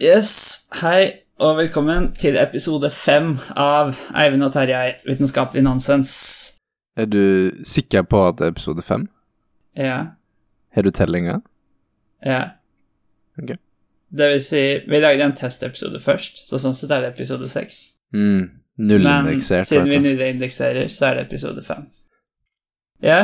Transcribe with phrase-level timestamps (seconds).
[0.00, 0.30] Yes,
[0.80, 1.10] hei
[1.40, 6.12] og velkommen til episode fem av Eivind og Terjei vitenskapelig nonsens.
[6.96, 9.08] Er du sikker på at det er episode fem?
[9.76, 9.98] Ja,
[10.74, 11.40] Har du tellinga?
[12.24, 12.42] ja.
[13.42, 13.56] Ok.
[14.10, 14.60] Det vil si,
[14.90, 17.76] vi lagde en testepisode først, så sånn sett er det episode seks.
[18.12, 19.60] Mm, Nullindeksert.
[19.62, 21.84] Men siden vi nullindekserer, så er det episode fem.
[23.02, 23.20] Ja,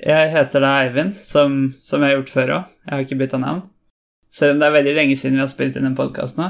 [0.00, 2.72] jeg heter da Eivind, som, som jeg har gjort før òg.
[2.86, 3.60] Jeg har ikke bytta navn.
[4.30, 6.48] Selv om det er veldig lenge siden vi har spilt inn en podkast nå.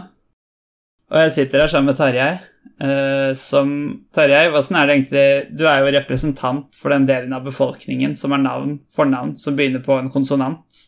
[1.11, 2.33] Og jeg sitter her sammen med Tarjei.
[2.81, 3.71] eh, som
[4.15, 8.31] Tarjei, åssen er det egentlig Du er jo representant for den delen av befolkningen som
[8.37, 10.83] har navn, fornavn som begynner på en konsonant.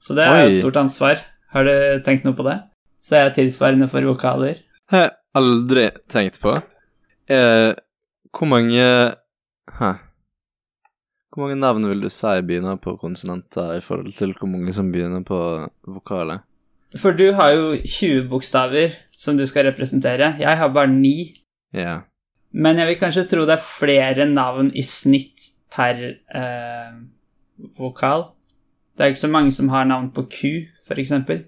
[0.00, 1.20] Så det er jo et stort ansvar.
[1.52, 2.56] Har du tenkt noe på det?
[3.02, 4.58] Så jeg er tilsvarende for vokaler.
[4.90, 6.56] Har jeg aldri tenkt på.
[7.28, 7.72] Eh,
[8.32, 9.14] hvor mange
[9.78, 9.92] Hæ?
[11.36, 14.88] Hvor mange navn vil du si begynner på konsonanter i forhold til hvor mange som
[14.92, 15.36] begynner på
[15.84, 16.40] vokaler?
[16.96, 20.30] For du har jo 20 bokstaver som du skal representere.
[20.40, 21.10] Jeg har bare 9.
[21.76, 21.98] Ja.
[22.56, 26.94] Men jeg vil kanskje tro det er flere navn i snitt per eh,
[27.76, 28.30] vokal.
[28.96, 30.40] Det er ikke så mange som har navn på Q,
[30.96, 31.42] eksempel.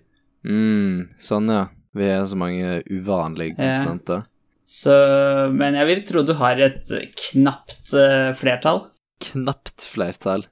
[0.44, 1.64] Mm, sånn, ja.
[1.96, 3.70] Vi er så mange uvanlige Ja.
[3.72, 4.26] konsonanter.
[4.68, 4.92] Så,
[5.56, 6.90] men jeg vil tro du har et
[7.30, 8.82] knapt eh, flertall.
[9.22, 10.46] Knapt flertall.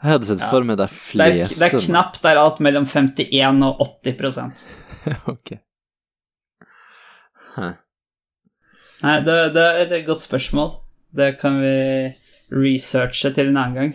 [0.00, 1.58] Jeg hadde sett for meg de Det er, fleste.
[1.60, 4.68] det er knapt, det er alt mellom 51 og 80
[5.34, 5.52] ok.
[7.56, 7.74] Huh.
[9.00, 10.72] Nei, det, det er et godt spørsmål.
[11.16, 11.74] Det kan vi
[12.54, 13.92] researche til en annen gang.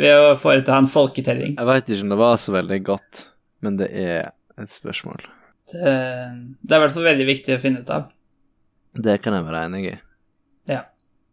[0.00, 1.56] Ved å foreta en folketelling.
[1.58, 3.24] Jeg veit ikke om det var så veldig godt,
[3.64, 5.24] men det er et spørsmål.
[5.72, 8.06] Det, det er i hvert fall veldig viktig å finne ut av.
[8.96, 9.96] Det kan jeg være enig i.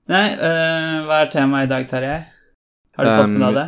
[0.07, 2.19] Nei, uh, hva er temaet i dag, Tarjei?
[2.97, 3.67] Har du fått med Um, deg det?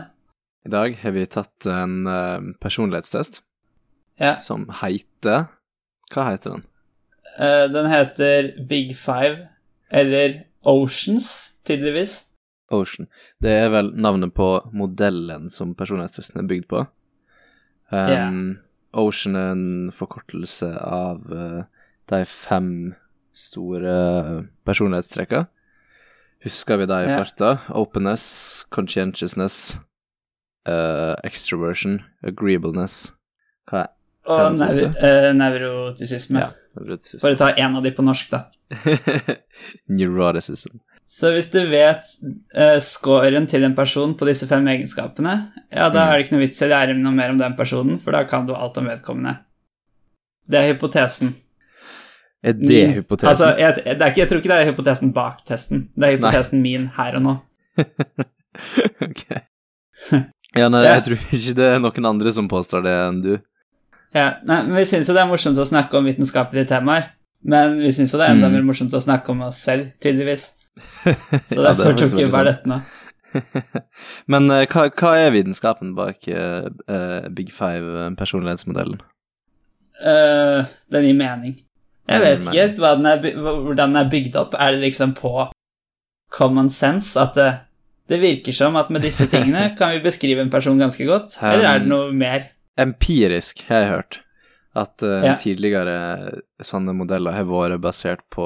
[0.65, 3.41] I dag har vi tatt en uh, personlighetstest
[4.19, 4.37] Ja.
[4.39, 5.47] som heter
[6.13, 6.63] Hva heter den?
[7.39, 9.47] Uh, den heter Big Five,
[9.91, 12.15] eller Oceans, tydeligvis.
[12.71, 13.07] Ocean.
[13.41, 16.85] Det er vel navnet på modellen som personlighetstesten er bygd på.
[17.91, 18.25] Um, Ja.
[18.93, 21.63] Ocean er en forkortelse av uh,
[22.09, 22.95] de fem
[23.33, 25.47] store personlighetstrekkene.
[26.43, 27.57] Husker vi de i farta?
[27.75, 29.79] Openness, conscientiousness,
[30.69, 33.11] uh, extroversion, agreeableness
[33.69, 33.89] Hva er
[34.29, 34.87] Og siste.
[34.93, 36.39] nevro, eh, nevrotisisme.
[36.43, 37.31] Ja, nevrotisisme.
[37.33, 38.45] Å ta en av de på norsk, da.
[39.89, 40.77] Neuroticism.
[41.09, 42.05] Så hvis du vet
[42.53, 45.33] uh, scoren til en person på disse fem egenskapene,
[45.73, 46.09] ja, da Mm.
[46.13, 48.23] er det ikke noe vits i å lære noe mer om den personen, for da
[48.29, 49.39] kan du alt om vedkommende.
[50.49, 51.33] Det er hypotesen.
[52.43, 53.29] Er det Min- hypotesen?
[53.33, 55.85] Altså, jeg, det ikke, jeg tror ikke det er hypotesen bak testen.
[55.95, 57.33] Det er hypotesen min her og nå.
[59.07, 59.23] ok.
[60.57, 63.33] Ja, nei, jeg tror ikke det er noen andre som påstår det enn du.
[64.15, 67.11] Ja, nei, men Vi syns jo det er morsomt å snakke om vitenskapelige temaer.
[67.45, 68.55] Men vi syns jo det er enda Mm.
[68.57, 70.47] mer morsomt å snakke om oss selv, tydeligvis.
[71.47, 72.81] Så er derfor tok vi bare dette med.
[74.31, 78.99] Men uh, hva, hva er vitenskapen bak uh, uh, Big Five-personlighetsmodellen?
[79.99, 81.57] Den gir mening.
[82.09, 84.55] Jeg vet ikke helt hvordan den er bygd opp.
[84.57, 85.33] Er det liksom på
[86.33, 87.49] common sense at det,
[88.09, 91.37] det virker som at med disse tingene kan vi beskrive en person ganske godt?
[91.43, 92.47] Eller er det noe mer?
[92.79, 94.19] Empirisk har jeg hørt
[94.79, 95.33] at uh, Ja.
[95.41, 95.95] tidligere
[96.63, 98.45] sånne modeller har vært basert på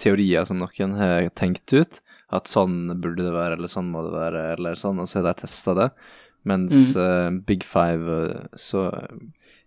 [0.00, 1.98] teorier som noen har tenkt ut.
[2.32, 5.28] At sånn burde det være, eller sånn må det være, eller sånn, og så har
[5.28, 5.90] de testa det.
[6.46, 7.02] Mens Mm.
[7.02, 8.86] uh, Big Five, eh, så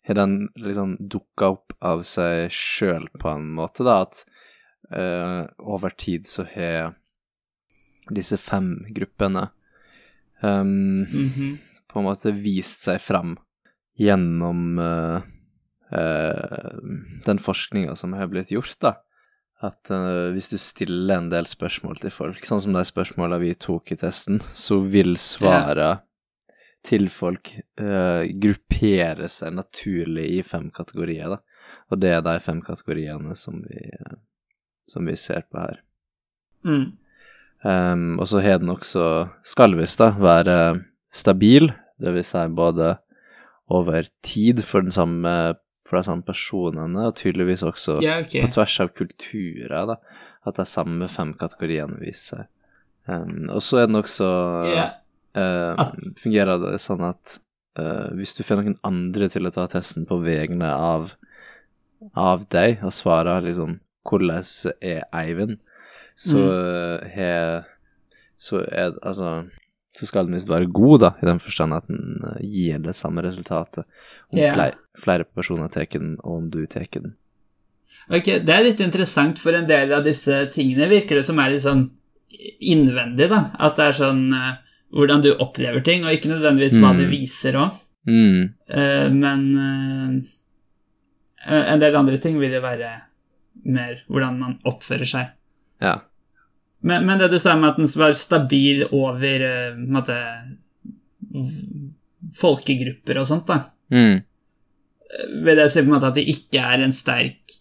[0.10, 4.24] har den liksom dukka opp av seg sjøl på en måte, da, at
[4.90, 6.96] uh, over tid så har
[8.10, 9.52] disse fem gruppene
[10.42, 11.60] um, Mhm.
[11.90, 13.36] på en måte vist seg fram
[14.00, 15.22] gjennom uh,
[15.94, 16.74] uh,
[17.26, 18.96] den forskninga som har blitt gjort, da.
[19.62, 23.92] At hvis du stiller en del spørsmål til folk, sånn som de spørsmåla vi tok
[23.92, 25.98] i testen, så vil svara
[26.86, 31.40] til folk uh, gruppere seg naturlig i fem kategorier, da.
[31.92, 34.18] Og det er de fem kategoriene som vi, uh,
[34.90, 35.82] som vi ser på her.
[36.66, 36.88] Mm.
[37.64, 39.04] Um, og så har den også,
[39.44, 40.58] skal visst da, være
[41.12, 42.94] stabil, det vil si både
[43.70, 45.34] over tid for, den samme,
[45.88, 48.46] for de samme personene, og tydeligvis også Ja, okay.
[48.46, 50.00] på tvers av kulturer, da,
[50.48, 52.48] at de samme fem kategoriene viser seg.
[53.10, 54.26] Um, og så er den også
[54.70, 54.88] Ja.
[55.36, 57.40] Eh, At- Fungerer det sånn at
[57.80, 61.14] uh, hvis du får noen andre til å ta testen på vegne av,
[62.16, 64.44] av deg, og svarer liksom 'Hvordan
[64.82, 65.60] er Eivind?',
[66.16, 67.10] så Mm.
[67.16, 67.66] har
[68.36, 69.50] Så er Altså
[70.00, 72.96] så skal den visst være god, da, i den forstand at den eh, gir det
[72.96, 73.84] samme resultatet
[74.32, 74.54] om yeah.
[74.56, 77.16] flere, flere personer tar den, og om du tar den.
[78.10, 81.52] Ok, Det er litt interessant, for en del av disse tingene virker det som er
[81.56, 81.90] litt sånn
[82.62, 83.42] innvendig, da.
[83.60, 84.56] At det er sånn eh,
[84.96, 86.98] hvordan du opplever ting, og ikke nødvendigvis hva Mm.
[86.98, 87.72] det viser òg.
[88.10, 88.54] Mm.
[89.20, 90.22] men uh,
[91.74, 92.90] en del andre ting vil jo være
[93.66, 95.28] mer hvordan man oppfører seg.
[95.84, 95.98] Ja.
[96.82, 100.16] Men, men det du sa med at den var stabil over uh, måte,
[101.30, 101.92] v-
[102.40, 103.60] folkegrupper og sånt, da,
[103.92, 104.20] Mm.
[105.44, 107.56] vil jeg si på en måte at det ikke er en sterk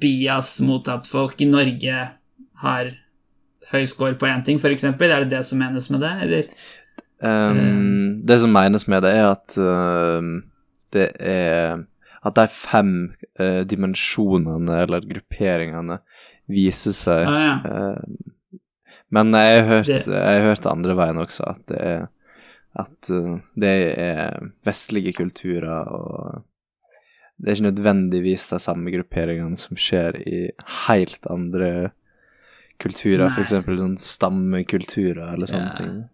[0.00, 1.98] bias mot at folk i Norge
[2.62, 2.88] har
[3.72, 4.84] høy score på én ting, f.eks.?
[4.84, 6.48] Er det det som menes med det, eller?
[7.24, 10.22] Um, det som menes med det, er at uh,
[10.92, 11.84] det er
[12.24, 12.90] At de fem
[13.40, 15.98] uh, dimensjonene, eller grupperingene,
[16.48, 17.54] viser seg Ah, ja.
[17.64, 18.50] uh,
[19.14, 22.06] Men jeg har hørt, Det- jeg har hørt andre veien også, at det er
[22.76, 26.42] At uh, det er vestlige kulturer, og
[27.38, 30.48] det er ikke nødvendigvis de samme grupperingene som skjer i
[30.88, 31.90] helt andre
[32.82, 33.54] kulturer, f.eks.
[34.02, 35.76] stammekulturer eller sånne Ja.
[35.78, 36.08] ting.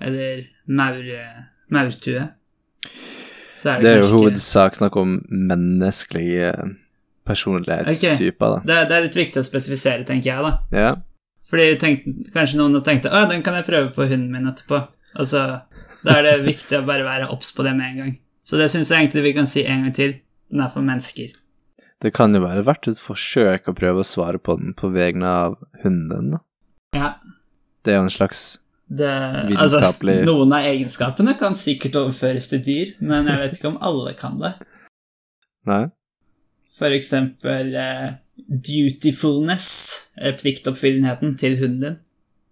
[0.00, 1.02] Eller maur,
[1.70, 2.28] maurtue?
[3.56, 6.52] Så Det er jo kanskje hovedsak snakk om menneskelige
[7.24, 8.58] personlighetstyper, da.
[8.64, 10.58] Det, det er litt viktig å spesifisere, tenker jeg, da.
[10.76, 10.90] Ja.
[11.48, 14.82] Fordi tenkte, kanskje noen har tenkt at den kan jeg prøve på hunden min etterpå.
[15.16, 15.60] Altså,
[16.04, 18.18] Da er det viktig å bare være obs på det med en gang.
[18.44, 20.10] Så det syns jeg egentlig vi kan si en gang til.
[20.50, 21.30] Den er for mennesker.
[22.04, 25.24] Det kan jo være verdt et forsøk å prøve å svare på den på vegne
[25.24, 26.42] av hunden, da.
[26.94, 27.14] Ja,
[27.84, 28.42] Det er jo en slags
[28.84, 29.08] det,
[29.56, 29.80] altså,
[30.28, 34.36] Noen av egenskapene kan sikkert overføres til dyr, men jeg vet ikke om alle kan
[34.42, 34.52] det.
[35.64, 35.86] Nei?
[36.76, 39.68] For eksempel uh, dutifulness,
[40.20, 41.96] eh, pliktoppfyllenheten til hunden din.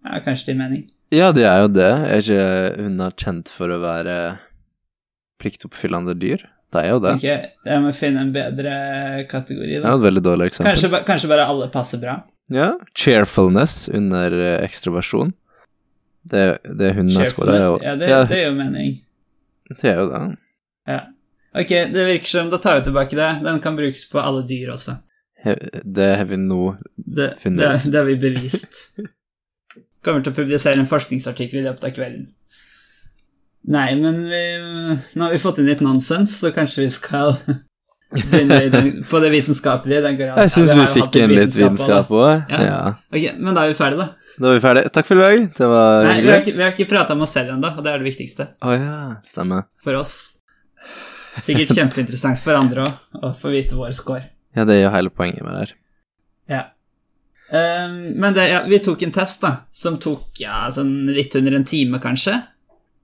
[0.03, 0.87] Ja, kanskje til mening.
[1.13, 1.91] Ja, det er jo det.
[2.09, 4.17] Er ikke hunder kjent for å være
[5.43, 6.47] pliktoppfyllende dyr?
[6.73, 7.13] Det er jo det.
[7.19, 8.73] Okay, jeg må finne en bedre
[9.29, 9.91] kategori, da.
[9.93, 10.71] jo et veldig dårlig eksempel.
[10.73, 12.15] Kanskje, kanskje bare alle passer bra.
[12.53, 12.71] Ja.
[12.97, 15.33] Cheerfulness under eh, ekstroversjon.
[16.23, 16.43] Det,
[16.79, 18.93] det hundene skårer, er jo ja, det, ja, det er jo mening.
[19.69, 20.21] det er jo det.
[20.87, 20.99] Ja.
[21.53, 23.29] Ok, det virker som Da tar vi tilbake det.
[23.45, 24.95] Den kan brukes på alle dyr også.
[25.45, 28.79] He- Det har vi nå Det, Funnet det, det har vi bevist.
[30.03, 32.25] Kommer til å publisere en forskningsartikkel i løpet av kvelden.
[33.63, 34.41] Nei, men vi,
[35.15, 37.31] nå har vi fått inn litt nonsens, så kanskje vi skal
[38.13, 40.01] begynne på det vitenskapelige.
[40.03, 40.17] Den.
[40.19, 42.43] Jeg syns vi fikk inn litt vitenskap òg.
[42.51, 42.59] Ja.
[42.67, 42.81] Ja.
[43.07, 44.33] Okay, Ok, Men da er vi ferdige, da.
[44.43, 44.91] Da er vi ferdige.
[44.97, 45.45] Takk for i dag.
[45.57, 46.41] Det var Nei, vi har hyggelig.
[46.43, 48.75] ikke, vi har ikke prata om oss selv ennå, og det er det viktigste Oh,
[48.75, 49.65] ja, stemmer.
[49.83, 50.13] for oss.
[51.41, 54.27] Sikkert kjempeinteressant for andre òg, å få vite vår score.
[54.53, 55.75] Ja, det er jo hele poenget med det her.
[56.51, 56.63] Ja.
[57.53, 61.55] Um, men det, ja, vi tok en test, da, som tok ja, sånn litt under
[61.57, 62.35] en time, kanskje.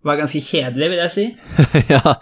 [0.08, 1.24] Var ganske kjedelig, vil jeg si.
[1.92, 2.14] ja,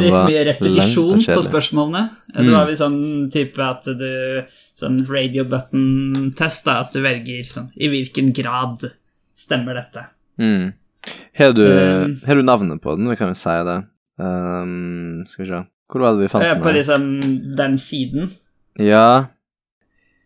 [0.00, 1.44] litt mye repetisjon på spørsmålene.
[1.50, 2.02] spørsmålene.
[2.32, 2.52] Det Mm.
[2.54, 2.98] var vel sånn
[3.32, 4.44] type at du
[4.78, 8.84] Sånn radio button-test, at du velger sånn I hvilken grad
[9.36, 10.04] stemmer dette?
[10.38, 10.68] Mm.
[11.36, 13.08] Har du, Um, har du navnet på den?
[13.10, 13.78] Vi kan jo si det.
[14.22, 16.62] Um, skal vi se Hvor var det vi fant Eh, den?
[16.62, 18.30] På liksom den siden.
[18.78, 19.26] Ja,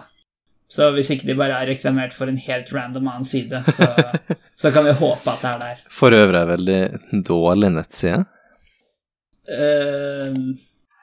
[0.70, 3.88] Så hvis ikke de bare er reklamert for en helt random annen side, så,
[4.62, 5.86] så kan vi håpe at det er der.
[5.94, 6.82] For øvrig er veldig
[7.26, 8.26] dårlig nettside.
[9.50, 10.54] Uh,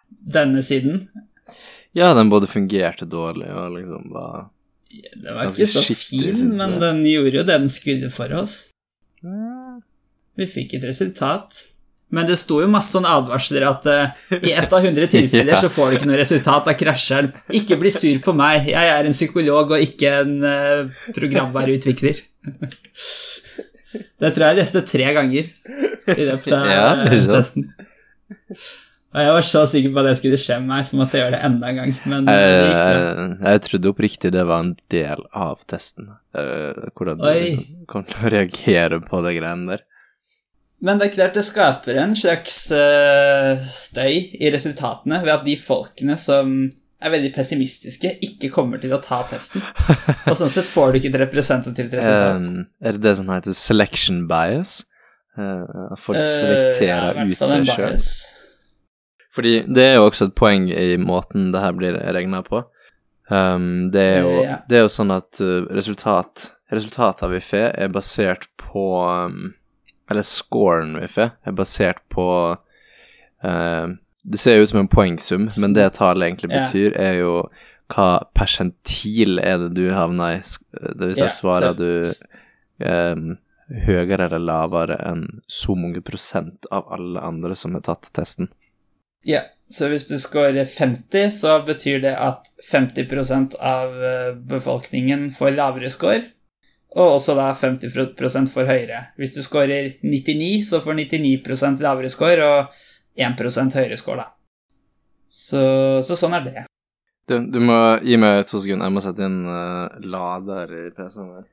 [0.07, 1.01] denne siden
[1.97, 4.45] Ja, den både fungerte dårlig og liksom var
[4.87, 8.55] Det var ikke så skittig, fin, men den gjorde jo det den skulle for oss.
[10.37, 11.59] Vi fikk et resultat.
[12.15, 15.59] Men det sto jo masse sånne advarsler at uh, i ett av hundre tilfeller Ja.
[15.59, 17.33] så får du ikke noe resultat, da krasjer den.
[17.59, 22.23] Ikke bli sur på meg, jeg er en psykolog og ikke en uh, programvareutvikler.
[24.23, 25.49] det tror jeg jeg leste tre ganger
[26.15, 27.71] i løpet av Ja, eh, testen.
[29.17, 31.25] Og jeg var så sikker på at det skulle skje med meg, så måtte jeg
[31.25, 31.93] gjøre det enda en gang.
[32.13, 32.97] Men eh, det gikk bra.
[33.01, 36.11] jeg, jeg trodde oppriktig det var en del av testen.
[36.37, 37.37] Eh, hvordan du Oi.
[37.41, 39.85] liksom kom til å reagere på de greiene der.
[40.85, 45.55] Men det er klart det skaper en slags eh, støy i resultatene ved at de
[45.61, 46.59] folkene som
[46.97, 49.65] er veldig pessimistiske, ikke kommer til å ta testen.
[50.27, 52.45] Og sånn sett får du ikke et representativt resultat.
[52.45, 54.79] Um, er det det som heter selection bias?
[55.37, 57.99] Uh, folk selekterer selekterer ja, ut seg sjøl.
[59.37, 62.63] Fordi det er jo også et poeng i måten det her blir regna på.
[63.29, 67.61] Um, det, er jo, Eh, det er jo sånn at uh, resultat Resultatet av IFE
[67.79, 69.53] er basert på um,
[70.11, 73.87] Eller scoren IFE er basert på uh,
[74.23, 77.33] Det ser ut som en poengsum, men det tallet egentlig betyr, betyr, er jo
[77.95, 80.45] hva persentil er det du havner i.
[80.73, 82.03] Det vil si, yeah, svarer du
[82.83, 83.37] um,
[83.87, 88.51] høyere eller lavere enn så mange prosent av alle andre som har tatt testen.
[89.27, 95.57] Ja, så hvis du scorer 50, så betyr det at 50% av eh, befolkningen får
[95.57, 96.23] lavere score,
[96.97, 99.03] og også da 50 for høyere.
[99.21, 102.79] Hvis du scorer 99, så får 99 lavere score og
[103.21, 104.33] 1% høyere score, da.
[105.29, 105.61] Så,
[106.07, 106.65] så sånn er det.
[107.29, 107.77] Du, du må
[108.07, 108.87] gi meg to sekunder.
[108.87, 111.49] Jeg må sette inn uh, lader i PC-en min.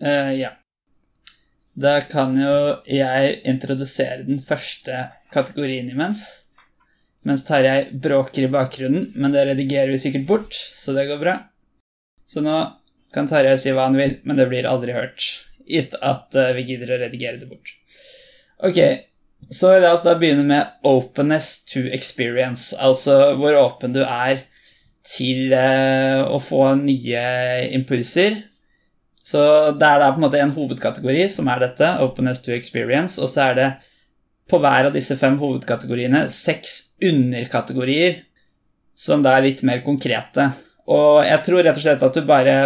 [0.00, 0.52] Uh, ja.
[1.76, 2.56] Da kan jo
[2.88, 6.24] jeg introdusere den første kategorien imens.
[7.26, 11.34] Mens Tarjei bråker i bakgrunnen, men det redigerer vi sikkert bort, så det går bra.
[12.24, 12.54] Så nå
[13.16, 15.24] kan Tarjei si hva han vil, men det blir aldri hørt.
[15.66, 17.72] Gitt at eh, vi gidder å redigere det bort.
[18.64, 18.78] Ok,
[19.50, 24.44] så la oss da begynne med openness to experience, altså hvor åpen du er
[25.06, 27.24] til eh, å få nye
[27.76, 28.40] impulser.
[29.26, 29.42] Så
[29.74, 33.30] det er da på en måte en hovedkategori, som er dette, openness to experience, og
[33.30, 33.68] så er det
[34.46, 38.20] på hver av disse fem hovedkategoriene seks underkategorier,
[38.94, 40.46] som da er litt mer konkrete.
[40.86, 42.56] Og jeg tror rett og slett at du bare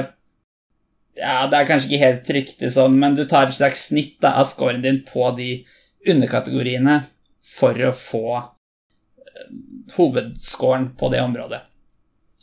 [1.21, 4.35] Ja, det er kanskje ikke helt riktig sånn, men du tar et slags snitt da,
[4.41, 5.51] av scoren din på de
[6.09, 7.01] underkategoriene
[7.45, 9.51] for å få eh,
[9.97, 11.61] hovedscoren på det området.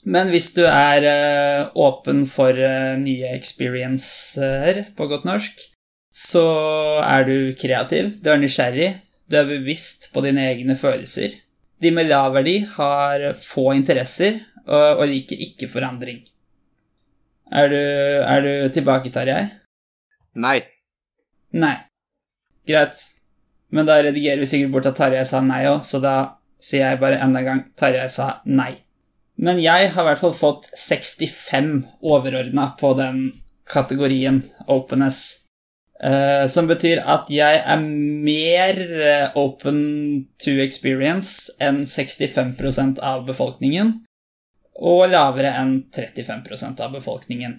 [0.07, 5.65] Men hvis du er eh, åpen for eh, nye experiencer, på godt norsk,
[6.17, 6.45] så
[7.03, 8.93] er du kreativ, du er nysgjerrig,
[9.27, 11.35] du er bevisst på dine egne følelser.
[11.81, 16.23] De med lav verdi har få interesser og, liker ikke forandring.
[17.51, 19.45] Er du, er du tilbake, Tarjei?
[20.35, 20.57] Nei.
[21.55, 21.75] Nei.
[22.67, 22.99] Greit.
[23.71, 26.17] Men da redigerer vi sikkert bort at Tarjei sa nei òg, så da
[26.59, 28.73] sier jeg bare enda en gang Tarjei sa nei.
[29.37, 33.27] Men jeg har i hvert fall fått 65 overordna på den
[33.69, 35.43] kategorien openness.
[35.97, 39.79] Uh, som betyr at jeg er mer eh, open
[40.37, 43.95] to experience enn 65% av befolkningen,
[44.77, 47.55] og lavere enn 35% av befolkningen.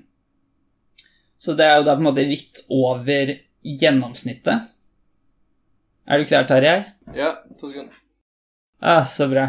[1.39, 3.33] Så det er jo da på en måte litt over
[3.67, 4.69] gjennomsnittet.
[6.09, 6.79] Er du klar, Tarjei?
[7.15, 7.95] Ja, to sekunder.
[8.81, 9.49] Ah, så bra.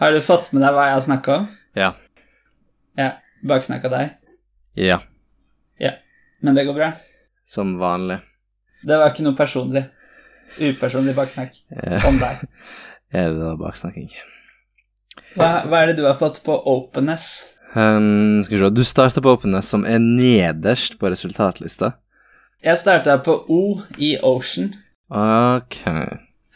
[0.00, 1.46] Har du fått med deg hva jeg har snakka om?
[1.76, 1.92] Ja.
[3.00, 3.10] Ja.
[3.42, 4.10] Baksnakka deg?
[4.76, 5.00] Ja,
[5.80, 5.94] Ja,
[6.44, 6.92] Men det går bra?
[7.44, 8.18] som vanlig.
[8.86, 9.82] Det var ikke noe personlig.
[10.60, 12.44] Upersonlig baksnakk Eh, om deg.
[13.16, 14.10] ja, det var baksnakking?
[15.38, 17.26] Hva, hva er det du har fått på openness?
[17.74, 21.92] Um, skal vi se, du starter på openness, som er nederst på resultatlista.
[22.64, 23.60] Jeg starta på O
[24.02, 24.72] i Ocean.
[25.10, 25.78] Ok.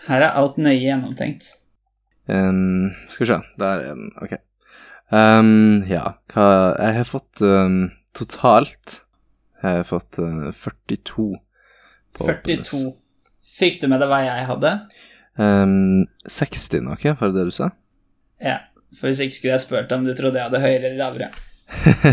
[0.08, 1.52] Her er alt nøye gjennomtenkt.
[2.26, 4.10] Um, skal vi se, der er den.
[4.20, 4.34] Ok.
[5.14, 6.46] Um, ja, hva
[6.80, 9.02] Jeg har fått um, totalt
[9.60, 11.26] Jeg har fått uh, 42
[12.16, 12.80] på 42.
[13.54, 14.72] Fikk du med deg hva jeg hadde?
[15.38, 17.70] Um, 60 noe, var det det du sa?
[18.42, 18.60] Ja.
[18.94, 21.30] For hvis ikke skulle jeg spurt om du trodde jeg hadde høyere eller lavere.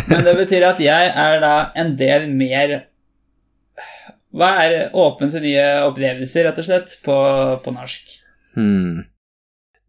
[0.09, 2.77] Men det betyr at jeg er da en del mer
[4.31, 7.15] Hva er åpen til nye opplevelser, rett og slett, på,
[7.61, 8.13] på norsk?
[8.55, 9.03] Hmm.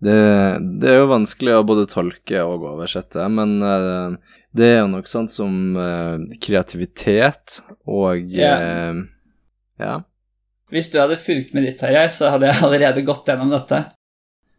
[0.03, 0.17] Det,
[0.83, 4.17] det er jo vanskelig å både tolke og oversette, men uh,
[4.51, 8.57] det er jo noe sånt som uh, kreativitet og Ja.
[8.59, 9.05] Uh,
[9.79, 10.01] ja.
[10.73, 13.83] Hvis du hadde fulgt med litt, Tarjei, så hadde jeg allerede gått gjennom dette.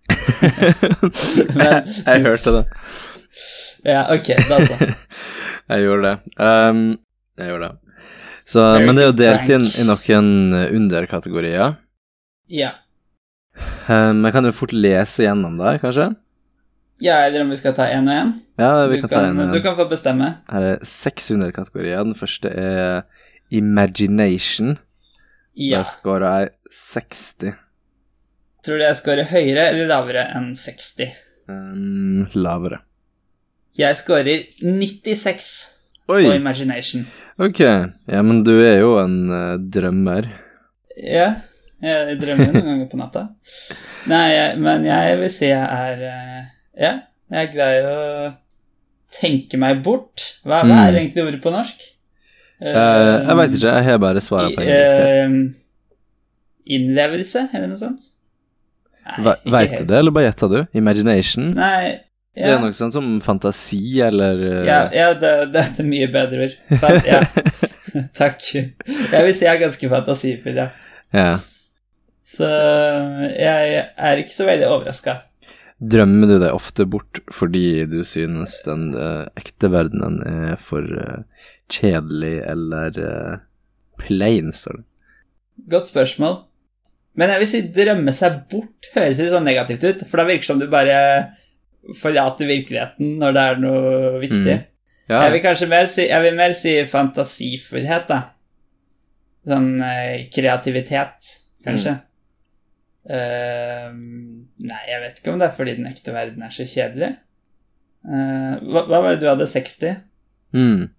[1.57, 2.63] Men- jeg hørte det.
[3.86, 4.77] Ja, ok, da så.
[5.72, 6.17] Jeg gjorde det.
[6.43, 6.81] Um,
[7.39, 7.77] jeg gjorde det.
[8.45, 10.27] Så, men det er jo delt inn i noen
[10.60, 11.77] eh, underkategorier.
[12.51, 12.74] Ja.
[13.88, 16.10] Um, jeg kan jo fort lese gjennom der, kanskje?
[17.03, 18.29] ja, eller om vi skal ta én og én?
[18.60, 19.51] Ja, vi Du, kan ta kan- en.
[19.55, 20.27] du kan få bestemme.
[20.51, 22.03] Her er seks underkategorier.
[22.03, 23.01] Den første er
[23.51, 24.75] imagination.
[25.55, 25.79] Ja.
[25.79, 27.55] Der scorer jeg 60.
[28.63, 31.10] Tror du jeg scorer høyere eller lavere enn 60?
[31.51, 32.79] Um, lavere.
[33.75, 35.50] Jeg scorer 96
[36.13, 36.22] Oi!
[36.27, 37.03] på Imagination.
[37.41, 37.60] Ok.
[37.65, 40.29] Ja, men du er jo en uh, drømmer.
[41.01, 41.32] Ja,
[41.84, 43.25] jeg drømmer noen ganger på natta.
[44.08, 46.43] Nei, jeg, men jeg vil si jeg er eh,
[46.79, 46.91] Ja,
[47.34, 48.32] Jeg er i å
[49.13, 50.29] tenke meg bort.
[50.46, 51.00] Hva, hva er Mm.
[51.01, 51.84] egentlig ordet på norsk?
[52.63, 55.60] Uh, jeg veit ikke, jeg har bare svaret på engelsk.
[56.77, 58.12] innlevelse, eller noe sånt?
[59.43, 60.60] Veit du det, eller bare gjetta du?
[60.77, 61.51] Imagination?
[61.57, 62.00] Nei,
[62.33, 66.48] Det er noe sånn som fantasi, eller eh, ja, ja det, det er mye bedre
[66.48, 66.55] ord.
[67.05, 67.22] Ja.
[68.19, 68.39] Takk.
[68.53, 70.69] Jeg vil si jeg er ganske fantasifull, ja.
[71.13, 71.36] ja.
[72.24, 72.48] Så
[73.36, 75.19] jeg er ikke så veldig overraska.
[75.83, 81.25] Drømmer du deg ofte bort fordi du synes den uh, ekte verdenen er for uh,
[81.72, 83.41] kjedelig eller uh,
[84.00, 84.86] plain, står det?
[85.69, 86.39] Godt spørsmål.
[87.20, 90.46] Men jeg vil si drømme seg bort høres litt sånn negativt ut, for da virker
[90.46, 91.00] det som du bare
[92.00, 94.55] forlater virkeligheten når det er noe viktig.
[94.62, 94.70] Mm.
[95.12, 95.25] Ja.
[95.25, 98.22] Jeg vil kanskje mer si, jeg vil mer si fantasifullhet, da.
[99.51, 101.34] Sånn eh, kreativitet,
[101.65, 101.98] kanskje.
[103.03, 107.12] Eh, nei, jeg vet ikke om det er fordi den ekte verden er så kjedelig.
[108.03, 109.48] Uh, hva, hva var det du hadde?
[109.48, 110.00] 60?
[110.55, 110.89] Mm.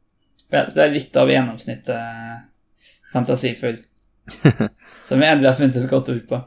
[0.48, 2.36] Ja, så det er litt over gjennomsnittet eh,
[3.12, 3.80] fantasifull.
[5.04, 6.38] Som vi endelig har funnet et godt ord på.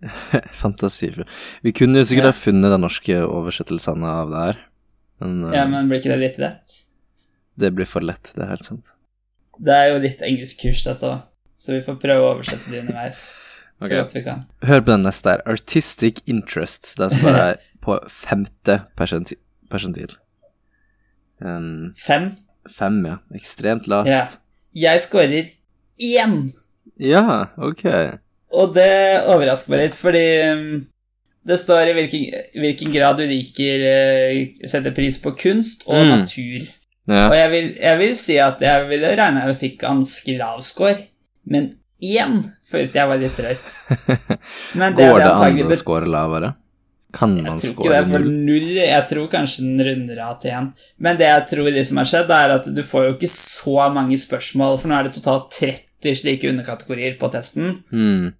[0.62, 1.26] Fantasifull.
[1.64, 2.32] Vi kunne jo sikkert Ja.
[2.32, 4.58] ha funnet den norske oversettelsen av det her,
[5.20, 6.78] men, eh, Ja, men blir ikke det litt lett?
[7.60, 8.92] det blir for lett, det er helt sant.
[9.60, 11.22] Det er jo litt engelskkurs, dette òg,
[11.58, 13.36] så vi får prøve å oversette det underveis.
[13.80, 13.92] Så Ok.
[13.96, 14.42] godt vi kan.
[14.62, 15.40] Hør på den neste her.
[15.48, 16.94] Artistic interests.
[16.96, 19.38] Det er som bare er på femte persenti-
[19.70, 20.16] persentil.
[21.40, 22.26] Um, Fem.
[22.68, 23.14] fem, ja.
[23.32, 24.06] Ekstremt lavt.
[24.06, 24.26] Ja.
[24.76, 25.48] Jeg scorer
[25.98, 26.52] én!
[27.00, 27.84] Ja, ok.
[28.60, 28.90] Og det
[29.30, 30.64] overrasker meg litt, fordi um,
[31.48, 36.10] det står i hvilken, hvilken grad du liker uh, setter pris på kunst og Mm.
[36.18, 36.68] natur.
[37.10, 37.26] Ja.
[37.30, 40.98] Og jeg vil, jeg vil si at jeg ville regna jeg fikk ganske lav score,
[41.50, 41.70] men
[42.04, 42.36] én
[42.70, 43.72] følte jeg var litt drøyt.
[44.78, 46.52] Men det Går hadde det an å score lavere?
[47.12, 48.36] Kan Jeg man tror ikke det er for null?
[48.46, 50.68] null Jeg tror kanskje den runder av til én.
[51.02, 54.20] Men det jeg tror liksom har skjedd, er at du får jo ikke så mange
[54.22, 57.80] spørsmål, for nå er det totalt 30 slike underkategorier på testen.
[57.92, 58.30] Mm.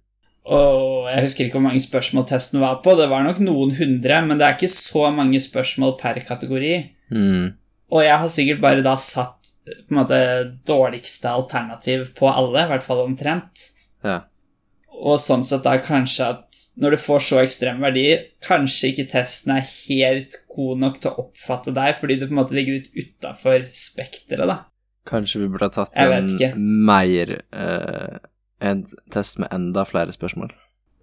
[0.51, 2.95] Og jeg husker ikke hvor mange spørsmål testen var på.
[2.97, 6.73] Det var nok noen hundre, men det er ikke så mange spørsmål per kategori.
[7.13, 7.53] Mm.
[7.91, 10.17] Og jeg har sikkert bare da satt på en måte
[10.67, 13.67] dårligste alternativ på alle, i hvert fall omtrent.
[14.05, 14.23] Ja.
[15.01, 18.05] Og sånn sett da kanskje at når du får så ekstrem verdi,
[18.45, 22.41] kanskje ikke testen er helt god nok til å oppfatte deg, fordi du på en
[22.41, 24.59] måte ligger litt utafor spekteret, da.
[25.09, 26.27] Kanskje vi burde ha tatt en
[26.85, 28.19] mer uh,
[28.61, 28.83] En
[29.13, 30.51] test med enda flere spørsmål.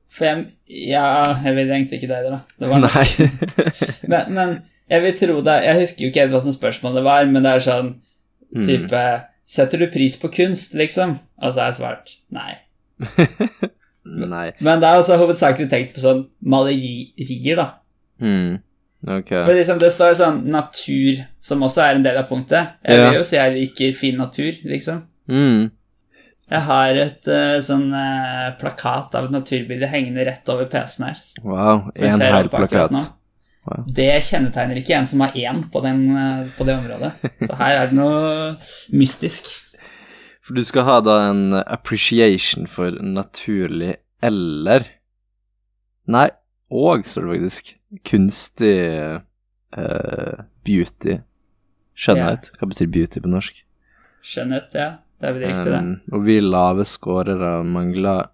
[0.09, 0.45] For jeg
[0.89, 2.41] Ja, jeg vil egentlig ikke det heller, da.
[2.61, 2.85] Det var.
[2.87, 3.07] Nei.
[4.13, 4.53] Men, men
[4.89, 7.43] jeg vil tro det Jeg husker jo ikke helt hva slags spørsmål det var, men
[7.45, 7.91] det er sånn
[8.49, 8.63] Mm.
[8.65, 9.01] type
[9.45, 11.11] Setter du pris på kunst, liksom?
[11.43, 12.55] Og så har jeg svart nei.
[14.09, 14.47] Nei.
[14.65, 17.67] Men det er også hovedsakelig tenkt på sånn malerier, da.
[18.21, 18.59] Hmm.
[19.07, 19.31] Ok.
[19.31, 22.79] For liksom det står sånn natur, som også er en del av punktet.
[22.83, 25.05] Jeg vil jo si jeg liker fin natur, liksom.
[25.31, 25.69] Mm.
[26.49, 31.23] Jeg har et uh, sånn uh, plakat av et naturbilde hengende rett over PC-en her.
[31.45, 31.87] Wow.
[31.95, 32.97] En hel plakat.
[33.69, 33.85] Wow.
[33.93, 37.13] Det kjennetegner ikke en som har én på, den, uh, på det området.
[37.51, 38.55] Så her er det noe
[38.97, 39.53] mystisk.
[40.41, 44.89] For du skal ha da en appreciation for naturlig eller
[46.09, 46.31] Nei,
[46.73, 47.75] og, står det faktisk,
[48.05, 49.21] kunstig
[49.79, 51.19] uh, beauty.
[51.99, 52.51] Skjønnhet.
[52.59, 53.63] Hva betyr beauty på norsk?
[54.25, 54.91] Skjønnhet, ja.
[55.19, 55.79] Det er vel riktig, det.
[55.83, 58.29] Um, og vi lave scorere mangler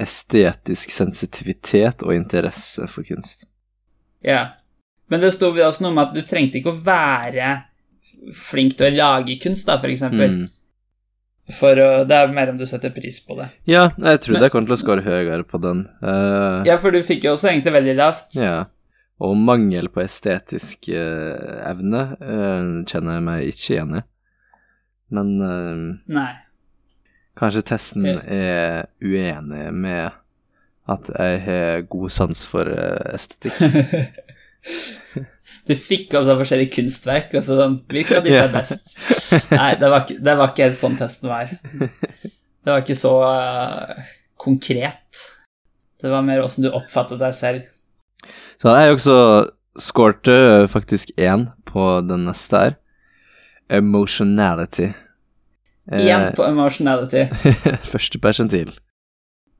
[0.00, 3.48] estetisk sensitivitet og interesse for kunst.
[4.24, 4.54] Ja.
[5.10, 7.50] Men det sto også noe om at du trengte ikke å være
[8.36, 10.38] flink til å lage kunst, da, for eksempel.
[10.38, 10.59] Mm.
[11.56, 13.48] For uh, det er mer om du setter pris på det.
[13.70, 15.84] Ja, jeg trodde jeg kom til å score høyere på den.
[16.02, 18.36] Uh, Ja, for du fikk jo også egentlig veldig lavt.
[18.40, 18.60] ja.
[19.20, 22.06] Og mangel på estetisk uh, evne
[22.88, 24.00] kjenner jeg meg ikke igjen i.
[25.12, 25.34] Men
[26.08, 26.30] Nei.
[27.36, 30.16] kanskje testen er uenig med
[30.88, 32.72] at jeg har god sans for
[33.12, 33.60] estetikk.
[35.70, 38.96] Du fikk opp sånn forskjellige kunstverk, Altså så sånn Hvilken av disse er best?
[39.52, 41.52] Nei, det var, ikke, det var ikke helt sånn testen var.
[42.60, 44.08] Det var ikke så uh,
[44.40, 45.20] konkret.
[46.02, 47.68] Det var mer åssen du oppfattet deg selv.
[48.60, 49.16] Så jeg også
[49.80, 50.34] skårte
[50.72, 52.76] faktisk én på den neste her.
[53.70, 54.90] Emotionality.
[55.90, 57.24] Igjen Eh, på emotionality,
[57.92, 58.74] første persentil.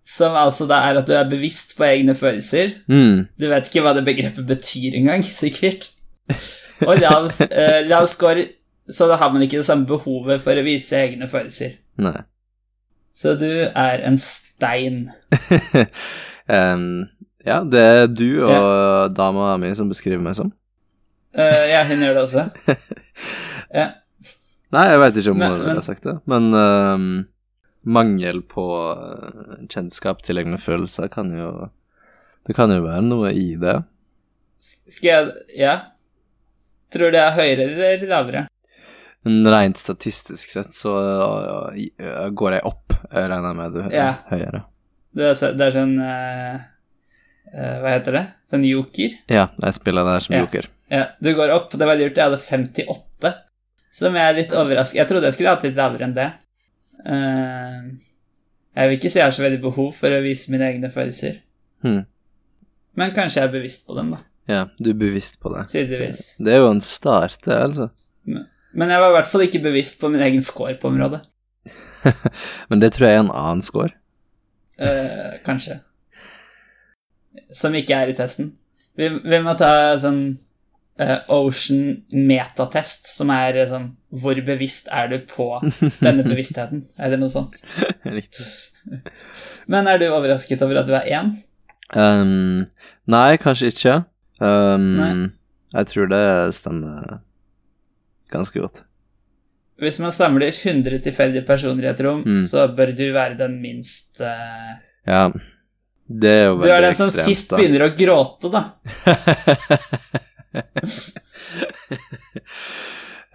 [0.07, 2.75] som altså da er at du er bevisst på egne følelser.
[2.91, 3.29] Mm.
[3.39, 5.93] Du vet ikke hva det begrepet betyr engang, sikkert.
[6.89, 8.47] Og lav, eh,
[8.91, 11.77] så da har man ikke det samme behovet for å vise egne følelser.
[12.01, 12.17] Nei.
[13.15, 15.11] Så du er en stein.
[16.49, 16.87] um,
[17.47, 20.53] ja, det er du og dama mi som beskriver meg som.
[21.37, 22.47] Uh, ja, hun gjør det også.
[23.71, 23.85] Ja.
[24.75, 27.05] Nei, jeg veit ikke om Men- hun men- ville sagt det, men um,
[27.87, 31.69] mangel på eh, kjennskap til egne følelser kan jo
[32.49, 33.77] Det kan jo være noe i det.
[34.61, 35.75] Skal jeg Ja.
[36.91, 38.47] Tror du det er høyere eller lavere?
[39.25, 42.95] Rent statistisk sett så uh, går jeg opp.
[43.11, 44.15] Jeg regner med du Ja.
[44.31, 44.65] høyere.
[45.13, 46.59] Det er, det er sånn eh,
[47.51, 48.23] eh, Hva heter det?
[48.53, 49.17] Sånn joker?
[49.27, 50.45] Ja, jeg spiller der som Ja.
[50.45, 50.69] joker.
[50.91, 51.73] Ja, du går opp.
[51.75, 52.15] Det var lurt.
[52.17, 53.33] Jeg hadde 58,
[53.91, 56.29] som jeg er litt overrasket Jeg trodde jeg skulle hatt litt lavere enn det.
[57.03, 57.91] Uh,
[58.79, 61.41] jeg vil ikke si jeg har så veldig behov for å vise mine egne følelser.
[61.83, 62.05] Hmm.
[62.99, 64.23] Men kanskje jeg er bevisst på dem, da.
[64.51, 65.69] Ja, du er bevisst på det.
[65.71, 66.23] Tydeligvis.
[66.43, 67.91] Det er jo en start, det, altså.
[68.27, 71.23] Men jeg var i hvert fall ikke bevisst på min egen score på området.
[72.71, 73.93] Men det tror jeg er en annen score.
[74.81, 75.81] Eh, kanskje.
[77.55, 78.55] Som ikke er i testen.
[78.99, 80.23] Vi, vi må ta sånn
[81.01, 85.53] eh, Ocean metatest, som er sånn Hvor bevisst er du på
[86.01, 86.83] denne bevisstheten?
[86.99, 87.61] Eller noe sånt.
[88.19, 88.49] Riktig.
[89.71, 91.35] Men er du overrasket over at du er én?
[91.91, 92.71] Um,
[93.11, 93.97] nei, kanskje ikke.
[94.41, 95.33] Um,
[95.75, 97.21] Jeg tror det stemmer
[98.33, 98.83] ganske godt.
[99.81, 102.41] Hvis man samler 100 tilfeldige personer i et rom, Mm.
[102.45, 104.73] så bør du være den minst uh...
[105.09, 105.31] Ja,
[106.09, 107.57] det er jo Du er den som ekstremt, sist da.
[107.61, 108.63] begynner å gråte, da.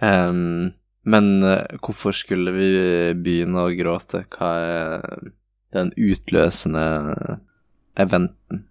[0.00, 0.72] um,
[1.06, 2.68] men uh, hvorfor skulle vi
[3.22, 4.24] begynne å gråte?
[4.36, 5.30] Hva er
[5.76, 6.86] den utløsende
[8.00, 8.64] eventen?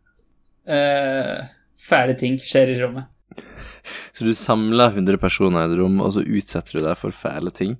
[0.65, 1.43] Eh,
[1.79, 3.11] fæle ting skjer i rommet.
[4.15, 7.51] Så du samler 100 personer i et rom, og så utsetter du deg for fæle
[7.53, 7.75] ting?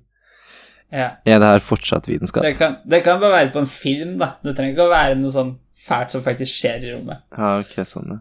[0.92, 1.16] Ja.
[1.26, 2.44] Er det her fortsatt vitenskap?
[2.46, 4.36] Det kan, det kan bare være på en film, da.
[4.44, 5.56] Det trenger ikke å være noe sånn
[5.86, 7.24] fælt som faktisk skjer i rommet.
[7.34, 8.20] Ja, ok, sånn, ja.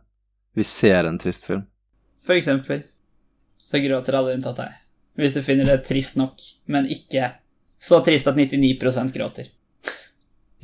[0.55, 1.65] Vi ser en trist film.
[2.25, 2.81] For eksempel
[3.59, 4.81] så gråter alle unntatt deg.
[5.19, 7.33] Hvis du finner det trist nok, men ikke
[7.79, 9.51] så trist at 99% gråter.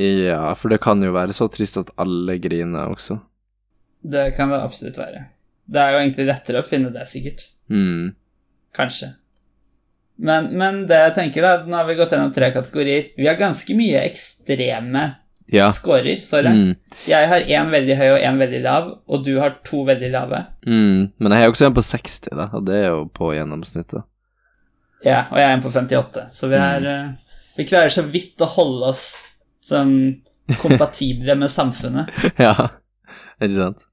[0.01, 3.19] Ja, for det kan jo være så trist at alle griner også.
[4.01, 5.25] Det kan det absolutt være.
[5.71, 7.45] Det er jo egentlig lettere å finne det, sikkert.
[7.71, 8.13] Mm.
[8.75, 9.13] Kanskje.
[10.21, 13.09] Men, men det jeg tenker, da Nå har vi gått gjennom tre kategorier.
[13.17, 15.07] Vi har ganske mye ekstreme
[15.51, 15.71] Ja.
[15.73, 16.69] scorer så langt.
[16.69, 16.99] Mm.
[17.09, 20.45] Jeg har én veldig høy og én veldig lav, og du har to veldig lave.
[20.67, 21.11] Mm.
[21.17, 24.05] Men jeg har også en på 60, da, og det er jo på gjennomsnittet.
[25.03, 27.13] Ja, og jeg er en på 58, så vi er mm.
[27.57, 29.05] Vi klarer så vidt å holde oss
[29.65, 30.21] sånn
[30.61, 32.07] kompatible med samfunnet.
[32.45, 32.53] ja,
[33.41, 33.83] ikke sant?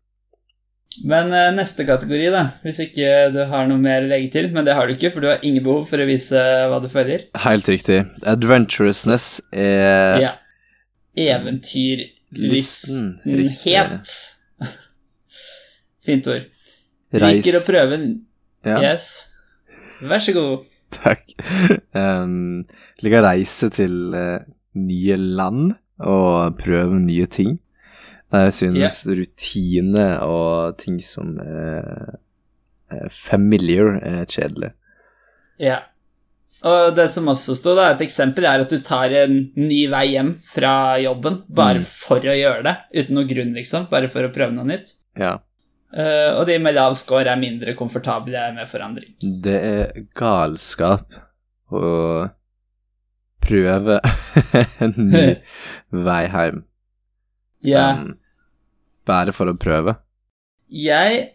[1.06, 4.66] Men eh, neste kategori, da, hvis ikke du har noe mer å legge til, men
[4.66, 7.26] det har du ikke, for du har ingen behov for å vise hva du føler.
[7.44, 8.00] Helt riktig.
[8.26, 10.34] Adventurousness er Ja.
[11.18, 14.10] Lysten, Eventyrlystenhet.
[16.06, 16.44] Fint ord.
[17.12, 17.98] reis Liker å prøve
[18.66, 19.08] Ja, Yes.
[20.04, 20.66] Vær så god.
[20.94, 21.24] takk.
[21.96, 22.66] Um,
[23.02, 24.38] liker å reise til uh,
[24.78, 27.56] nye land og prøve nye ting.
[28.32, 32.18] Jeg synes rutine og ting som er
[32.88, 34.70] er familiar, er kjedelig.
[35.60, 35.82] Ja.
[36.64, 40.06] Og det som også sto, da, et eksempel er at du tar en ny vei
[40.14, 41.84] hjem fra jobben bare Mm.
[41.84, 44.94] for å gjøre det, uten noen grunn, liksom, bare for å prøve noe nytt.
[45.20, 45.34] Ja.
[45.92, 49.12] Uh, og de med lav score er mindre komfortable med forandring.
[49.20, 51.12] Det er galskap
[51.70, 52.28] å
[53.44, 54.00] prøve
[54.84, 55.26] en ny
[56.08, 56.64] vei hjem.
[57.66, 58.18] Ja, Men
[59.06, 59.96] bare for å prøve.
[60.70, 61.34] jeg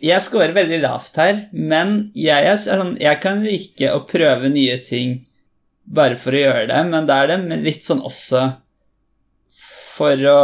[0.00, 4.78] jeg scorer veldig lavt her, men jeg, er sånn, jeg kan like å prøve nye
[4.80, 5.18] ting
[5.84, 8.46] bare for å gjøre det, men da er det litt sånn også
[9.96, 10.38] for å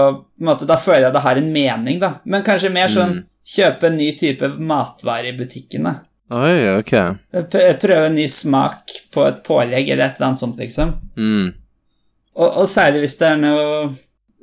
[0.45, 2.11] måte, Da føler jeg det har en mening, da.
[2.29, 3.25] Men kanskje mer sånn Mm.
[3.47, 5.95] kjøpe en ny type matvare i butikken, da.
[6.31, 6.93] Oi, ok.
[7.81, 10.93] Prøve en ny smak på et pålegg eller et eller annet sånt, liksom.
[11.17, 11.55] Mm.
[12.37, 13.95] Og, og særlig hvis det er noe,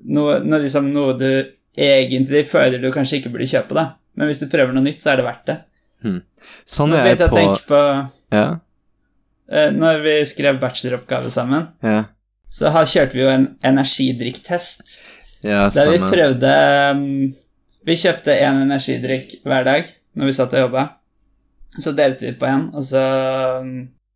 [0.06, 1.30] noe, noe, liksom, noe du
[1.74, 3.86] egentlig føler du kanskje ikke burde kjøpe, da.
[4.18, 5.58] Men hvis du prøver noe nytt, så er det verdt det.
[6.68, 7.80] Sånn Nå er jeg på på
[8.34, 8.48] Ja,
[9.54, 12.04] uh, Når vi skrev bacheloroppgave sammen, ja,
[12.54, 15.00] så har, kjørte vi jo en energidrikktest.
[15.42, 16.52] ja Der vi prøvde
[16.94, 17.06] um,
[17.88, 20.84] Vi kjøpte én energidrikk hver dag når vi satt og jobba.
[21.74, 23.02] Så delte vi på en, og så
[23.63, 23.72] um,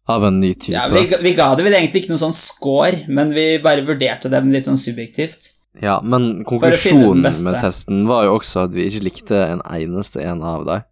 [0.07, 0.75] Av en ny type.
[0.75, 4.29] Ja, vi, vi ga det vel egentlig ikke noe sånn score, men vi bare vurderte
[4.31, 5.49] dem litt sånn subjektivt.
[5.81, 10.41] Ja, men konklusjonen med testen var jo også at vi ikke likte en eneste en
[10.41, 10.83] av deg.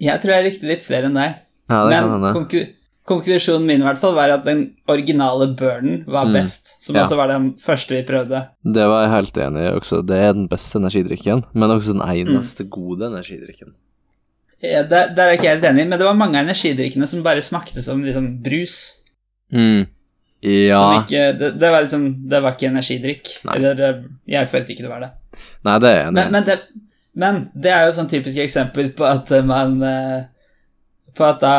[0.00, 1.34] Jeg tror jeg likte litt flere enn deg.
[1.70, 2.32] Ja, det kan Men hende.
[2.38, 2.64] konklu
[3.04, 6.32] konklusjonen min i hvert fall var at den originale burnen var Mm.
[6.32, 6.82] best.
[6.82, 7.02] Som Ja.
[7.02, 8.48] også var den første vi prøvde.
[8.64, 10.00] Det var jeg helt enig i også.
[10.06, 12.36] Det er den beste energidrikken, men også den Mm.
[12.36, 13.74] eneste gode energidrikken.
[14.62, 17.22] Ja, der, der er jeg ikke helt enig, men det var mange av energidrikkene som
[17.22, 19.02] bare smakte som liksom brus.
[19.52, 19.86] Mm.
[20.44, 23.30] Ja ikke, det, det var liksom Det var ikke energidrikk.
[23.48, 23.56] Nei.
[23.56, 25.10] Eller jeg følte ikke det var det.
[25.64, 26.32] Nei, det er jeg enig Men, i.
[26.34, 26.84] men, det,
[27.24, 30.26] men det er jo sånn typisk eksempel på at man eh,
[31.14, 31.54] På at da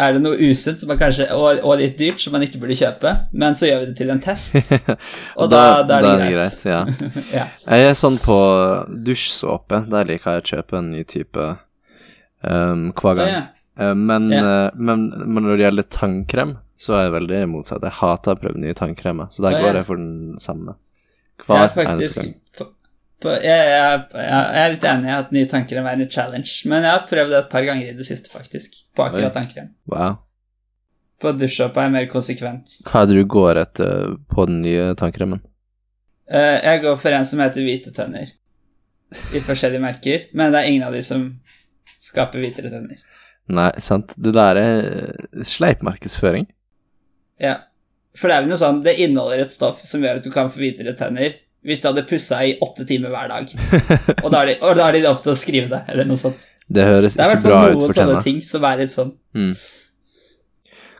[0.00, 2.76] er det noe usunt som man kanskje, og, og litt dyrt som man ikke burde
[2.78, 4.72] kjøpe, men så gjør vi det til en test,
[5.40, 6.62] og da, da, er det greit.
[6.64, 6.80] ja.
[7.38, 7.44] Ja.
[7.68, 8.38] Jeg er sånn på
[9.04, 9.82] dusjsåpe.
[9.92, 11.50] Der liker jeg å kjøpe en ny type
[12.40, 13.30] um, hver gang.
[13.34, 13.42] Ja.
[13.76, 17.84] Eh, men, men, men når det gjelder tannkrem, så er jeg veldig motsatt.
[17.86, 20.76] Jeg hater å prøve nye tannkremer, så der går jeg for den samme.
[21.44, 22.34] Hver er eneste gang.
[23.24, 26.92] jeg, jeg, jeg er litt enig i at nye tannkrem er en challenge, men jeg
[26.92, 28.78] har prøvd det et par ganger i det siste, faktisk.
[28.96, 29.72] På akkurat tannkrem.
[29.90, 30.20] Wow.
[31.22, 32.78] På dusjsåpa er jeg mer konsekvent.
[32.88, 35.42] Hva er det du går etter på den nye tannkremen?
[36.30, 38.30] Eh, jeg går for en som heter Hvite tenner,
[39.30, 41.28] i forskjellige merker, men det er ingen av de som
[42.02, 43.00] skaper hvitere tenner.
[43.54, 44.14] Nei, sant.
[44.16, 46.46] Det der er sleip markedsføring.
[47.42, 47.56] Ja,
[48.14, 50.46] for det er vel noe sånn, det inneholder et stoff som gjør at du kan
[50.52, 51.32] få hvitere tenner
[51.64, 53.48] hvis du hadde pussa i åtte timer hver dag.
[54.24, 56.44] Og da har de, da har de lov til å skrive det, eller noe sånt.
[56.68, 58.22] Det høres Det er i ikke hvert bra fall ut noen for sånne tenna.
[58.26, 59.54] ting som er litt sånn Mm.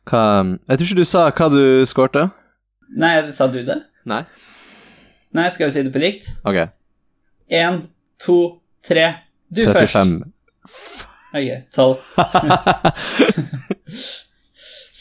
[0.05, 0.23] Hva
[0.68, 2.25] Jeg tror ikke du sa hva du skårte.
[2.97, 3.77] Nei, sa du det?
[4.09, 4.23] Nei.
[5.35, 6.29] Nei, skal vi si det på likt?
[6.49, 6.59] Ok.
[7.55, 7.79] Én,
[8.20, 8.38] to,
[8.85, 9.07] tre.
[9.53, 9.97] Du først.
[9.97, 10.33] 35.
[11.35, 11.97] Ok, tolv.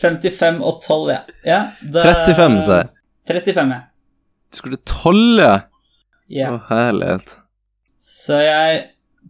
[0.03, 1.21] 55 og 12, ja.
[1.47, 2.03] ja det...
[2.03, 2.91] 35, sa jeg.
[3.31, 3.81] 35, ja.
[4.53, 5.51] Du skulle tolve?
[6.33, 6.51] ja.
[6.53, 7.37] Å, herlighet.
[8.03, 8.81] Så jeg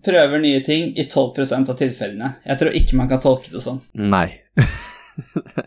[0.03, 2.33] prøver nye ting i 12% av tilfellene.
[2.45, 3.79] Jeg tror ikke man kan tolke det sånn.
[3.93, 4.27] Nei.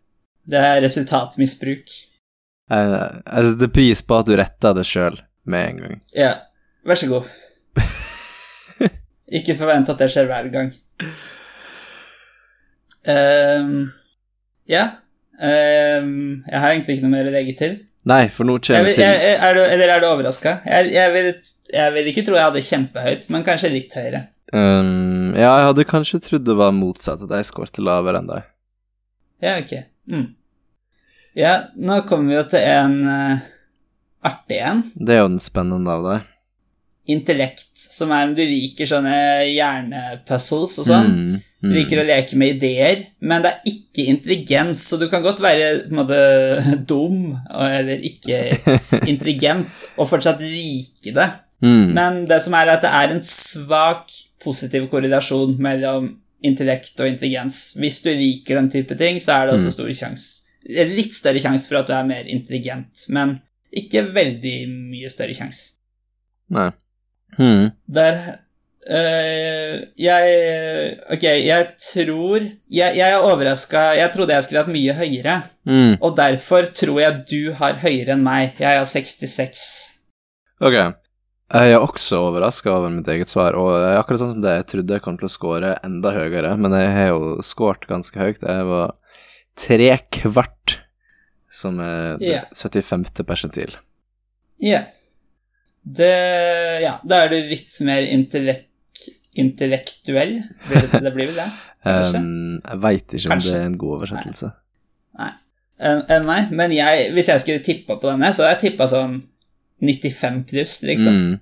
[0.46, 1.94] Det er resultatmisbruk.
[2.70, 2.90] Jeg,
[3.26, 5.16] jeg setter pris på at du retta det sjøl
[5.50, 5.96] med en gang.
[6.14, 6.28] Ja,
[6.86, 7.26] vær så god.
[9.40, 10.70] ikke forvent at det skjer hver gang.
[13.10, 13.88] Ehm,
[14.70, 14.86] ja.
[15.36, 17.76] Um, jeg har egentlig ikke noe mer å legge til.
[18.06, 20.60] Nei, for nå Jeg vi til er du, eller er du overraska?
[20.64, 21.30] Jeg, jeg, vil,
[21.74, 24.20] jeg vil ikke tro jeg hadde kjempehøyt, men kanskje litt høyere.
[24.54, 28.46] um, Ja, jeg hadde kanskje trodd det var motsatt, at jeg skårte lavere enn deg.
[29.42, 29.74] Ja, ok.
[30.12, 30.28] Mm.
[31.36, 33.42] Ja, nå kommer vi jo til en uh,
[34.30, 34.86] artig en.
[34.94, 36.30] Det er jo den spennende av deg.
[37.12, 39.14] Intellekt, som er om du liker sånne
[39.46, 41.12] hjernepuzzles og sånn.
[41.12, 41.72] Mm, mm.
[41.76, 45.70] Liker å leke med ideer, men det er ikke intelligens, så du kan godt være
[45.86, 46.20] på en måte
[46.90, 48.42] dum eller ikke
[49.12, 51.30] intelligent og fortsatt like det.
[51.64, 51.94] Mm.
[51.96, 56.10] Men det som er at det er en svak positiv korrelasjon mellom
[56.44, 57.74] intellekt og intelligens.
[57.80, 61.68] Hvis du liker den type ting, så er det også stor sjanse Litt større sjanse
[61.70, 63.36] for at du er mer intelligent, men
[63.70, 65.76] ikke veldig mye større sjanse.
[66.50, 66.72] Nei.
[67.38, 67.70] Mm.
[67.92, 68.18] Der
[68.90, 72.38] øh, Jeg Ok, jeg tror
[72.70, 75.96] Jeg, jeg er overraska Jeg trodde jeg skulle hatt mye høyere, Mm.
[76.00, 78.54] og derfor tror jeg du har høyere enn meg.
[78.60, 79.64] Jeg har 66.
[80.60, 80.72] Ok.
[81.52, 84.54] Jeg er også overraska over mitt eget svar, og det er akkurat sånn som det
[84.56, 88.18] jeg trodde jeg kom til å score enda høyere, men jeg har jo scoret ganske
[88.18, 88.40] høyt.
[88.42, 88.94] Jeg var
[89.58, 90.78] tre kvart,
[91.50, 92.40] som er Ja.
[92.54, 93.22] 75.
[93.26, 93.76] persentil.
[94.58, 94.84] Ja.
[95.86, 96.12] Det
[96.82, 99.06] Ja, da er du litt mer intellekt,
[99.38, 100.40] intellektuell.
[100.66, 101.48] Det, det blir vel det?
[101.86, 102.20] Kanskje.
[102.20, 103.52] Um, jeg veit ikke om Kanskje.
[103.52, 104.52] det er en god oversettelse.
[105.20, 105.30] Nei.
[105.78, 105.96] Nei.
[106.16, 106.40] enn nei.
[106.58, 109.20] Men jeg, hvis jeg skulle tippa på denne, så hadde jeg tippa sånn
[109.84, 111.16] 95 pluss, liksom.
[111.20, 111.34] Mm.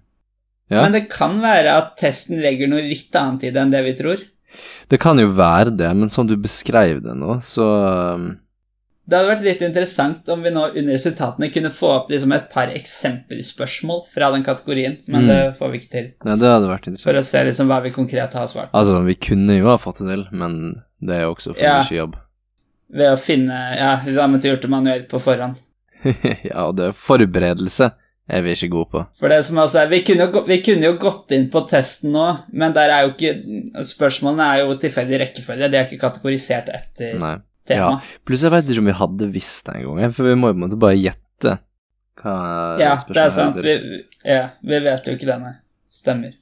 [0.72, 0.82] Ja.
[0.82, 3.96] Men det kan være at testen legger noe litt annet i det enn det vi
[3.96, 4.22] tror.
[4.90, 7.66] Det kan jo være det, men sånn du beskrev det nå, så
[8.14, 8.28] um,
[9.06, 12.46] Det hadde vært litt interessant om vi nå under resultatene kunne få opp liksom et
[12.52, 15.28] par eksempelspørsmål fra den kategorien, men Mm.
[15.28, 16.06] det får vi ikke til.
[16.24, 17.04] Ja, det hadde vært interessant.
[17.12, 18.70] For å se liksom hva vi konkret har svart.
[18.72, 21.80] Altså, vi kunne jo ha fått det til, men det er jo også for Ja.
[21.82, 22.16] mye jobb.
[22.94, 25.56] Ved å finne Ja, vi har måttet gjort det manuelt på forhånd.
[26.04, 27.92] ja, og det er forberedelse
[28.28, 29.06] er vi ikke gode på.
[29.20, 32.12] For det som også er, vi kunne, jo, vi kunne jo gått inn på testen
[32.12, 36.68] nå, men der er jo ikke Spørsmålene er jo tilfeldig rekkefølge, de er ikke kategorisert
[36.72, 37.36] etter Nei.
[37.68, 37.76] Ja.
[37.76, 38.20] tema.
[38.28, 40.60] Pluss jeg veit ikke om vi hadde visst det engang, for vi må jo på
[40.60, 41.58] en måte bare gjette
[42.20, 42.36] hva
[42.80, 43.60] Ja, det er sant.
[43.64, 45.58] Vi, ja, vi vet jo ikke denne.
[45.92, 46.34] Stemmer.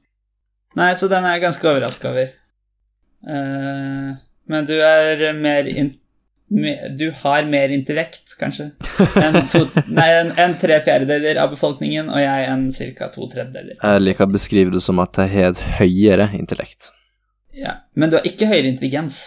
[0.78, 2.30] Nei, så den er jeg ganske overraska over.
[3.22, 4.14] Uh,
[4.50, 5.92] men du er mer in,
[6.50, 8.70] me, Du har mer intellekt, kanskje,
[9.20, 10.08] enn en, nei,
[10.42, 12.66] enn tre fjerdedeler av befolkningen, og jeg enn
[12.98, 13.10] ca.
[13.14, 13.78] to tredjedeler.
[13.78, 16.90] Jeg liker å beskrive det som at jeg har et høyere intellekt.
[17.52, 19.22] Ja, Men du har ikke høyere intelligens.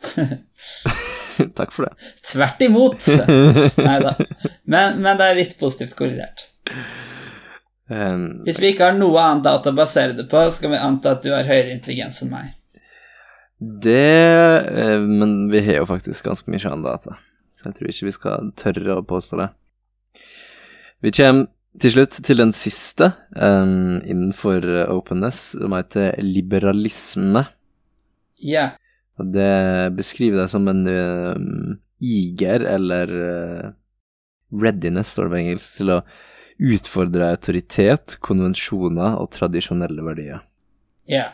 [1.58, 2.10] Takk for det.
[2.32, 3.06] Tvert imot.
[3.88, 4.14] Nei da.
[4.64, 6.46] Men, men det er litt positivt korrelert.
[7.90, 11.16] Um, Hvis vi ikke har noe annet data å basere det på, skal vi anta
[11.16, 12.52] at du har høyere intelligens enn meg.
[13.60, 17.18] Det eh, Men vi har jo faktisk ganske mye annen data,
[17.52, 19.48] så jeg tror ikke vi skal tørre å påstå det.
[21.04, 21.50] Vi kommer
[21.80, 27.44] til slutt til den siste um, innenfor openness, som heter liberalisme.
[28.40, 28.70] Ja.
[29.34, 33.70] Det beskriver deg som en uh, iger, eller uh,
[34.62, 36.00] readiness, står det på engelsk, til å
[36.60, 40.42] utfordre autoritet, konvensjoner og tradisjonelle verdier.
[41.10, 41.30] Ja.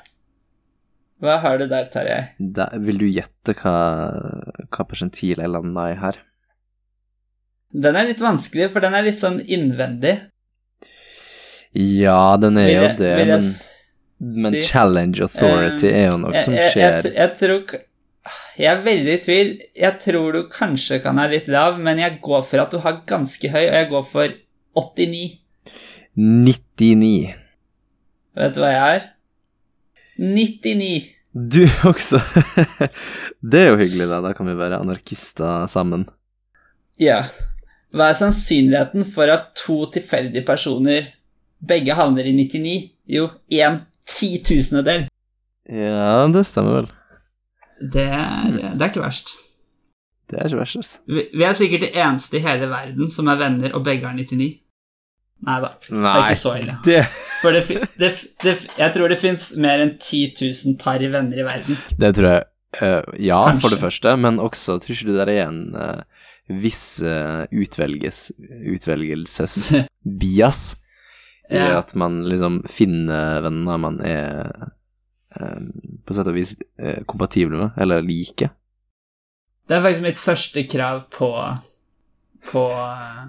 [1.23, 2.21] Hva har du der, Tarjei?
[2.85, 3.77] Vil du gjette hva,
[4.69, 6.21] hva persentil jeg landa i her?
[7.77, 10.19] Den er litt vanskelig, for den er litt sånn innvendig.
[11.77, 13.49] Ja, den er Vil jo det, men,
[14.21, 17.81] men si- challenge authority er jo noe Jeg- som skjer Jeg, jeg, tror
[18.59, 19.51] Jeg er veldig i tvil.
[19.77, 23.03] Jeg tror du kanskje kan være litt lav, men jeg går for at du har
[23.07, 24.29] ganske høy, og jeg går for
[24.75, 25.39] 89.
[26.17, 27.35] 99.
[28.37, 29.07] Vet du hva jeg er?
[30.19, 31.13] 99.
[31.37, 32.19] Du også.
[33.53, 34.23] det er jo hyggelig, da.
[34.25, 36.07] Da kan vi være anarkister sammen.
[36.99, 37.21] Ja.
[37.93, 41.13] Hva er sannsynligheten for at to tilfeldige personer
[41.67, 42.91] begge havner i 99?
[43.13, 45.07] Jo, en titusendedel.
[45.67, 46.89] Ja, det stemmer vel.
[47.93, 49.29] Det er, det er ikke verst.
[50.31, 50.99] Det er ikke verst, altså.
[51.11, 54.15] Vi, vi er sikkert de eneste i hele verden som er venner, og begge har
[54.17, 54.49] 99.
[55.47, 56.75] Nei da, det er ikke så ille.
[56.87, 57.03] det,
[57.43, 57.63] For det,
[58.01, 58.09] det,
[58.43, 61.75] det, jeg tror det fins mer enn 10 000 par venner i verden.
[62.01, 62.43] det tror jeg
[62.83, 63.61] Uh, Ja, Kanskje.
[63.61, 66.03] for det første, men også tror ikke du det er en uh,
[66.61, 68.33] viss uh, utvelges,
[68.75, 70.61] utvelgelsesbias
[71.51, 71.79] i Ja.
[71.79, 74.49] at man liksom finner venner man er
[75.37, 75.61] eh,
[76.07, 78.49] på sett og vis eh, kompatible med, eller like.
[79.69, 81.31] Det er faktisk mitt første krav på,
[82.51, 83.25] på eh,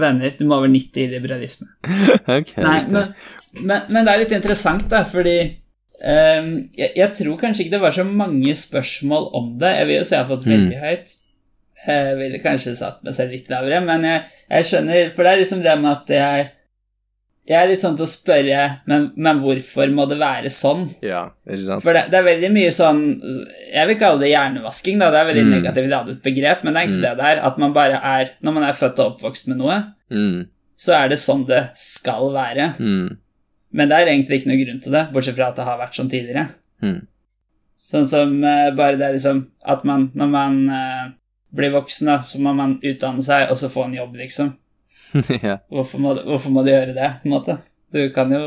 [0.00, 0.34] venner.
[0.38, 1.68] Du må over 90 i liberalisme.
[2.38, 3.14] okay, Nei, men,
[3.62, 5.38] men, men det er litt interessant, da, fordi
[6.04, 9.72] um, jeg, jeg tror kanskje ikke det var så mange spørsmål om det.
[9.80, 10.52] Jeg vil jo si jeg har fått Mm.
[10.56, 11.16] veldig høyt.
[11.86, 15.38] Jeg ville kanskje satt meg selv litt lavere, men jeg, jeg skjønner For det er
[15.44, 16.48] liksom det med at jeg
[17.48, 20.82] Jeg er litt sånn til å spørre Men, men hvorfor må det være sånn?
[21.00, 21.84] Ja, ikke sant?
[21.86, 22.98] For det, det er veldig mye sånn
[23.72, 25.08] Jeg vil kalle det hjernevasking, da.
[25.14, 25.54] Det er veldig Mm.
[25.56, 27.16] negativt ladet begrep, men det er egentlig Mm.
[27.16, 29.78] det der at man bare er Når man er født og oppvokst med noe,
[30.10, 32.74] Mm, så er det sånn det skal være.
[32.78, 33.16] mm,
[33.72, 35.94] Men det er egentlig ikke noe grunn til det, bortsett fra at det har vært
[35.96, 36.48] sånn tidligere.
[36.82, 37.00] mm.
[37.78, 41.10] Sånn som uh, bare det liksom At man, når man uh,
[41.54, 44.54] blir voksen, da, så må man utdanne seg, og så få en jobb, liksom.
[45.48, 45.58] ja.
[45.72, 47.58] Hvorfor må, hvorfor må du gjøre det, på en måte?
[47.92, 48.44] Du kan jo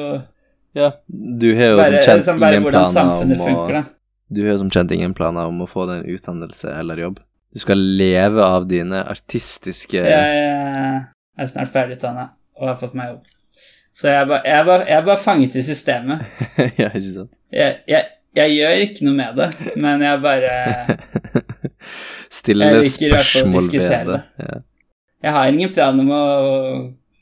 [0.77, 0.91] ja.
[1.07, 3.89] Du har jo bare, som kjent liksom ingen planer om å funker.
[4.31, 7.19] Du har jo som kjent ingen planer om å få deg en utdannelse eller jobb.
[7.51, 11.09] Du skal leve av dine artistiske Jeg
[11.41, 13.29] jeg er snart ferdig utdanna og har fått meg jobb.
[13.91, 16.25] Så jeg er bare, jeg er bare, jeg er bare fanget i systemet.
[16.79, 17.31] Ja, ikke sant?
[17.51, 19.47] Jeg, jeg, jeg gjør ikke noe med det,
[19.81, 20.51] men jeg bare
[22.41, 24.19] Stille spørsmål ved det.
[24.39, 24.59] Ja.
[25.21, 26.21] Jeg har ingen plan om å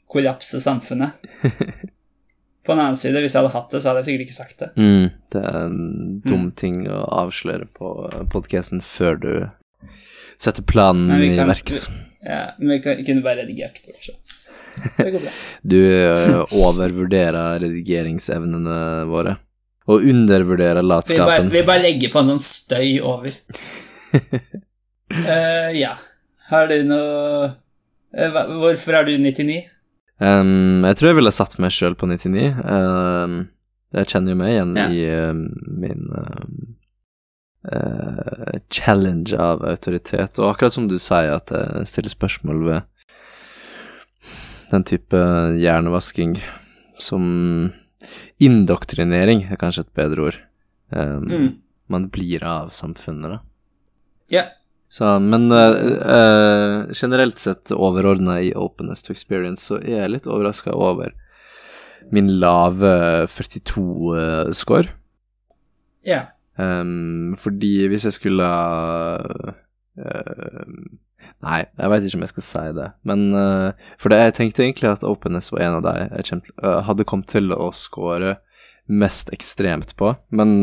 [0.10, 1.12] kollapse samfunnet.
[2.66, 4.60] På den annen side, hvis jeg hadde hatt det, så hadde jeg sikkert ikke sagt
[4.62, 4.68] det.
[4.78, 5.80] Mm, det er en
[6.26, 6.52] dum Mm.
[6.60, 7.90] ting å avsløre på
[8.30, 9.32] podkasten før du
[10.40, 11.88] setter planen i verks.
[12.22, 13.80] Ja, men vi kan- kunne bare redigert.
[14.98, 15.32] Det går bra.
[15.74, 15.80] Du
[16.62, 19.38] overvurderer redigeringsevnene våre.
[19.90, 21.50] Og undervurderer Vi bare, latskapen.
[21.50, 23.32] vi bare legger på en sånn støy over.
[24.14, 25.92] uh, ja.
[26.50, 27.52] Har du noe eh,
[28.14, 29.64] Hvorfor er du 99?
[30.20, 32.48] Um, jeg tror jeg ville satt meg sjøl på 99.
[32.66, 33.36] Um,
[33.96, 34.88] jeg kjenner jo meg igjen Ja.
[34.90, 35.44] i um,
[35.80, 36.04] min
[37.70, 42.82] uh, challenge av autoritet, og akkurat som du sier, at jeg stiller spørsmål ved
[44.70, 45.18] den type
[45.58, 46.38] hjernevasking
[47.02, 47.24] som
[48.40, 50.38] Indoktrinering er kanskje et bedre ord.
[50.92, 51.50] Um, Mm.
[51.90, 53.40] Man blir av samfunnet, da.
[54.30, 54.44] Ja.
[54.90, 60.30] Så, men uh, uh, generelt sett overordna i openness to experience, så er jeg litt
[60.30, 61.14] overraska over
[62.10, 62.90] min lave
[63.30, 64.90] 42-score.
[66.08, 66.24] Ja.
[66.58, 69.54] Um, fordi hvis jeg skulle uh,
[71.40, 72.86] Nei, jeg veit ikke om jeg skal si det.
[73.08, 73.22] Men
[73.96, 76.42] For det, jeg tenkte egentlig at openness var en av de jeg kjem,
[76.84, 78.34] hadde kommet til å score
[78.92, 80.10] mest ekstremt på.
[80.36, 80.58] Men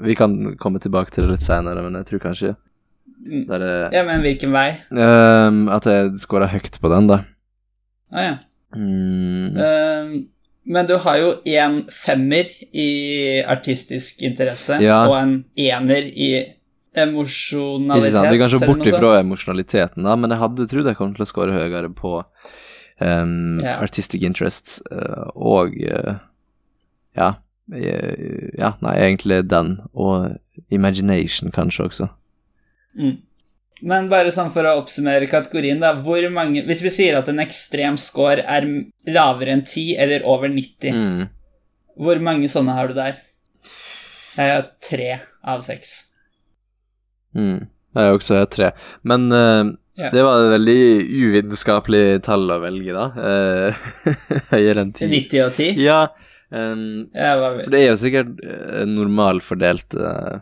[0.00, 2.54] vi kan komme tilbake til det litt seinere, men jeg tror kanskje.
[3.48, 4.70] Der er, ja, men hvilken vei?
[4.92, 7.22] Uh, At jeg scora høyt på den, da.
[8.14, 8.34] Å ja.
[8.74, 10.14] Mm, Uh,
[10.66, 12.88] men du har jo en femmer i
[13.46, 15.02] artistisk interesse Ja.
[15.06, 16.30] og en ener i
[16.96, 18.06] emosjonalitet.
[18.08, 18.30] ikke sant?
[18.32, 21.28] Vi kan se bort ifra emosjonaliteten, da, men jeg hadde trodd jeg kom til å
[21.28, 22.14] score høyere på
[23.00, 23.76] um, Ja.
[23.82, 26.14] artistic interests uh, og eh,
[27.18, 27.28] ja,
[27.72, 30.38] eh, ja, nei, egentlig den, og
[30.70, 32.08] imagination, kanskje, også.
[32.98, 33.16] Mm.
[33.82, 35.92] Men bare sånn for å oppsummere kategorien, da.
[35.98, 38.66] Hvor mange Hvis vi sier at en ekstrem score er
[39.10, 41.28] lavere enn 10 eller over 90, Mm.
[41.98, 43.16] hvor mange sånne har du der?
[44.36, 46.12] Jeg har tre av seks.
[47.34, 47.66] Mm.
[47.94, 48.72] Jeg har også tre.
[49.02, 50.10] Men uh, Ja.
[50.10, 53.04] det var et veldig uvitenskapelig tall å velge, da.
[53.14, 53.74] Eh,
[54.54, 55.06] Høyere enn 10.
[55.10, 55.76] 90 og 10?
[55.82, 56.00] Ja,
[56.54, 60.36] Um, for det er jo sikkert uh, normalfordelt eh,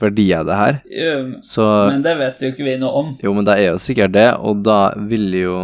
[0.00, 0.78] verdi av det her.
[0.90, 1.12] jo,
[1.44, 3.10] Så Men det vet jo ikke vi noe om.
[3.22, 5.56] Jo, men det er jo sikkert det, og da vil jo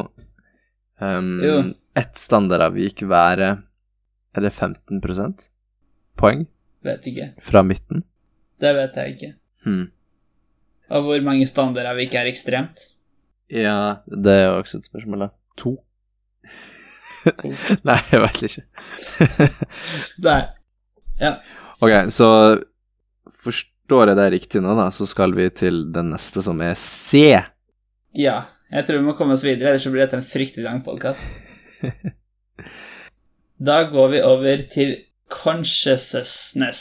[1.00, 1.56] um, Jo.
[1.96, 3.50] ett standardavvik være
[4.36, 5.48] Er det 15%
[6.16, 6.46] poeng
[6.84, 7.30] Vet ikke.
[7.42, 8.04] fra midten?
[8.60, 9.30] Det vet jeg ikke.
[9.64, 9.88] Hmm.
[10.90, 12.92] Og hvor mange standardavvik er ekstremt?
[13.50, 15.28] Ja, det er jo også et spørsmål, da.
[15.58, 15.72] To?
[17.26, 17.50] To.
[17.88, 18.62] Nei, jeg vet ikke.
[20.22, 20.40] Nei.
[21.20, 21.32] Ja.
[21.80, 22.28] ok, så
[23.86, 27.38] forstår jeg det riktig nå, da, så skal vi til den neste, som er C.
[28.18, 28.42] ja.
[28.66, 31.36] Jeg tror vi må komme oss videre, ellers blir dette en fryktelig lang podkast.
[33.62, 34.90] Da går vi over til
[35.32, 36.80] consciousness.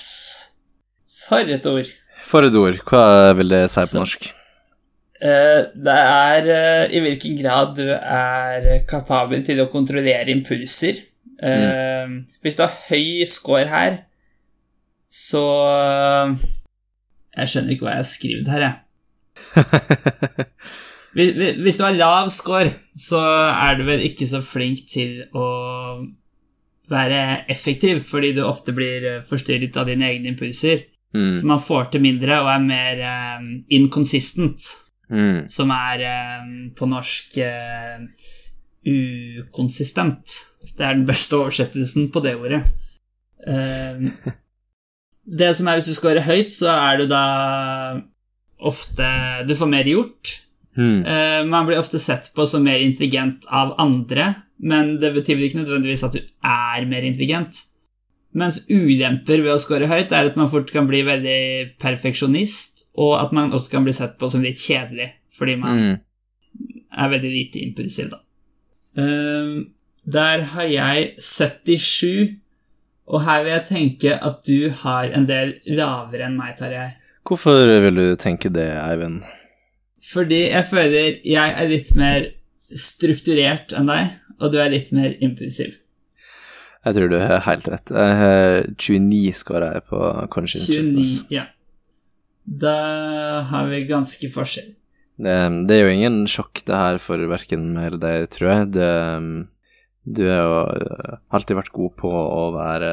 [1.27, 1.85] For et ord.
[2.25, 3.03] For et ord, hva
[3.37, 4.25] vil det si på Så- norsk?
[5.21, 10.97] Uh, Det er uh, i hvilken grad du er kapabel til å kontrollere impulser.
[11.39, 12.07] Eh,
[12.41, 14.01] Hvis du har høy score her,
[15.07, 15.45] så
[17.35, 18.75] Jeg skjønner ikke hva jeg har skrevet her, jeg.
[21.15, 23.21] Hvis, du har lav score, så
[23.53, 25.47] er du vel ikke så flink til å
[26.91, 27.21] være
[27.51, 30.83] effektiv, fordi du ofte blir forstyrret av dine egne impulser.
[31.15, 31.31] Mm.
[31.39, 33.05] Så man får til mindre og er mer
[33.39, 35.43] um, inconsistent, Mm.
[35.45, 36.01] som er
[36.41, 38.01] um, på norsk uh,
[38.89, 40.31] ukonsistent.
[40.77, 42.63] Det er den beste oversettelsen på det ordet.
[43.47, 44.01] Eh,
[45.25, 47.23] det som er hvis du scorer høyt, så er du da
[48.65, 49.05] ofte
[49.47, 50.41] Du får mer gjort.
[50.75, 51.03] Mm.
[51.05, 55.61] Uh, man blir ofte sett på som mer intelligent av andre, men det betyr ikke
[55.61, 57.61] nødvendigvis at du er mer intelligent.
[58.35, 63.13] Mens ulemper ved å score høyt er at man fort kan bli veldig perfeksjonist, og
[63.21, 65.95] at man også kan bli sett på som litt kjedelig, fordi man Mm.
[66.97, 68.19] er veldig lite impulsiv, da.
[68.99, 69.63] Uh,
[70.05, 72.35] der har jeg 77,
[73.05, 76.91] og her vil jeg tenke at du har en del lavere enn meg, Tarjei.
[77.25, 79.23] Hvorfor vil du tenke det, Eivind?
[80.05, 82.29] Fordi jeg føler jeg er litt mer
[82.69, 85.77] strukturert enn deg, og du er litt mer impulsiv.
[86.85, 87.93] Jeg tror du har helt rett.
[87.93, 91.47] Jeg har 29 skåra jeg på 29, ja.
[92.45, 92.75] Da
[93.49, 94.69] har vi ganske forskjell.
[95.15, 95.33] Det,
[95.65, 98.67] det er jo ingen sjokk, det her, for verken meg eller deg, tror jeg.
[98.75, 98.89] Det,
[100.05, 102.91] du har jo øh, alltid vært god på å være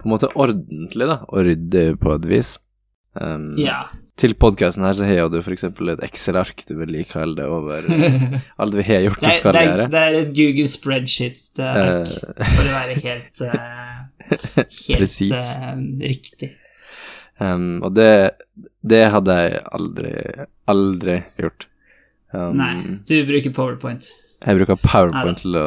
[0.00, 2.54] på en måte ordentlig, da, og ryddig på et vis.
[3.18, 3.88] Um, Ja.
[4.20, 7.86] Til podkasten her så har du eksempel et Excel-ark du vedlikeholder over
[8.60, 12.68] alt vi har gjort Det er, skal det, er, det et Google spreadsheet-ark, Eh, for
[12.68, 14.02] å være helt, uh,
[14.90, 15.82] helt eh,
[16.12, 16.50] riktig.
[17.40, 18.12] Um, og det,
[18.84, 20.14] det hadde jeg aldri,
[20.68, 21.70] aldri gjort.
[22.36, 22.74] Um, Nei,
[23.08, 24.10] du bruker PowerPoint.
[24.40, 25.64] Jeg bruker PowerPoint til å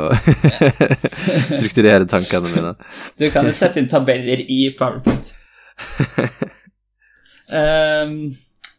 [1.57, 2.71] strukturere tankene mine.
[3.21, 5.33] Du kan jo sette inn tabeller i PowerPoint.
[7.53, 8.31] Um,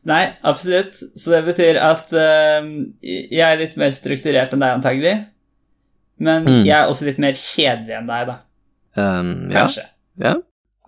[0.08, 0.98] nei, absolutt.
[1.20, 5.14] Så det betyr at um, jeg er litt mer strukturert enn deg, antagelig.
[6.18, 6.64] Men Mm.
[6.66, 8.36] jeg er også litt mer kjedelig enn deg, da.
[8.96, 9.82] Um, Kanskje.
[10.22, 10.34] ja,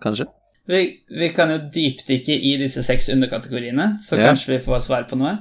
[0.03, 0.25] kanskje.
[0.67, 0.81] Vi,
[1.11, 4.25] vi kan jo dypdykke i disse seks underkategoriene, så Ja.
[4.29, 5.37] kanskje vi får svar på noe.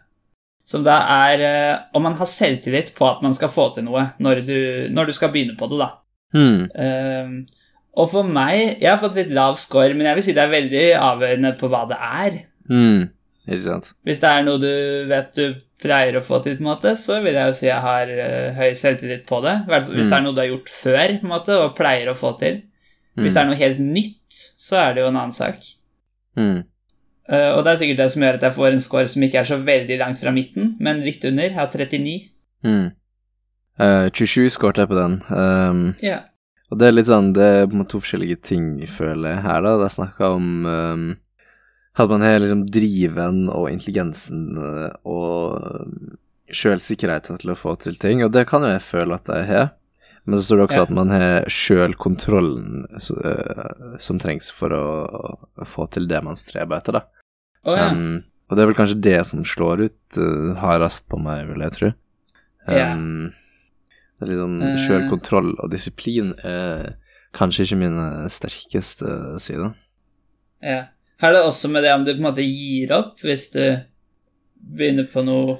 [0.65, 0.95] Som da
[1.27, 4.55] er uh, om man har selvtillit på at man skal få til noe når du,
[4.95, 5.89] når du skal begynne på det, da.
[6.33, 6.63] Hmm.
[6.71, 7.59] Uh,
[7.93, 10.53] og for meg Jeg har fått litt lav score, men jeg vil si det er
[10.55, 12.39] veldig avgjørende på hva det er.
[12.71, 13.03] Hmm.
[14.07, 14.71] Hvis det er noe du
[15.11, 15.43] vet du
[15.83, 18.53] pleier å få til, på en måte, så vil jeg jo si jeg har uh,
[18.55, 19.57] høy selvtillit på det.
[19.67, 20.09] Hvis Mm.
[20.09, 22.61] det er noe du har gjort før på en måte, og pleier å få til.
[23.17, 23.25] Hmm.
[23.25, 24.31] Hvis det er noe helt nytt,
[24.63, 25.59] så er det jo en annen sak.
[26.39, 26.63] Hmm.
[27.29, 29.39] Eh, og det er sikkert det som gjør at jeg får en score som ikke
[29.39, 31.47] er så veldig langt fra midten, men litt under.
[31.47, 32.19] Jeg har 39.
[32.67, 32.91] Mm.
[33.79, 35.17] Uh, 27 skåret jeg på den.
[35.29, 36.19] Um, Ja.
[36.69, 39.43] og det er litt sånn Det er på en måte to forskjellige ting, føler jeg,
[39.47, 39.77] her, da.
[39.81, 41.07] Det er snakka om um,
[41.95, 45.61] at man har liksom driven og intelligensen eh, og
[46.53, 49.67] sjølsikkerheten til å få til ting, og det kan jo jeg føle at jeg har.
[50.25, 50.83] Men så står det også Ja.
[50.87, 54.83] at man har sjølkontrollen uh, som trengs for å,
[55.67, 57.03] få til det man streber etter, da.
[57.67, 57.89] Oh, ja.
[57.91, 61.63] Um, og det er vel kanskje det som slår ut uh, hardest på meg, vil
[61.65, 61.91] jeg tro.
[62.67, 63.33] Um,
[64.19, 64.75] Det er litt sånn Eh.
[64.79, 66.93] Sjølkontroll og disiplin er
[67.35, 69.71] kanskje ikke min eh, sterkeste side.
[70.63, 70.83] Ja.
[71.19, 73.63] Her er det også med det om du på en måte gir opp hvis du
[74.77, 75.57] begynner på noe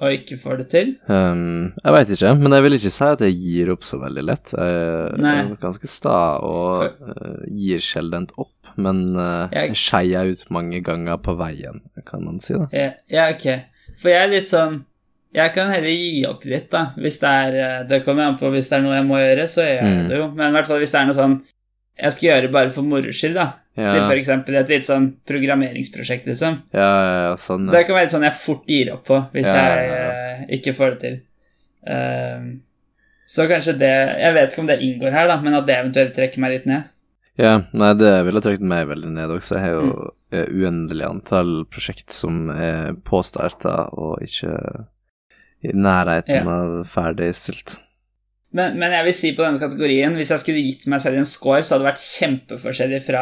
[0.00, 0.92] og ikke får det til?
[1.08, 4.24] Um, jeg veit ikke, men jeg vil ikke si at jeg gir opp så veldig
[4.24, 4.52] lett.
[4.54, 5.34] Jeg Nei.
[5.42, 10.80] er ganske sta og uh, gir sjeldent opp, men uh, Jeg- jeg skeier ut mange
[10.86, 12.54] ganger på veien, kan man si.
[12.54, 12.68] da.
[12.72, 13.62] Ja, ja, ok.
[14.00, 14.84] For jeg er litt sånn
[15.34, 16.86] Jeg kan heller gi opp litt, da.
[16.98, 19.44] Hvis det er eh, Det kommer an på hvis det er noe jeg må gjøre,
[19.46, 20.08] så gjør jeg Mm.
[20.08, 20.24] det jo.
[20.34, 21.36] Men i hvert fall hvis det er noe sånn
[22.00, 23.44] jeg skal gjøre bare for moro skyld, da.
[23.86, 24.06] Ja.
[24.06, 26.60] For eksempel et litt sånn programmeringsprosjekt, liksom.
[26.74, 27.66] Ja, ja, ja, sånn.
[27.68, 27.72] ja.
[27.78, 30.94] Det kan være litt sånn jeg fort gir opp på hvis jeg eh, ikke får
[30.96, 31.18] det til.
[31.86, 32.48] Ehm,
[33.30, 36.14] så kanskje det Jeg vet ikke om det inngår her, da, men at det eventuelt
[36.16, 36.88] trekker meg litt ned.
[37.40, 39.54] Ja, nei, det ville trukket meg veldig ned også.
[39.56, 40.46] Jeg har jo Mm.
[40.60, 44.52] uendelig antall prosjekt som er påstarta og ikke
[45.64, 47.78] i nærheten av ferdigstilt.
[48.52, 51.28] Men, men jeg vil si på denne kategorien, hvis jeg skulle gitt meg selv en
[51.28, 53.20] score, så hadde det vært kjempeforskjellig fra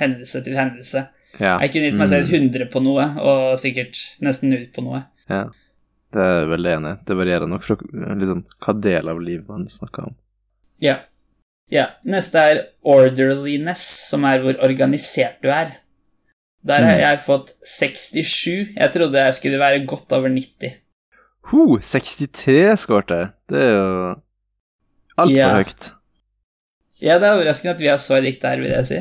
[0.00, 1.04] hendelse til hendelse.
[1.38, 1.52] Ja.
[1.62, 5.04] Jeg kunne gitt meg selv Mm, 100 på noe, og sikkert nesten ut på noe.
[5.30, 5.44] ja.
[6.10, 6.98] Det er jeg veldig enig i.
[7.06, 7.76] Det varierer nok fra
[8.18, 10.14] liksom, hva del av livet man snakker om.
[10.82, 10.96] Ja.
[11.70, 11.84] ja.
[12.02, 15.76] Neste er orderliness, som er hvor organisert du er.
[16.66, 17.04] Der har Mm.
[17.04, 18.74] jeg fått 67.
[18.74, 20.74] Jeg trodde jeg skulle være godt over 90.
[21.52, 23.30] Ho, 63 skårte jeg.
[23.48, 24.16] Det er jo
[25.20, 25.56] altfor yeah.
[25.60, 25.90] høyt.
[27.00, 29.00] Ja, det er overraskende at vi har så likt der, vil jeg si.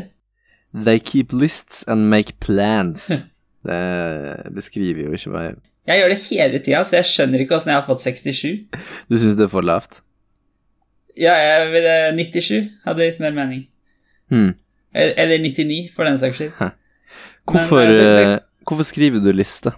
[0.85, 3.09] They keep lists and make plans.
[3.69, 5.57] Det beskriver jo ikke meg
[5.89, 8.69] Jeg gjør det hele tida, så jeg skjønner ikke åssen jeg har fått 67.
[9.11, 9.99] Du syns det er for lavt?
[11.19, 12.69] Ja, jeg ville 97.
[12.85, 13.65] Hadde litt mer mening.
[14.31, 14.53] Hmm.
[14.95, 16.53] Eller eller 99, for den saks skyld.
[17.49, 19.73] Hvorfor, Men, eh, det- det- eh, hvorfor skriver du liste?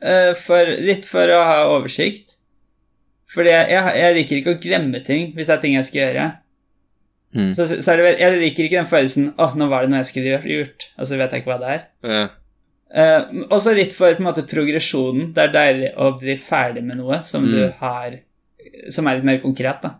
[0.00, 2.33] Eh, For, litt for å ha oversikt.
[3.34, 6.02] Fordi jeg, jeg, jeg liker ikke å glemme ting hvis det er ting jeg skal
[6.04, 6.26] gjøre.
[7.34, 7.50] Mm.
[7.56, 10.10] Så, så er det, jeg liker ikke den følelsen 'Å, nå var det noe jeg
[10.12, 11.84] skulle gjort', og så vet jeg ikke hva det er.
[12.06, 12.24] Ja.
[12.94, 15.32] Uh, også litt for på en måte progresjonen.
[15.34, 17.72] Det er deilig å bli ferdig med noe som du Mm.
[17.80, 18.20] har
[18.90, 19.90] Som er litt mer konkret, da.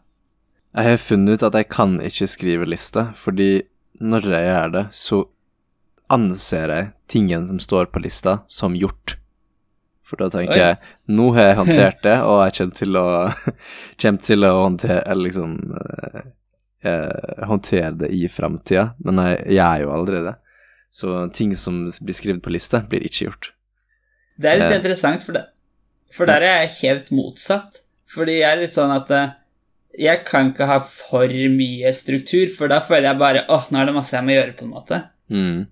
[0.74, 3.62] Jeg har funnet ut at jeg kan ikke skrive liste, fordi
[4.00, 5.18] når jeg gjør det, så
[6.10, 9.16] anser jeg tingen som står på lista, som gjort.
[10.04, 10.60] For da tenker Oi.
[10.60, 13.06] jeg nå har jeg håndtert det, og jeg kommer til å,
[14.02, 16.18] kommer til å håndtere liksom eh,
[16.90, 20.34] eh, håndtere det i framtida, men jeg gjør jo aldri det.
[20.94, 23.50] Så ting som blir skrevet på liste, blir ikke gjort.
[24.38, 24.76] Det er litt Eh.
[24.78, 25.46] interessant, for, det,
[26.14, 27.80] for der er jeg helt motsatt.
[28.14, 29.32] Fordi jeg er litt sånn at eh,
[30.04, 33.88] jeg kan ikke ha for mye struktur, for da føler jeg bare åh, nå er
[33.88, 35.00] det masse jeg må gjøre, på en måte.
[35.32, 35.64] Mm.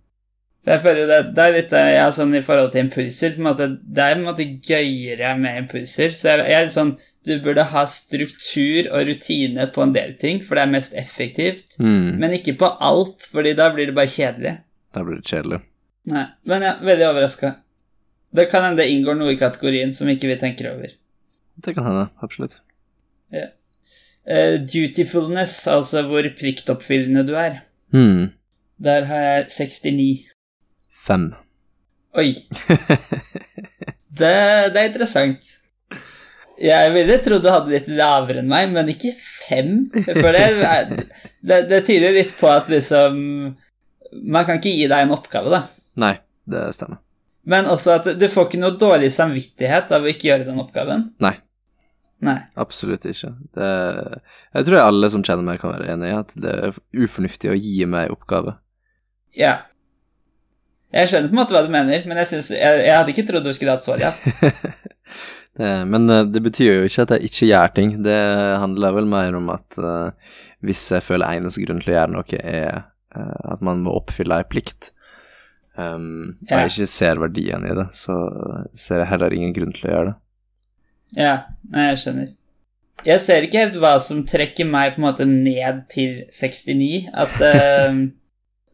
[0.62, 3.38] Jeg føler det, det er litt jeg er sånn i forhold til impulser.
[3.42, 6.14] Måte, det er på en måte gøyere med impulser.
[6.14, 6.92] Så jeg, jeg er litt sånn
[7.26, 11.76] Du burde ha struktur og rutine på en del ting, for det er mest effektivt.
[11.78, 12.18] Mm.
[12.22, 14.56] Men ikke på alt, fordi da blir det bare kjedelig.
[14.94, 15.60] Da blir det kjedelig.
[16.10, 17.52] Nei, Men er veldig overraska.
[18.34, 20.94] Det kan hende det inngår noe i kategorien som ikke vi tenker over.
[21.62, 22.58] Det kan hende, absolutt.
[23.32, 27.60] Eh, dutifulness, altså hvor pliktoppfyllende du er.
[27.94, 28.30] Mm.
[28.82, 30.31] Der har jeg 69.
[31.02, 31.32] Fem.
[32.18, 32.30] Oi.
[34.12, 34.28] Det,
[34.74, 35.46] det er interessant.
[36.60, 39.86] Jeg ville trodd du hadde litt lavere enn meg, men ikke fem.
[40.04, 40.42] For det,
[41.48, 43.16] det, det tyder litt på at liksom
[44.12, 45.62] Man kan ikke gi deg en oppgave, da.
[46.02, 46.12] Nei,
[46.44, 47.00] det stemmer.
[47.48, 51.08] Men også at du får ikke noe dårlig samvittighet av å ikke gjøre den oppgaven.
[51.24, 51.34] Nei.
[52.22, 52.36] Nei.
[52.60, 53.32] Absolutt ikke.
[53.56, 53.70] Det,
[54.54, 57.56] jeg tror alle som kjenner meg, kan være enig i at det er ufornuftig å
[57.58, 58.54] gi meg oppgave.
[59.34, 59.56] Ja.
[60.92, 63.24] Jeg skjønner på en måte hva du mener, men jeg, synes, jeg, jeg hadde ikke
[63.28, 64.18] trodd du skulle hatt svaret.
[65.52, 67.90] Det, men eh, det betyr jo ikke at jeg ikke gjør ting.
[68.06, 68.14] Det
[68.62, 72.38] handler vel mer om at uh, hvis jeg føler eneste grunn til å gjøre noe,
[72.40, 72.78] er
[73.12, 74.94] uh, at man må oppfylle ei plikt,
[75.76, 76.62] um, og Ja.
[76.62, 78.16] jeg ikke ser verdien i det, så
[78.72, 80.16] ser jeg heller ingen grunn til å gjøre det.
[81.20, 81.34] Ja,
[81.68, 82.32] nei, jeg skjønner.
[83.04, 87.10] Jeg ser ikke helt hva som trekker meg på en måte ned til 69.
[87.12, 88.02] At eh,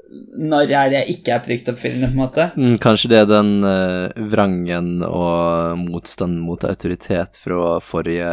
[0.09, 2.45] Når er det jeg ikke er pliktoppfyllende, på en måte?
[2.57, 8.31] Mm, Kanskje det er den uh, vrangen og motstanden mot autoritet fra forrige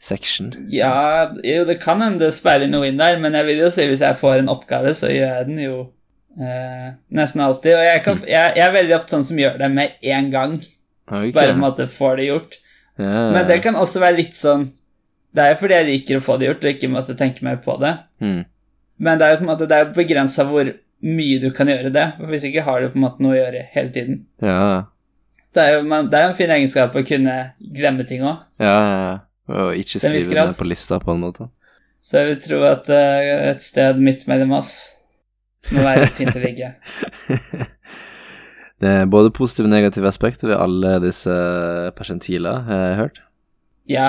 [0.00, 0.52] section.
[0.72, 3.86] Ja, jo, det kan hende det speiler noe inn der, men jeg vil jo si
[3.88, 7.76] hvis jeg får en oppgave, så gjør jeg den jo uh, nesten alltid.
[7.76, 10.56] Og jeg, kan, jeg, jeg er veldig ofte sånn som gjør det med en gang.
[11.04, 11.32] Okay.
[11.36, 12.58] Bare på en måte får det gjort.
[13.00, 13.30] Yeah.
[13.34, 14.68] Men det kan også være litt sånn
[15.34, 17.56] Det er jo fordi jeg liker å få det gjort, og ikke måtte tenke mer
[17.64, 17.96] på det.
[18.22, 18.44] Mm.
[19.02, 20.68] Men det er jo på en måte Det er begrensa hvor
[21.04, 22.06] mye du kan gjøre det.
[22.30, 24.24] Hvis ikke har du på en måte noe å gjøre hele tiden.
[24.42, 24.86] Ja,
[25.54, 28.42] Det er jo man, det er en fin egenskap å kunne glemme ting òg.
[28.62, 29.14] ja, ja, ja.
[29.44, 31.50] Og ikke skrive det ned på lista, på en måte.
[32.00, 34.70] Så jeg vil tro at uh, et sted midt mellom oss
[35.68, 36.70] må være fint å ligge.
[38.82, 41.34] Det er både positive og negative aspekter ved alle disse
[41.96, 43.20] persentiler, har jeg hørt.
[43.88, 44.08] Ja.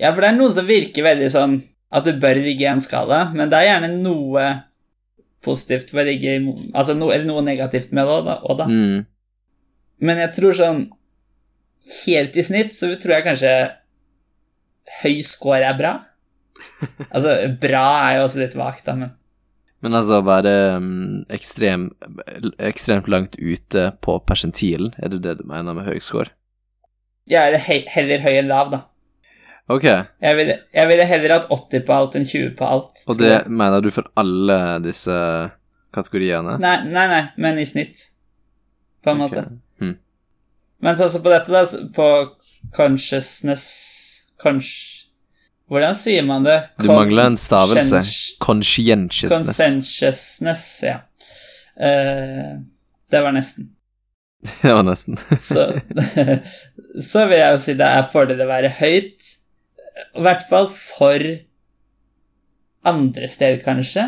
[0.00, 1.58] ja, for det er noen som virker veldig sånn
[1.88, 4.44] at du bør ligge i en skala, men det er gjerne noe
[5.44, 6.40] positivt ved å ligge i
[6.76, 8.66] Altså no, eller noe negativt med det òg, da.
[8.68, 9.04] Mm.
[10.04, 10.86] Men jeg tror sånn
[12.02, 13.52] Helt i snitt så tror jeg kanskje
[15.02, 15.92] høy score er bra.
[17.14, 19.12] Altså, bra er jo også litt vagt, da, men
[19.84, 21.84] Men altså, være um, ekstrem,
[22.58, 26.32] ekstremt langt ute på persentilen, er det det du mener med høy score?
[27.30, 28.80] Ja, eller he heller høy enn lav, da.
[29.68, 33.02] Ok, Jeg ville, jeg ville heller hatt 80 på alt enn 20 på alt.
[33.06, 35.12] og det mener du for alle disse
[35.94, 36.56] kategoriene?
[36.62, 38.00] Nei, nei, nei, men i snitt,
[39.04, 39.44] på en måte.
[39.44, 39.82] Ok.
[39.84, 39.96] Hm.
[40.84, 41.64] Men sånn som på dette, da,
[41.94, 42.08] på
[42.76, 43.66] consciousness
[44.38, 44.68] Cons...
[45.68, 46.56] Hvordan sier man det?
[46.80, 48.00] Du mangler en stavelse.
[48.40, 49.58] Conscientiousness.
[49.58, 51.00] Conscientiousness, ja.
[51.76, 52.62] Uh,
[53.10, 53.68] det var nesten.
[54.62, 55.18] det var nesten.
[55.38, 55.66] Så,
[57.10, 59.34] så vil jeg jo si det er fordel å være høyt.
[59.98, 61.24] I hvert fall for
[62.88, 64.04] andre steder, kanskje.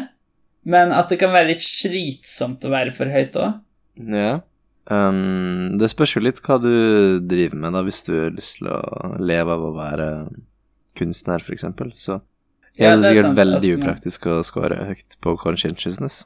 [0.69, 3.59] Men at det kan være litt slitsomt å være for høyt òg.
[4.13, 4.39] ja.
[4.91, 8.71] Um, det spørs jo litt hva du driver med, da, hvis du har lyst til
[8.73, 8.81] å
[9.23, 10.07] leve av å være
[10.99, 12.17] kunstner, eksempel, så
[12.75, 16.25] Ja, er det er sikkert sant veldig at upraktisk å score høyt på conscientiousness.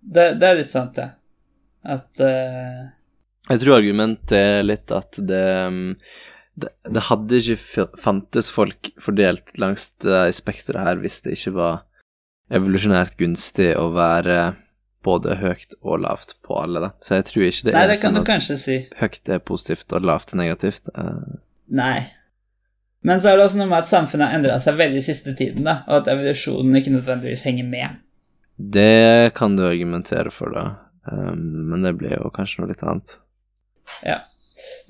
[0.00, 1.06] Det, det er litt sant, det.
[1.86, 2.90] At uh...
[3.52, 5.44] Jeg tror argumentet er litt at det,
[6.58, 11.78] det Det hadde ikke fantes folk fordelt langs det spekteret her hvis det ikke var
[12.50, 14.56] evolusjonært gunstig å være
[15.06, 16.90] både høyt og lavt på alle, da.
[17.00, 18.76] Så jeg tror ikke det Nei, er det kan sånn du at si.
[19.00, 20.90] høyt er positivt og lavt er negativt.
[20.92, 21.38] Eh,
[21.72, 22.00] Nei.
[23.06, 25.64] Men så er det også noe med at samfunnet har endra seg veldig siste tiden,
[25.64, 28.00] da, og at evolusjonen ikke nødvendigvis henger med.
[28.60, 30.66] det kan du argumentere for, da.
[31.10, 33.14] Um, men det blir jo kanskje noe litt annet.
[34.04, 34.18] Ja.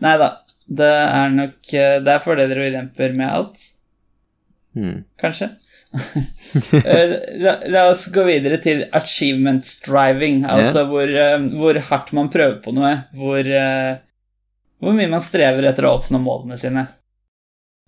[0.03, 0.33] Nei da.
[0.71, 3.67] Det er nok eh, Det er fordeler og ulemper med alt.
[4.79, 5.03] Mm.
[5.21, 5.51] Kanskje.
[6.51, 7.13] Eh,
[7.43, 12.57] la, la oss gå videre til achievement striving, altså hvor, eh, hvor hardt man prøver
[12.65, 13.47] på noe, hvor,
[14.83, 16.83] hvor mye man strever etter å oppnå målene sine.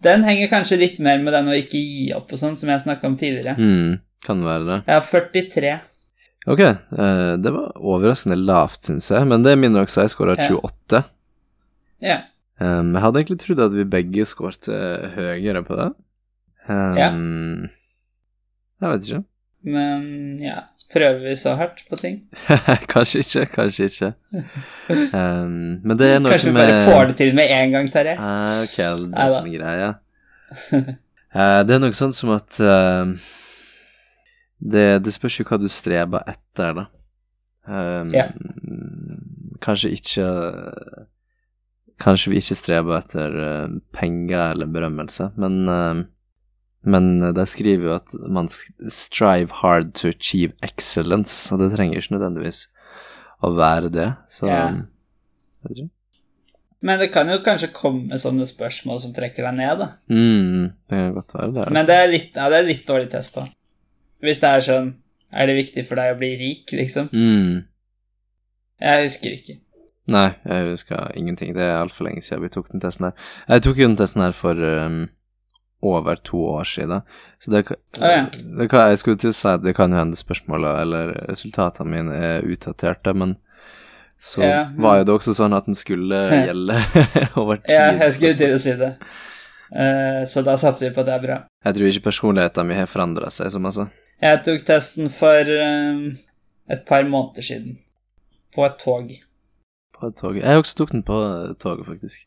[0.03, 2.85] Den henger kanskje litt mer med den å ikke gi opp og sånn, som jeg
[2.85, 3.57] snakka om tidligere.
[3.59, 4.78] Mm, Kan være det.
[4.93, 5.74] Har 43.
[6.55, 6.62] Ok,
[7.43, 10.05] det var overraskende lavt, syns jeg, men det er min også.
[10.07, 10.47] Jeg skåra Ja.
[10.55, 11.03] 28.
[12.07, 12.20] Ja.
[12.62, 15.90] Um, jeg hadde egentlig trodd at vi begge skåret eh, høyere på det.
[16.68, 17.10] Um, Ja.
[18.82, 19.22] Jeg vet ikke.
[19.62, 20.02] Men
[20.42, 20.56] ja
[20.92, 22.16] Prøver vi så hardt på ting?
[22.92, 24.08] kanskje ikke, kanskje ikke.
[25.14, 27.92] Um, men det er noe Kanskje vi med bare får det til med en gang,
[27.92, 28.16] Terje?
[28.18, 29.92] Ah, ok, det er det som er greia.
[31.32, 33.14] Uh, det er noe sånt som at uh,
[34.74, 36.86] det, det spørs jo hva du streber etter, da.
[37.70, 38.28] Um, Ja.
[39.62, 40.26] Kanskje ikke
[42.01, 46.03] Kanskje vi ikke streber etter eh, penger eller berømmelse, men eh,
[46.82, 52.16] men de skriver jo at man strive hard to achieve excellence, og det trenger ikke
[52.16, 52.64] nødvendigvis
[53.43, 54.80] å være det, så yeah.
[55.62, 55.90] vet ikke.
[56.82, 59.88] Men det kan jo kanskje komme sånne spørsmål som trekker deg ned, da.
[60.11, 61.66] Mm, det kan godt være det.
[61.78, 63.47] Men det er litt, ja, det er litt dårlig test, da.
[64.22, 64.93] Hvis det er sånn
[65.32, 67.07] Er det viktig for deg å bli rik, liksom?
[67.09, 67.62] Mm.
[68.84, 69.55] Jeg husker ikke.
[70.11, 71.53] Nei, jeg husker ingenting.
[71.55, 73.12] Det er altfor lenge siden vi tok den testen her.
[73.48, 74.96] Jeg tok jo den testen her for um,
[75.82, 77.03] over to år siden,
[77.42, 78.24] så det, kan- ja.
[78.59, 82.14] det kan, Jeg skulle til å si at det kan hende spørsmåla eller resultatene mine
[82.18, 83.36] er utdaterte, men
[84.22, 86.76] så Ja, men- var jo det også sånn at den skulle gjelde
[87.40, 87.74] over tid.
[87.74, 88.92] Ja, jeg skulle til å si det.
[89.72, 91.40] Uh, så da satser vi på at det er bra.
[91.64, 93.86] Jeg tror ikke personligheten min har forandra seg så masse.
[94.22, 96.09] Jeg tok testen for um,
[96.70, 97.78] et par måneder siden.
[98.55, 99.09] På et tog.
[100.03, 100.42] På toget.
[100.42, 101.18] Jeg også tok den på
[101.62, 102.26] toget, faktisk.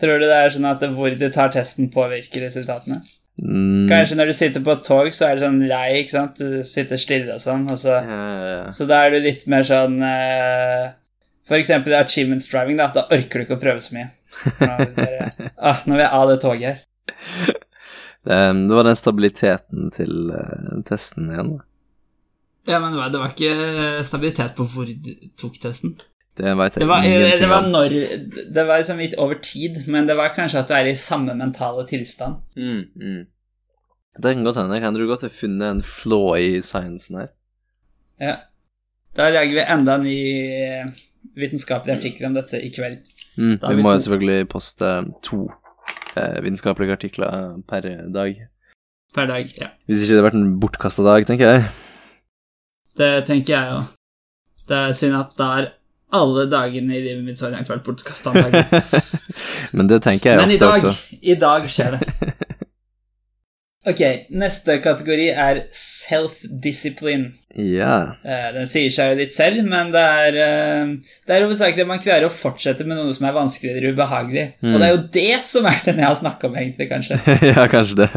[0.00, 3.00] Tror du det er sånn at hvor du tar testen, påvirker resultatene?
[3.36, 6.40] Mm, Kanskje når du sitter på et tog, så er det sånn lei, ikke sant?
[6.40, 8.62] Du sitter stille og sånn, og så, ja, ja, ja.
[8.72, 10.88] så da er du litt mer sånn uh,
[11.46, 12.88] For eksempel i achievements driving, da.
[12.94, 14.10] Da orker du ikke å prøve så mye.
[15.56, 17.54] Ah, nå vil jeg av det toget her.
[18.26, 18.36] Det,
[18.68, 21.54] det var den stabiliteten til uh, testen igjen.
[21.56, 21.64] da.
[22.66, 25.94] Ja, men det var ikke stabilitet på hvor du tok testen.
[26.36, 27.88] Det Det var, det var når
[28.54, 31.34] Det var liksom litt over tid, men det var kanskje at du er i samme
[31.34, 32.42] mentale tilstand.
[32.56, 33.26] Mm, mm.
[34.22, 34.80] Det kan godt hende.
[34.80, 37.28] Kan du godt ha funnet en flaw i sciencen her?
[38.20, 38.36] Ja.
[39.16, 40.20] Da lager vi enda en ny
[41.36, 43.00] vitenskapelig artikkel om dette i kveld.
[43.36, 44.92] Mm, vi vi må jo selvfølgelig poste
[45.24, 45.46] to
[46.16, 48.36] eh, vitenskapelige artikler per dag.
[49.14, 49.72] Per dag, ja.
[49.86, 51.66] Hvis ikke det hadde vært en bortkasta dag, tenker jeg.
[52.96, 53.92] Det tenker jeg òg.
[54.68, 55.68] Det er synd at da er
[56.14, 58.32] alle dagene i livet mitt så har langt vært bortkasta.
[59.76, 61.18] Men det tenker jeg Men ofte dag, også.
[61.22, 62.34] i dag skjer det.
[63.86, 64.00] Ok,
[64.34, 67.28] neste kategori er self-discipline.
[67.54, 68.16] Ja.
[68.26, 70.90] Eh, Den sier seg jo litt selv, men det er, eh,
[71.22, 74.46] det er hovedsakelig at man klarer å fortsette med noe som er vanskelig eller ubehagelig.
[74.58, 74.72] Mm.
[74.74, 77.20] Og det er jo det som er den jeg har snakka om, egentlig, kanskje.
[77.52, 78.10] ja, kanskje det.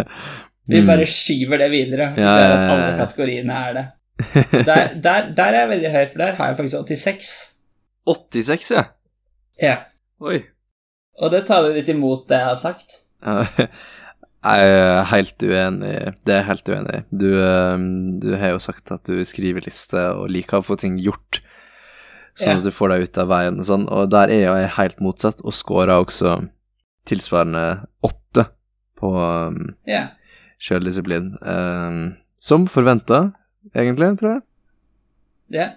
[0.70, 0.90] Vi Mm.
[0.90, 2.10] bare skyver det videre.
[2.16, 3.86] for Ja, det er at alle kategoriene er det.
[4.66, 7.30] Der, der, der er jeg veldig høy, for der har jeg faktisk 86.
[8.08, 8.84] 86, ja.
[9.62, 9.76] Ja.
[10.24, 10.42] Oi.
[11.20, 13.00] Og det taler litt imot det jeg har sagt.
[14.40, 15.90] Jeg er helt uenig.
[16.24, 17.00] Det er jeg helt uenig.
[17.12, 17.82] Du, eh,
[18.24, 21.42] du har jo sagt at du skriver liste og liker å få ting gjort,
[22.40, 22.58] sånn Ja.
[22.62, 25.44] at du får deg ut av veien og sånn, og der er jeg helt motsatt,
[25.44, 26.38] og scorer også
[27.12, 27.66] tilsvarende
[28.08, 28.46] åtte
[28.96, 30.06] på um, Ja.
[30.58, 31.34] sjøldisiplin.
[31.44, 32.00] Um,
[32.40, 33.34] som forventa,
[33.76, 34.42] egentlig, tror jeg.
[35.60, 35.68] Ja.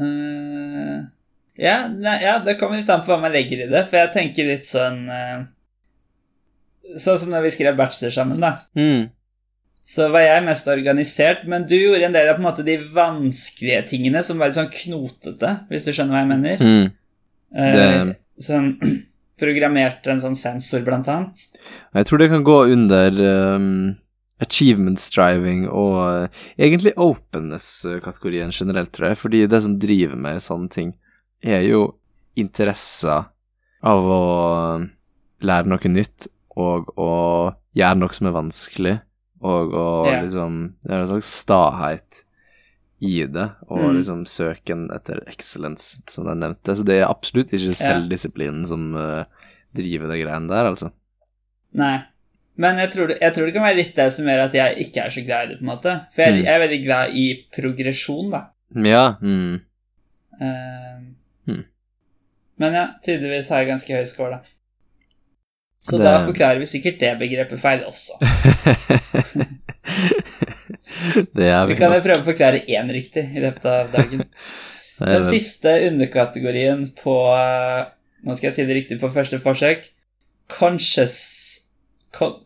[0.00, 1.00] Eh,
[1.62, 4.12] ja, ne, ja, det kommer litt an på hva man legger i det, for jeg
[4.14, 5.42] tenker litt sånn uh,
[6.98, 8.56] Sånn som når vi skrev bachelor sammen, da.
[9.86, 12.74] Så var jeg mest organisert, men du gjorde en del av på en måte de
[12.92, 16.66] vanskelige tingene som var litt sånn knotete, hvis du skjønner hva jeg mener.
[16.66, 16.90] Mm.
[17.54, 17.86] Det...
[18.10, 18.12] Uh,
[18.42, 18.72] Sånn
[19.42, 21.46] programmerte en sånn sensor, blant annet.
[21.96, 23.18] Jeg tror det kan gå under
[23.56, 23.92] um,
[24.42, 30.44] achievement striving og uh, egentlig openness-kategorien generelt, tror jeg, fordi det som driver meg i
[30.44, 30.92] sånne ting,
[31.42, 31.86] er jo
[32.38, 33.28] interesser
[33.82, 34.22] av å
[34.76, 34.90] um,
[35.42, 36.28] lære noe nytt
[36.58, 37.14] og å
[37.76, 38.98] gjøre noe som er vanskelig,
[39.42, 40.20] og å yeah.
[40.22, 42.22] liksom Det er en slags stahet
[43.02, 43.96] i det, og Mm.
[43.96, 46.76] liksom søken etter excellence, som jeg nevnte.
[46.78, 49.24] Så det er absolutt ikke selvdisiplinen som uh,
[49.74, 50.92] driver de greiene der, altså.
[51.74, 51.96] Nei.
[52.62, 55.02] Men jeg tror, jeg tror det kan være litt det som gjør at jeg ikke
[55.06, 55.92] er så glad i det, på en måte.
[56.14, 56.42] For jeg, Mm.
[56.46, 58.40] jeg er veldig glad i progresjon, da.
[58.86, 59.04] Ja.
[59.20, 59.54] Mm.
[60.42, 60.98] Uh,
[61.50, 61.62] mm.
[62.62, 64.42] Men ja, tydeligvis har jeg ganske høy score, da.
[65.82, 68.12] Så Det- da forklarer vi sikkert det begrepet feil også.
[71.34, 74.24] det er Vi kan jo prøve å forklare én riktig i løpet av dagen.
[75.02, 77.84] Den siste underkategorien på eh,
[78.22, 79.88] Nå skal jeg si det riktig på første forsøk.
[80.52, 81.16] Conscious
[82.14, 82.36] con,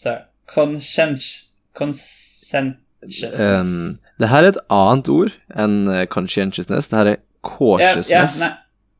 [0.00, 3.40] sorry, Conscientious Conscientiousness.
[3.40, 6.90] Um, det her er et annet ord enn eh, conscientiousness.
[6.90, 8.40] Det her er ja, ja, cautiousness.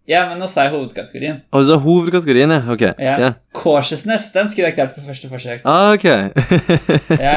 [0.08, 1.42] ja, men nå sa jeg hovedkategorien.
[1.50, 2.60] Åh, du sa hovedkategorien, ja.
[2.72, 2.86] Ok.
[2.88, 3.16] Ja.
[3.18, 3.40] Yeah.
[3.56, 5.64] Cautiousness, den skulle jeg klart på første forsøk.
[5.64, 6.06] Ah, ok.
[7.28, 7.36] Ja.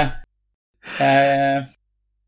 [1.00, 1.64] Eh,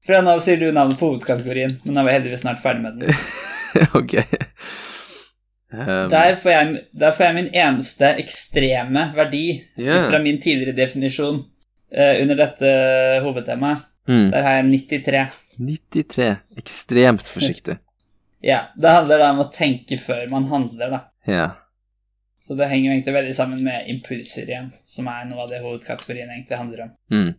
[0.06, 2.86] fra nå av sier du navnet på hovedkategorien, men nå er vi heldigvis snart ferdig
[2.86, 3.24] med den.
[4.00, 4.20] ok.
[5.76, 9.48] Um, Der får jeg, der får jeg min eneste ekstreme verdi
[9.80, 10.06] yeah.
[10.10, 12.72] fra min tidligere definisjon uh, under dette
[13.26, 13.84] hovedtemaet.
[14.08, 15.26] mm, Der har jeg 93.
[15.60, 16.32] 93.
[16.64, 17.80] Ekstremt forsiktig.
[18.46, 21.00] Ja, Det handler da om å tenke før man handler, da.
[21.26, 21.46] Ja.
[22.38, 26.30] Så det henger egentlig veldig sammen med impulser igjen, som er noe av det hovedkategorien
[26.30, 26.92] egentlig handler om.
[27.10, 27.32] Mm.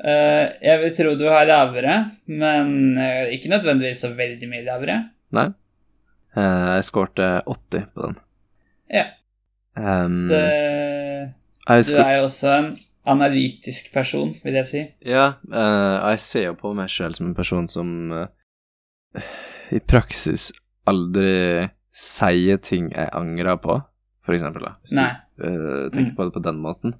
[0.00, 1.98] Uh, jeg vil tro du har lavere,
[2.32, 4.96] men uh, ikke nødvendigvis så veldig mye lavere.
[5.36, 5.50] Nei.
[6.36, 8.16] Eh, jeg skårte 80 på den.
[8.92, 9.04] Ja.
[9.76, 10.40] Um, Det,
[11.88, 12.70] du er jo også en
[13.08, 14.82] analytisk person, vil jeg si.
[15.08, 19.22] Ja, uh, jeg ser jo på meg sjøl som en person som uh,
[19.72, 20.50] i praksis
[20.88, 23.78] aldri sier ting jeg angrer på,
[24.24, 24.74] for eksempel, da.
[24.84, 25.08] Hvis Nei.
[25.38, 26.16] du uh, tenker Mm.
[26.16, 26.94] på det på den måten.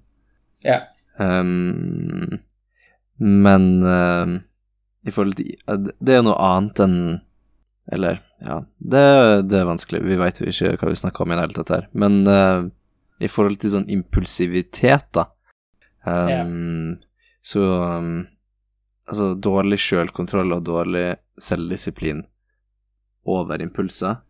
[0.65, 0.81] Ja.
[1.19, 2.41] Um,
[3.23, 3.67] men
[5.05, 5.53] i forhold til
[6.01, 6.97] Det er jo noe annet enn
[7.93, 9.05] Eller, ja Det,
[9.51, 10.03] det er vanskelig.
[10.07, 11.89] Vi veit jo ikke hva vi snakker om i det hele tatt her.
[11.93, 12.67] Men uh,
[13.23, 15.29] i forhold til sånn impulsivitet, da
[16.09, 16.99] um,
[17.45, 18.15] Så um,
[19.03, 21.09] Altså, dårlig sjølkontroll og dårlig
[21.43, 22.23] selvdisiplin
[23.29, 24.21] over impulser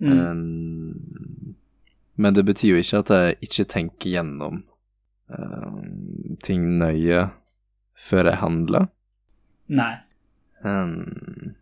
[0.00, 0.30] Mm.
[0.30, 1.56] Um,
[2.14, 4.62] men det betyr jo ikke at jeg ikke tenker gjennom
[5.28, 7.26] um, ting nøye
[8.00, 8.88] før jeg handler.
[9.68, 9.92] Nei.
[10.64, 11.54] Um,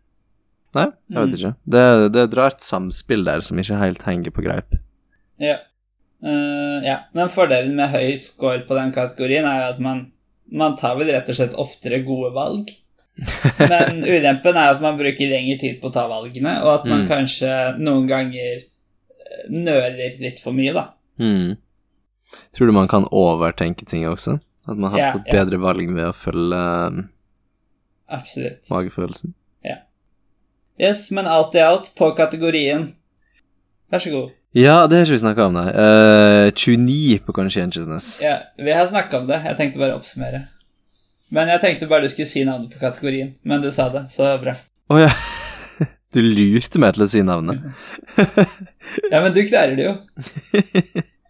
[0.75, 1.31] nei, jeg Mm.
[1.31, 1.55] vet ikke.
[1.65, 4.75] Det, det er et rart samspill der som ikke helt henger på greip.
[5.41, 5.57] Ja.
[6.23, 6.97] Uh, ja.
[7.15, 10.11] Men fordelen med høy score på den kategorien er jo at man,
[10.51, 12.69] man tar vel rett og slett oftere gode valg.
[13.59, 17.01] Men ulempen er at man bruker lengre tid på å ta valgene, og at man
[17.03, 17.07] Mm.
[17.09, 17.49] kanskje
[17.79, 20.85] noen ganger eh, nøler litt for mye, da.
[21.19, 21.57] Mm.
[22.55, 24.37] Tror du man kan overtenke ting også?
[24.69, 25.33] At man har Ja, fått ja.
[25.41, 27.09] bedre valg ved å følge um,
[28.09, 28.69] Absolutt.
[28.71, 29.33] magefølelsen?
[30.79, 32.87] Yes, men alt i alt, på kategorien
[33.89, 34.29] Vær så god.
[34.53, 35.69] Ja, det har ikke vi snakka om, nei.
[35.73, 38.19] Uh, 29 på conscientiousness.
[38.21, 39.39] Ja, vi har snakka om det.
[39.45, 40.43] Jeg tenkte bare å oppsummere.
[41.33, 43.31] Men jeg tenkte bare du skulle si navnet på kategorien.
[43.45, 44.55] Men du sa det, så bra.
[44.93, 45.11] Å ja.
[46.09, 47.61] Du lurte meg til å si navnet.
[49.11, 49.91] Ja, men du klarer det jo.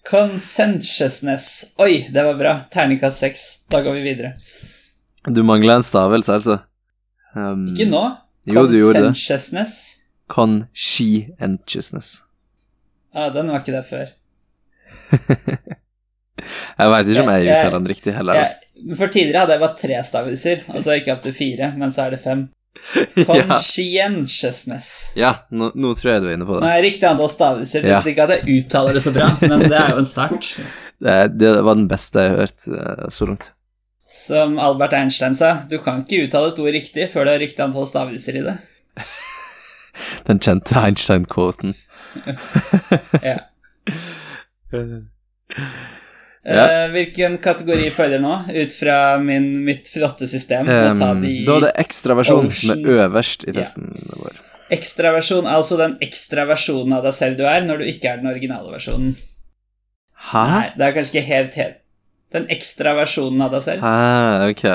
[0.08, 1.74] Conscientiousness.
[1.84, 2.54] Oi, det var bra.
[2.72, 3.44] Terningkast seks.
[3.72, 4.32] Da går vi videre.
[5.28, 6.56] Du mangler en stavelse, altså.
[7.36, 8.06] Um, Ikke nå.
[8.56, 9.12] Jo, du gjorde det.
[9.14, 9.76] Conscientiousness.
[10.30, 12.10] Conscientiousness.
[13.16, 14.08] Ja, den var ikke der før.
[16.80, 18.38] Jeg veit ikke om jeg uttaler den riktig heller.
[18.40, 21.72] Jeg, for tidligere hadde jeg bare tre stavelser, og så gikk jeg opp til fire,
[21.76, 22.46] men så er det fem.
[23.28, 24.86] Conscientiousness.
[25.20, 26.70] ja nå, nå tror jeg du er inne på det.
[26.70, 27.88] er riktig antall stavelser.
[27.90, 28.00] Ja.
[28.08, 30.54] ikke at jeg uttaler det så bra, men det er jo en start.
[31.06, 31.18] det.
[31.42, 33.52] Det var den beste jeg har hørt eh, så langt.
[34.10, 37.62] Som Albert Einstein sa, du kan ikke uttale et ord riktig før det er riktig
[37.62, 38.56] antall stavelser i det.
[40.28, 41.76] Den kjente Einstein-kvoten.
[43.30, 43.38] Ja.
[46.50, 46.64] Ja.
[46.72, 50.70] Eh, hvilken kategori følger nå, ut fra min, mitt flotte system?
[50.72, 51.10] Um, da
[51.58, 53.58] er det ekstraversjon som er øverst i Ja.
[53.60, 54.38] testen vår.
[54.74, 58.32] Ekstraversjon, altså den ekstra versjonen av deg selv du er, når du ikke er den
[58.32, 59.12] originale versjonen.
[60.32, 60.46] Hæ?
[60.54, 61.78] Nei, det er kanskje ikke helt helt
[62.36, 63.86] Den ekstra versjonen av deg selv.
[63.86, 64.66] Ah, ok.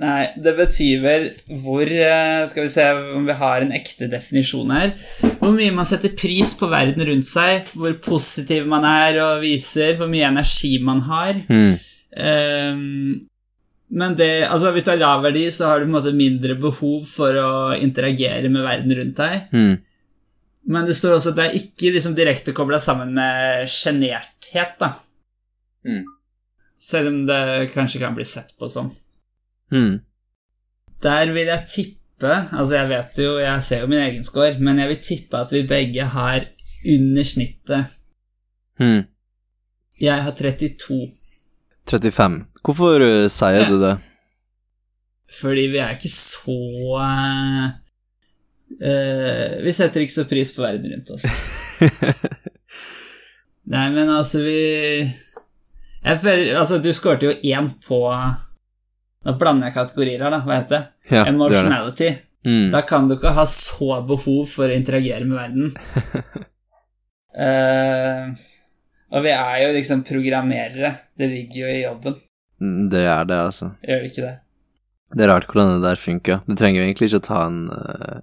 [0.00, 1.24] Nei, det betyr vel
[1.64, 2.84] hvor eh, Skal vi se
[3.16, 4.92] om vi har en ekte definisjon her.
[5.40, 9.96] Hvor mye man setter pris på verden rundt seg, hvor positiv man er og viser,
[9.98, 11.42] hvor mye energi man har.
[11.50, 11.74] Mm.
[12.10, 13.18] Um,
[13.90, 16.54] men det, altså hvis du har lav verdi, så har du på en måte mindre
[16.62, 19.50] behov for å interagere med verden rundt deg.
[19.50, 19.72] Mm.
[20.70, 24.86] Men det står også at det er ikke liksom direkte kobla sammen med sjenerthet.
[25.82, 26.04] Mm.
[26.80, 28.88] Selv om det kanskje kan bli sett på sånn.
[29.70, 29.98] Hmm.
[31.04, 34.76] Der vil jeg tippe Altså, jeg vet jo, jeg ser jo min egen score, men
[34.82, 36.44] jeg vil tippe at vi begge har
[36.92, 37.94] under snittet.
[38.80, 39.06] Hmm.
[40.00, 40.98] Jeg har 32,
[41.88, 42.36] 35.
[42.64, 43.68] Hvorfor eh, sier Ja.
[43.68, 43.94] du det?
[45.30, 46.56] fordi vi er ikke så
[46.98, 47.70] uh,
[49.64, 51.26] Vi setter ikke så pris på verden rundt oss.
[53.70, 55.06] Nei, men altså, vi
[56.04, 58.00] føler, Altså, du skårte jo én på
[59.26, 60.38] Nå blander jeg kategorier her, da.
[60.46, 60.84] Hva heter det?
[61.10, 61.34] Ja, det gjør det.
[61.34, 62.10] Emotionality.
[62.46, 62.70] Hmm.
[62.72, 65.74] Da kan du ikke ha så behov for å interagere med verden.
[67.36, 68.30] uh,
[69.12, 70.94] og vi er jo liksom programmerere.
[71.20, 72.16] Det ligger jo i jobben,
[72.60, 73.70] Mm, Det er det, altså.
[73.88, 74.34] gjør det ikke det?
[75.16, 76.42] Det er rart hvordan det der funker.
[76.44, 78.18] Du trenger jo egentlig ikke ta en, eh,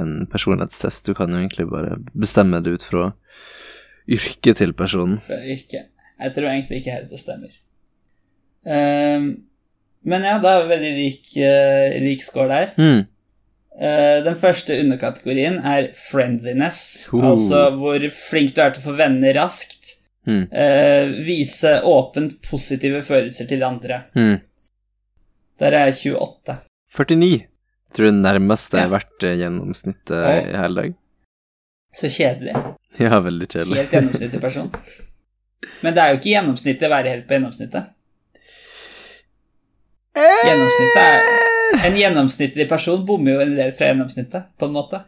[0.00, 3.02] en personlighetstest, du kan jo egentlig bare bestemme det ut fra
[4.08, 5.18] yrket til personen.
[5.20, 5.82] Fra yrke.
[6.22, 7.56] Jeg tror egentlig ikke helt det stemmer.
[8.66, 9.30] Eh,
[10.02, 12.72] men ja, da har vi veldig lik, uh, lik score der.
[12.74, 13.04] Mm.
[13.80, 17.30] Eh, den første underkategorien er friendliness, uh.
[17.30, 19.94] altså hvor flink du er til å få venner raskt.
[20.26, 20.42] Mm.
[20.54, 24.04] Eh, vise åpent positive følelser til andre.
[24.14, 24.36] Mm.
[25.62, 26.58] Der er jeg 28.
[26.92, 27.30] 49.
[27.32, 28.84] Jeg tror det nærmeste Ja.
[28.86, 30.94] har vært eh, gjennomsnittet i hele dag.
[31.92, 32.54] Så kjedelig.
[32.98, 33.80] Ja, veldig kjedelig.
[33.82, 34.70] Helt gjennomsnittlig person.
[35.82, 37.92] Men det er jo ikke gjennomsnittet å være helt på gjennomsnittet.
[40.46, 45.00] Gjennomsnittet er En gjennomsnittlig person bommer jo en del fra gjennomsnittet, på en måte.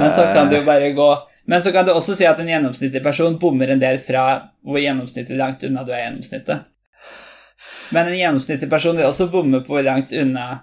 [0.00, 1.06] Men så kan du bare gå
[1.44, 4.24] Men så kan du også si at en gjennomsnittlig person bommer en del fra
[4.62, 6.68] hvor gjennomsnittlig langt unna du er gjennomsnittet.
[7.90, 10.60] Men en gjennomsnittlig person vil også bomme på hvor langt unna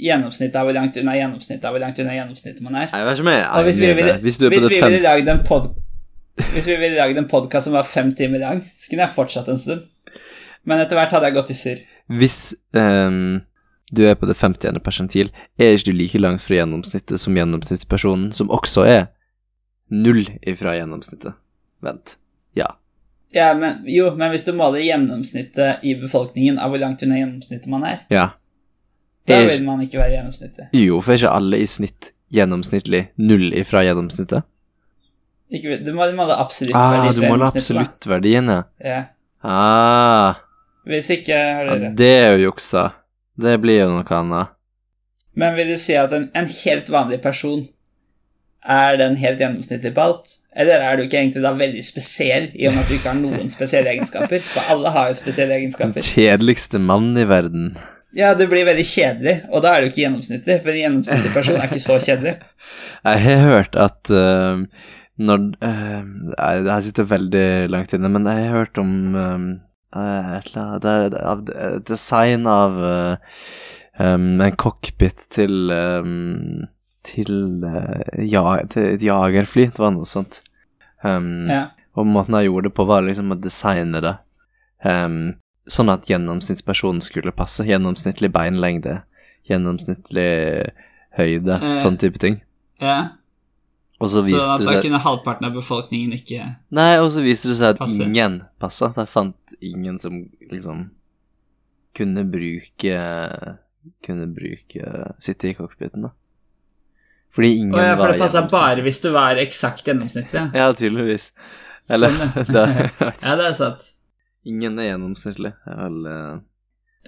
[0.00, 2.92] gjennomsnittet er, hvor langt unna gjennomsnittet er, hvor langt unna gjennomsnittet man er.
[2.92, 4.16] Nei, om er det.
[4.24, 5.72] Hvis er hvis vi ville lagd en pod...
[6.54, 9.48] Hvis vi ville lagd en podkast som var fem timer lang, så kunne jeg fortsatt
[9.52, 9.86] en stund.
[10.68, 11.80] Men etter hvert hadde jeg gått i surr.
[12.20, 12.38] Hvis
[12.76, 13.40] um,
[13.94, 14.80] du er på det 50.
[14.84, 19.06] persentil, er ikke du like langt fra gjennomsnittet som gjennomsnittspersonen, som også er
[19.90, 21.34] null ifra gjennomsnittet.
[21.82, 22.16] Vent.
[22.58, 22.68] Ja.
[23.34, 27.70] Ja, men, jo, men hvis du måler gjennomsnittet i befolkningen av hvor langt unna gjennomsnittet
[27.70, 28.28] man er, Ja.
[29.26, 30.72] da vil man ikke være gjennomsnittet.
[30.74, 34.46] Jo, for er ikke alle i snitt gjennomsnittlig null ifra gjennomsnittet?
[35.50, 37.50] Ikke, du må ha absolutt Ah, du må ha da.
[37.50, 38.60] absoluttverdiene.
[38.84, 39.00] Ja.
[39.42, 40.34] Ah,
[40.86, 42.90] Hvis ikke har du ja, det er jo juksa.
[43.40, 44.52] Det blir jo noe annet.
[45.38, 47.62] Men vil du si at en, en helt vanlig person
[48.68, 50.34] er den helt gjennomsnittlig på alt?
[50.56, 53.20] Eller er du ikke egentlig da veldig spesiell, i og med at du ikke har
[53.20, 54.42] noen spesielle egenskaper?
[54.44, 55.96] For alle har jo spesielle egenskaper.
[56.00, 57.72] Den kjedeligste mannen i verden.
[58.16, 61.60] Ja, du blir veldig kjedelig, og da er du ikke gjennomsnittlig, for en gjennomsnittlig person
[61.60, 62.32] er ikke så kjedelig.
[63.06, 64.64] Jeg har hørt at eh,
[65.20, 66.02] når uh,
[66.64, 70.86] Det her sitter veldig langt inne, men jeg har hørt om eh, et eller annet
[71.12, 73.16] det, av Design av uh,
[73.98, 76.68] um, en cockpit til um,
[77.04, 79.68] til, uh, ja, til et jagerfly.
[79.72, 80.42] Det var noe sånt.
[81.04, 81.66] Um, Ja.
[81.98, 84.12] Og måten jeg gjorde det på, var liksom å designe det
[84.86, 85.32] um,
[85.66, 87.64] sånn at gjennomsnittspersonen skulle passe.
[87.66, 89.00] Gjennomsnittlig beinlengde,
[89.50, 90.70] gjennomsnittlig
[91.18, 91.74] høyde, Eh.
[91.82, 92.40] sånn type ting.
[92.80, 93.08] ja.
[94.00, 97.20] Og så Så at det da seg kunne halvparten av befolkningen ikke Nei, og så
[97.24, 98.00] viste det seg at Passe.
[98.06, 98.88] ingen passa.
[98.96, 100.86] Der fant ingen som liksom
[101.96, 102.96] kunne bruke
[104.06, 106.14] Kunne bruke Sitte i cockpiten, da.
[107.30, 110.48] Fordi ingen Å ja, for var det passa bare hvis du var eksakt gjennomsnittlig.
[110.56, 111.28] Ja, tydeligvis.
[111.90, 112.44] Eller Sånn, ja.
[112.56, 112.64] det,
[113.28, 113.84] Ja, det er sant.
[114.48, 116.40] Ingen er gjennomsnittlig, er vel eh,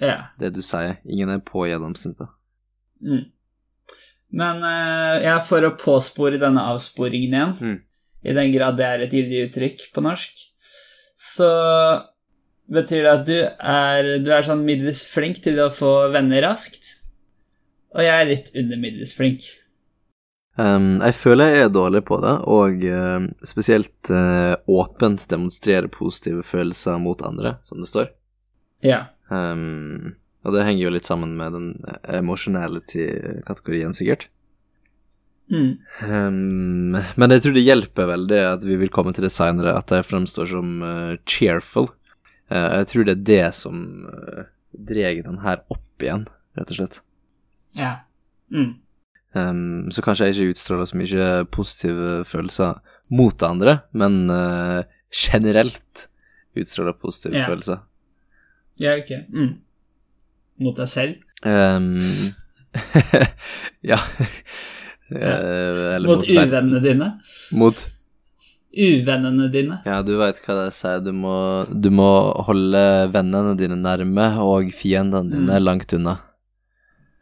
[0.05, 0.15] Ja.
[0.39, 0.99] det du sier.
[1.09, 2.29] Ingen er på gjennomsnittet.
[3.03, 3.25] Mm.
[4.33, 7.79] Men eh, ja, for å påspore denne avsporingen igjen, Mm.
[8.23, 10.43] i den grad det er et gyldig uttrykk på norsk,
[11.19, 11.49] så
[12.73, 16.95] betyr det at du er, du er sånn middels flink til å få venner raskt,
[17.93, 19.45] og jeg er litt under middels flink.
[20.57, 26.45] Um, jeg føler jeg er dårlig på det, og uh, spesielt uh, åpent demonstrere positive
[26.45, 28.11] følelser mot andre, som det står.
[28.85, 29.05] Ja.
[29.29, 30.13] Um,
[30.43, 31.67] og det henger jo litt sammen med den
[32.19, 34.27] emotionality-kategorien, sikkert.
[35.51, 35.77] Mm.
[36.07, 39.91] Um, men jeg tror det hjelper veldig at vi vil komme til det seinere, at
[39.91, 41.89] jeg fremstår som uh, cheerful.
[42.51, 46.25] Uh, jeg tror det er det som uh, drar den her opp igjen,
[46.57, 47.01] rett og slett.
[47.77, 47.93] Ja.
[48.53, 48.73] Mm.
[49.33, 52.81] Um, så kanskje jeg ikke utstråler så mye positive følelser
[53.13, 54.83] mot andre, men uh,
[55.13, 56.07] generelt
[56.57, 57.47] utstråler positive Ja.
[57.49, 57.83] følelser.
[58.81, 59.11] Ja, ok.
[59.29, 59.53] Mm.
[60.59, 61.15] Mot deg selv?
[61.43, 61.97] Um,
[63.83, 63.97] ja.
[65.11, 67.09] Eh, eller Mot mot uvennene dine?
[67.59, 67.81] Mot
[68.73, 69.81] Uvennene dine?
[69.85, 71.01] Ja, du veit hva det sier.
[71.05, 71.33] Du må,
[71.69, 72.07] du må
[72.47, 72.79] holde
[73.13, 75.65] vennene dine nærme og fiendene dine Mm.
[75.67, 76.15] langt unna.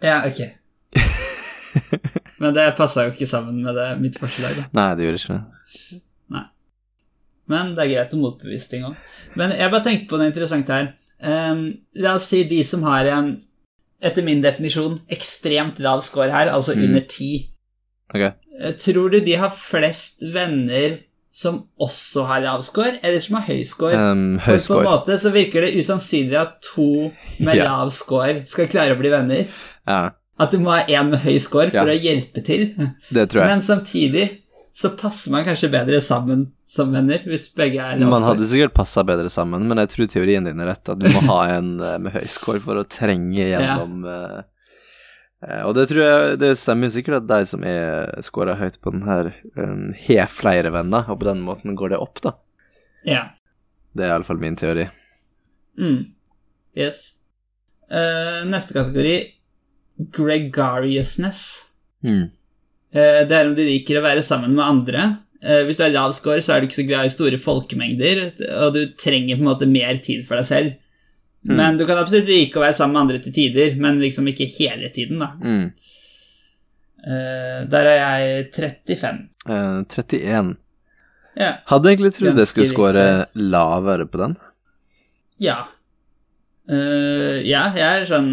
[0.06, 0.40] Ja, ok.
[2.40, 4.70] Men det passa jo ikke sammen med det, mitt forslag, da.
[4.78, 6.02] Nei, det gjør ikke det.
[7.52, 8.96] Men det er greit å motbevise ting òg.
[9.40, 10.92] Men jeg bare tenkte på noe interessant her.
[11.22, 11.66] Um,
[12.02, 13.34] la oss si de som har en,
[14.02, 16.84] etter min definisjon, ekstremt lav score her, altså Mm.
[16.88, 17.32] under ti.
[18.14, 18.22] Ok.
[18.62, 21.00] Eh, Tror du de har flest venner
[21.32, 23.96] som også har lav score, eller som har høy score?
[23.96, 27.66] Um, For på en måte så virker det usannsynlig at to med Ja.
[27.70, 29.48] lav score skal klare å bli venner.
[29.88, 31.94] Ja, At du må ha én med høy score for Ja.
[31.94, 32.74] å hjelpe til.
[33.14, 33.48] det tror jeg.
[33.48, 34.26] Men samtidig
[34.74, 38.76] så passer man kanskje bedre sammen som venner, hvis begge er lav Man hadde sikkert
[38.78, 40.92] passa bedre sammen, men jeg tror teorien din er rett.
[40.94, 44.22] At du må ha en eh, med høy score for å trenge gjennom ja.
[45.44, 48.96] uh, Og det tror jeg det stemmer sikkert at de som er scora høyt på
[48.96, 52.38] den her, um, har flere venner, og på den måten går det opp, da.
[53.04, 53.26] Ja.
[53.92, 54.88] Det er iallfall min teori.
[55.82, 56.14] Mm.
[56.80, 57.20] Yes.
[57.92, 59.18] Uh, neste kategori
[60.16, 61.42] gregariousness.
[62.08, 62.30] Mm.
[62.92, 65.08] Eh, det er om du liker å være sammen med andre.
[65.42, 68.24] Eh, hvis du har lav score, så er du ikke så glad i store folkemengder,
[68.62, 70.74] og du trenger på en måte mer tid for deg selv.
[71.48, 71.56] Mm.
[71.58, 74.50] Men du kan absolutt like å være sammen med andre til tider, men liksom ikke
[74.60, 75.32] hele tiden, da.
[75.42, 75.72] Mm.
[77.02, 79.24] Eh, der er jeg 35.
[79.50, 80.52] Uh, 31.
[81.40, 81.54] Ja.
[81.72, 83.06] Hadde egentlig trodd jeg skulle score
[83.40, 84.36] lavere på den.
[85.42, 85.64] Ja.
[86.70, 88.30] Uh, ja, jeg er sånn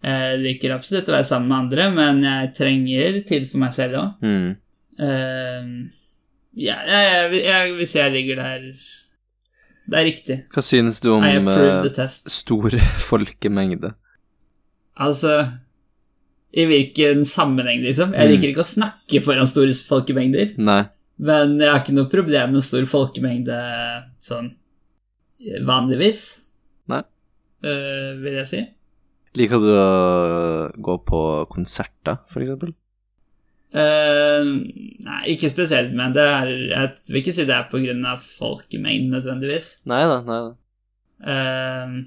[0.00, 3.98] Jeg liker absolutt å være sammen med andre, men jeg trenger tid for meg selv
[4.00, 4.22] òg.
[4.24, 4.54] Mm.
[6.60, 8.64] ja, jeg, jeg, hvis jeg ligger der
[9.90, 10.36] Det er riktig.
[10.52, 12.76] Hva synes du om eh, stor
[13.10, 13.92] folkemengde?
[15.00, 15.34] Altså
[16.52, 18.12] I hvilken sammenheng, liksom?
[18.16, 18.32] Jeg Mm.
[18.34, 20.82] liker ikke å snakke foran store folkemengder, Nei.
[21.18, 23.56] men jeg har ikke noe problem med stor folkemengde
[24.18, 24.50] sånn
[25.64, 26.22] vanligvis,
[26.90, 27.00] Nei.
[27.64, 28.60] Uh, vil jeg si.
[29.38, 29.88] Liker du å
[30.82, 31.20] gå på
[31.52, 32.72] konserter, for eksempel?
[33.70, 34.48] Eh,
[35.06, 37.68] nei, ikke spesielt, men det er, jeg vil ikke si det er
[38.10, 39.68] av folkemengden nødvendigvis.
[39.90, 40.56] Nei da, nei da.
[41.20, 42.00] Uh,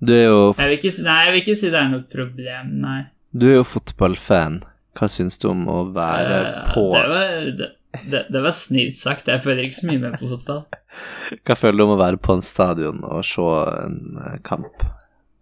[0.00, 2.06] Du er jo, jeg, vil ikke, si- nei, jeg vil ikke si det er noe
[2.10, 3.02] problem, nei.
[3.36, 4.62] du er jo fotballfan.
[4.94, 7.70] Hva syns du om å være uh, på Det var, det,
[8.10, 9.30] det, det var snilt sagt.
[9.30, 10.60] Jeg føler ikke så mye med på fotball.
[11.46, 13.46] Hva føler du om å være på en stadion og se
[13.86, 14.84] en eh, kamp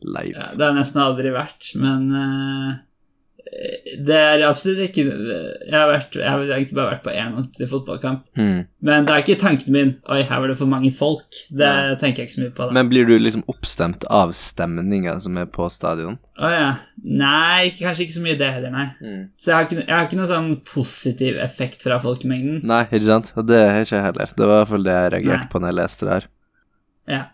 [0.05, 0.37] live?
[0.37, 2.81] Ja, det har nesten aldri vært, men uh,
[4.01, 7.67] det er absolutt ikke Jeg har, vært, jeg har egentlig bare vært på én ordentlig
[7.69, 8.23] fotballkamp.
[8.39, 8.63] Mm.
[8.89, 11.29] Men det er ikke tanken min Oi, her var det for mange folk.
[11.53, 12.69] Det tenker jeg ikke så mye på.
[12.69, 16.17] da Men blir du liksom oppstemt av stemninga som er på stadion?
[16.41, 16.73] Å ja.
[17.05, 18.89] Nei, kanskje ikke så mye det heller, nei.
[19.05, 19.23] Mm.
[19.37, 22.65] Så jeg har ikke, jeg har ikke noen sånn positiv effekt fra folkemengden.
[22.69, 23.35] Nei, ikke sant?
[23.37, 24.37] Og det har ikke jeg heller.
[24.39, 26.29] Det var i hvert fall det jeg reagerte på når jeg leste det her.
[27.13, 27.25] Ja.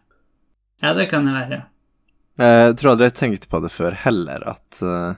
[0.82, 1.64] ja, det kan det være.
[2.38, 5.16] Jeg tror aldri jeg tenkte på det før heller, at, eh,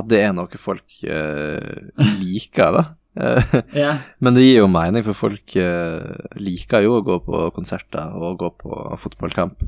[0.00, 1.90] at det er noe folk uh,
[2.22, 2.84] liker, da.
[3.16, 3.92] Eh, Ja.
[4.24, 8.40] Men det gir jo mening, for folk uh, liker jo å gå på konserter og
[8.40, 9.64] gå på fotballkamp.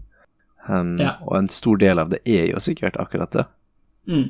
[0.69, 1.17] Um, Ja.
[1.25, 3.47] Og en stor del av det er jo sikkert akkurat det.
[4.09, 4.29] Mm.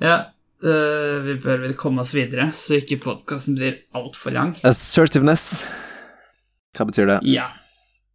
[0.00, 0.18] Ja,
[0.64, 4.54] uh, vi bør vel komme oss videre, så ikke podkasten blir altfor lang.
[4.64, 5.68] Assertiveness,
[6.76, 7.20] hva betyr det?
[7.28, 7.50] Ja.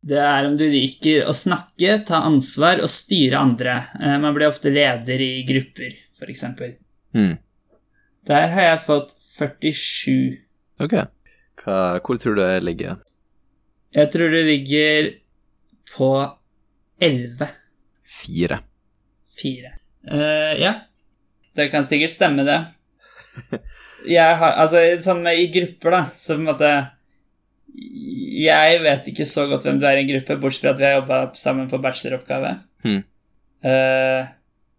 [0.06, 3.78] Det er om du liker å snakke, ta ansvar og styre andre.
[3.97, 5.95] Eh, Man blir ofte leder i grupper,
[6.26, 6.76] eksempel.
[7.16, 7.38] Hmm.
[8.26, 10.38] Der har jeg fått 47.
[10.82, 10.95] Ok.
[11.62, 12.97] Hva, hvor tror du jeg ligger?
[13.95, 15.12] Jeg tror du ligger
[15.93, 16.10] på
[17.01, 17.47] 11.
[18.03, 18.60] Fire.
[19.41, 19.72] 4.
[20.12, 20.74] Uh, ja.
[21.56, 22.60] Det kan sikkert stemme, det.
[24.06, 26.72] Jeg har Altså, sånn med i grupper, da, så på en måte
[27.76, 30.86] Jeg vet ikke så godt hvem du er i en gruppe, bortsett fra at vi
[30.88, 32.51] har jobba sammen på bacheloroppgave.
[32.86, 33.01] Hmm.
[33.65, 34.28] Uh,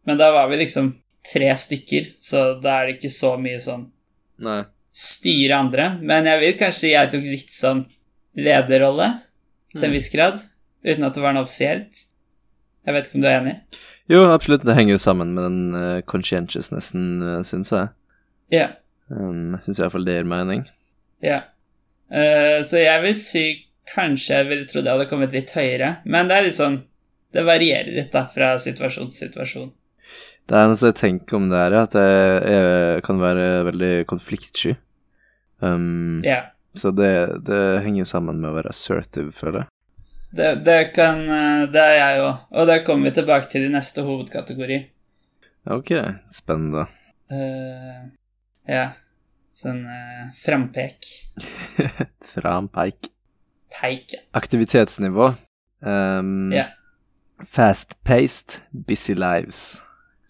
[0.06, 0.92] men da var vi liksom
[1.26, 3.88] tre stykker, så da er det ikke så mye sånn
[4.46, 4.60] Nei.
[4.94, 5.88] styre andre.
[6.00, 7.82] Men jeg vil kanskje jeg tok litt sånn
[8.36, 9.16] lederrolle,
[9.72, 9.96] til en Hmm.
[9.96, 10.38] viss grad,
[10.86, 12.04] uten at det var noe offisielt.
[12.86, 13.56] Jeg vet ikke om du er enig?
[14.08, 17.88] Jo, absolutt, det henger jo sammen med den uh, conscientiousnessen, uh, syns jeg.
[18.54, 18.68] Ja.
[19.10, 20.62] Um, jeg syns iallfall det gir mening.
[21.24, 21.40] Ja.
[21.42, 21.42] Eh,
[22.06, 23.44] så jeg vil si
[23.90, 26.76] kanskje jeg ville trodd jeg hadde kommet litt høyere, men det er litt sånn
[27.34, 29.72] Det varierer litt, da, fra situasjon til situasjon.
[30.46, 34.76] Det eneste jeg tenker om det her, er at jeg, jeg kan være veldig konfliktsky.
[35.60, 36.44] Um, Ja.
[36.76, 39.70] Så det, det henger sammen med å være assertive, føler jeg.
[40.36, 42.42] Det, det kan eh, Det er jeg òg.
[42.52, 44.78] Og det kommer vi tilbake til i neste hovedkategori.
[45.72, 45.92] Ok,
[46.30, 46.84] spennende.
[47.32, 48.12] Uh,
[48.68, 48.90] ja.
[49.56, 51.06] Sånn uh, frampek.
[52.26, 53.08] Frampeik.
[53.72, 54.14] Peik.
[54.36, 55.30] Aktivitetsnivå.
[55.80, 56.66] Um, Ja.
[57.52, 59.82] Fast-paced, busy lives.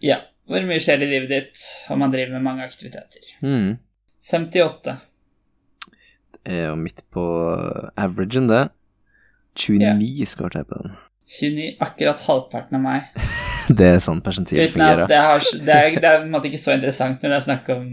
[0.03, 0.17] Ja.
[0.47, 3.23] Hvor mye skjer i livet ditt om man driver med mange aktiviteter?
[3.43, 3.77] Mm.
[4.31, 4.95] 58.
[6.47, 7.25] Det er jo midt på
[7.99, 8.69] averagen, det.
[9.59, 10.95] 29 skåret jeg på den.
[11.27, 11.69] 29.
[11.83, 13.11] Akkurat halvparten av meg.
[13.79, 15.09] Det er sånn persentil fungerer.
[15.11, 15.17] det,
[15.67, 17.89] det er på en måte ikke så interessant når det er snakk om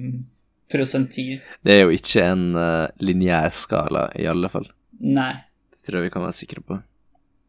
[0.74, 1.38] prosentil.
[1.64, 4.66] Det er jo ikke en uh, lineær skala, i alle fall.
[5.06, 5.32] Nei.
[5.78, 6.80] Det tror jeg vi kan være sikre på.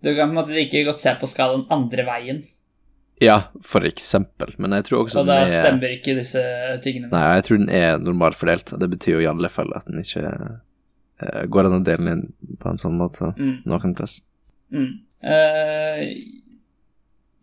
[0.04, 2.42] Du kan på en måte like godt se på skalaen andre veien,
[3.22, 6.40] Ja, for eksempel, men jeg tror også og da er stemmer ikke disse
[6.82, 7.06] tingene.
[7.12, 10.24] Nei, jeg tror den er normalfordelt, det betyr jo i alle fall at den ikke
[10.26, 14.18] uh, går an å dele den inn på en sånn måte Mm, noen plass.
[14.74, 14.90] mm.
[15.24, 16.02] Uh,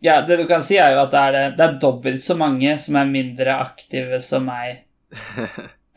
[0.04, 2.34] ja, det du kan si, er jo at det er, det, det er dobbelt så
[2.38, 4.82] mange som er mindre aktive som meg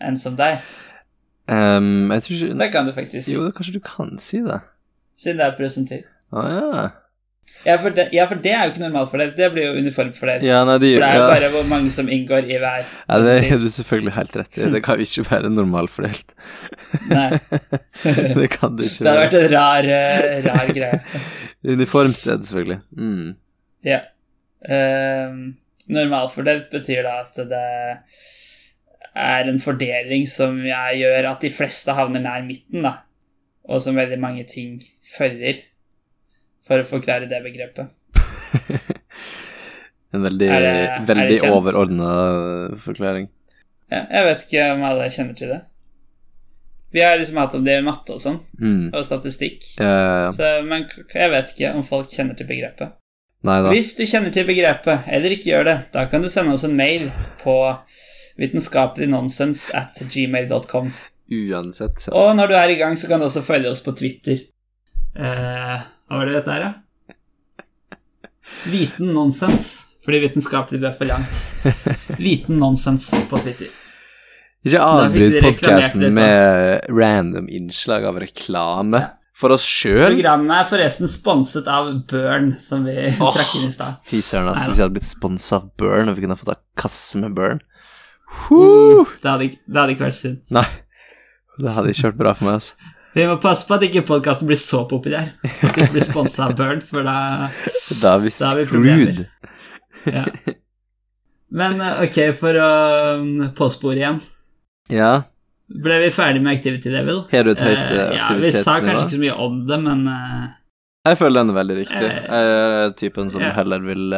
[0.05, 0.59] enn som deg.
[1.45, 4.63] Um, jeg tror ikke Det kan du faktisk Jo, kanskje du kan si det.
[5.13, 6.07] siden det er presentiv.
[6.33, 6.85] Å ja.
[7.65, 9.31] Ja for, det, ja, for det er jo ikke normalt for deg.
[9.37, 10.43] Det blir jo uniformfordelt.
[10.45, 11.29] Ja, nei, de, For det er jo ja.
[11.31, 12.85] bare hvor mange som inngår i hver.
[12.85, 14.67] ja, det er du selvfølgelig helt rett i.
[14.75, 16.35] Det kan jo ikke være normalfordelt.
[17.09, 17.29] Nei.
[18.41, 21.01] det kan det ikke Det hadde vært en rar, eh, rar greie.
[21.75, 22.79] Uniformt det selvfølgelig.
[22.97, 23.33] Mm.
[23.85, 24.01] Ja.
[24.65, 25.41] Um,
[25.93, 27.65] normalfordelt betyr da at det
[29.15, 32.97] er en fordeling som jeg gjør at de fleste havner nær midten, da.
[33.69, 34.75] Og som veldig mange ting
[35.17, 35.55] følger,
[36.65, 37.89] for å forklare det begrepet.
[40.15, 42.09] En veldig, Er det- veldig overordna
[42.79, 43.25] forklaring.
[43.91, 45.61] Ja, jeg vet ikke om alle kjenner til det.
[46.95, 48.93] Vi har liksom hatt om det i matte og sånn, Mm.
[48.95, 49.59] og statistikk.
[49.77, 52.93] Ja, Så, men jeg vet ikke om folk kjenner til begrepet.
[53.43, 53.69] Neida.
[53.73, 56.77] Hvis du kjenner til begrepet, eller ikke gjør det, da kan du sende oss en
[56.77, 57.11] mail
[57.43, 57.77] på
[58.39, 60.91] vitenskapeliggnonsens at gmail.com.
[61.31, 61.99] Uansett.
[62.01, 64.37] så- Og når du er i gang, så kan du også følge oss på Twitter.
[65.15, 66.73] Eh, hva var det dette her, da?
[68.69, 69.71] Viten nonsens,
[70.05, 71.49] fordi vitenskapelig ble for langt.
[72.19, 73.71] Viten nonsens på Twitter.
[74.65, 79.09] Ikke avbryt podkasten med random innslag av reklame Ja.
[79.37, 80.15] for oss sjøl.
[80.15, 83.99] Programmet er forresten sponset av Burn, som vi trakk inn i stad.
[84.05, 84.69] Fy søren, altså.
[84.71, 87.61] Hvis vi hadde blitt sponsa av Burn, og vi kunne fått en kasse med Burn
[88.49, 89.05] Woo!
[89.21, 90.51] Det hadde, ikke- det hadde ikke vært sunt.
[90.55, 90.65] Nei,
[91.61, 92.91] det hadde ikke vært bra for meg, altså.
[93.15, 95.29] Vi må passe på at ikke podkasten blir så populær.
[95.45, 97.47] At vi ikke blir sponsa av Burn, for da
[98.01, 99.21] Da er vi screwed.
[100.05, 100.25] Ja.
[101.55, 102.67] Men eh, ok, for å
[103.21, 104.19] um, påspore igjen.
[104.91, 105.13] Ja.
[105.71, 107.23] Ble vi ferdig med Activity Level?
[107.31, 109.79] Har du et høyt Eh, eh, ja, vi sa kanskje ikke så mye om det,
[109.81, 110.03] men
[111.07, 112.09] Jeg føler den er veldig riktig.
[112.11, 114.11] Jeg er typen som heller vil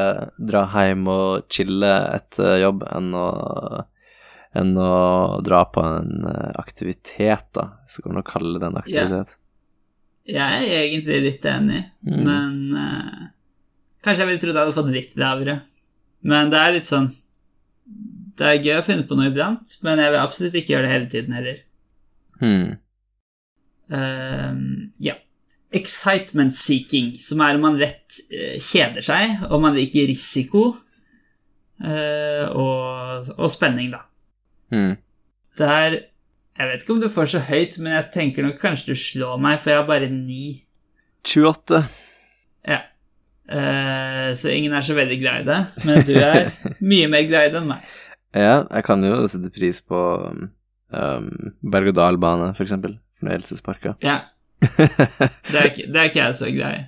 [0.49, 3.27] dra hjem og chille etter jobb enn å,
[4.55, 9.35] enn å dra på en eh, aktivitet, da, så kan man kalle det en aktivitet.
[10.27, 11.83] jeg er egentlig litt enig.
[12.07, 12.23] Mm.
[12.27, 13.27] Men uh,
[14.03, 15.59] kanskje jeg ville trodd jeg hadde fått litt lavere.
[16.27, 17.05] Men det er litt sånn
[18.37, 20.95] Det er gøy å finne på noe iblant, men jeg vil absolutt ikke gjøre det
[20.95, 21.63] hele tiden heller.
[22.41, 22.67] Mm.
[23.93, 24.59] Uh,
[25.03, 25.15] ja.
[25.77, 32.45] Excitement seeking, som er om man lett uh, kjeder seg, og man liker risiko uh,
[32.51, 34.06] og, og spenning, da.
[34.73, 34.97] Hmm.
[35.57, 35.97] Det er
[36.57, 39.37] Jeg vet ikke om du får så høyt, men jeg tenker nok kanskje du slår
[39.41, 40.63] meg, for jeg har bare ni.
[41.21, 41.83] 28.
[42.65, 42.79] Ja.
[43.47, 46.49] Uh, så ingen er så veldig glad i det, men du er
[46.91, 47.93] mye mer glad i det enn meg.
[48.33, 50.01] Ja, jeg kan jo sette pris på
[50.33, 51.29] um,
[51.61, 52.97] berg-og-dal-bane, for eksempel.
[53.21, 53.95] Fornøyelsesparker.
[54.03, 54.19] Ja,
[54.65, 56.83] det er, ikke, det er ikke jeg så glad i.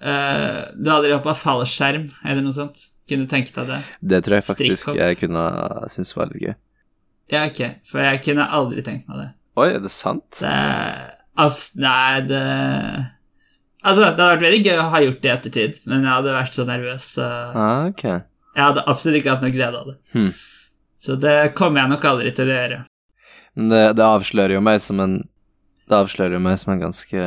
[0.00, 2.86] Uh, du har aldri hoppa fallskjerm eller noe sånt?
[3.10, 3.78] Kunne du tenke deg det?
[4.14, 4.98] Det tror jeg faktisk Strikkopp.
[5.02, 5.44] jeg kunne
[5.90, 6.54] synes var litt gøy.
[7.30, 7.60] Ja, ok,
[7.90, 9.28] for jeg kunne aldri tenkt meg det.
[9.60, 10.40] Oi, er det sant?
[10.40, 10.54] Det
[11.42, 12.44] abs- Nei, det
[13.80, 16.34] Altså, det hadde vært veldig gøy å ha gjort det i ettertid, men jeg hadde
[16.36, 17.26] vært så nervøs, så
[17.56, 18.18] Ah, okay.
[18.54, 19.94] jeg hadde absolutt ikke hatt noe glede av det.
[20.12, 20.32] Hmm.
[21.00, 22.80] Så det kommer jeg nok aldri til å gjøre.
[23.56, 25.16] Men det, det avslører jo meg som en
[25.90, 27.22] Det avslører meg som en ganske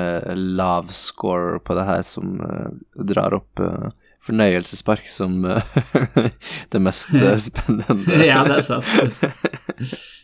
[0.55, 2.69] lav scorer på det her, som uh,
[3.03, 3.89] drar opp eh,
[4.23, 5.79] fornøyelsespark som eh,
[6.73, 8.19] det mest eh, spennende.
[8.25, 8.85] ja, det er sant.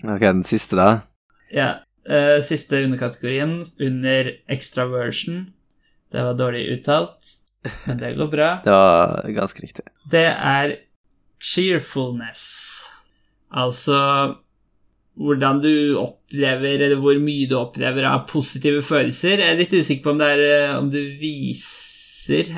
[0.00, 1.02] Ok, den siste, da.
[1.52, 1.82] Ja.
[2.08, 5.42] Uh, siste underkategorien, under extraversion.
[6.08, 7.34] Det var dårlig uttalt,
[7.84, 8.46] men det går bra.
[8.64, 9.84] Det var ganske riktig.
[10.08, 10.72] Det er
[11.36, 12.46] cheerfulness.
[13.52, 14.00] Altså
[15.20, 19.42] hvordan du opplever, eller hvor mye du opplever av positive følelser.
[19.42, 21.89] Jeg er litt usikker på om det er om du viser,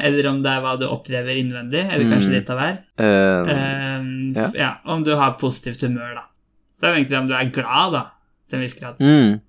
[0.02, 2.34] eller om det er hva du opplever innvendig, eller kanskje Mm.
[2.36, 2.76] litt av hver.
[2.98, 4.48] Um, um, ja.
[4.58, 4.70] ja.
[4.84, 6.24] Om du har positivt humør, da.
[6.72, 8.02] Så det er egentlig om du er glad, da,
[8.48, 9.00] til en viss grad.
[9.00, 9.40] mm,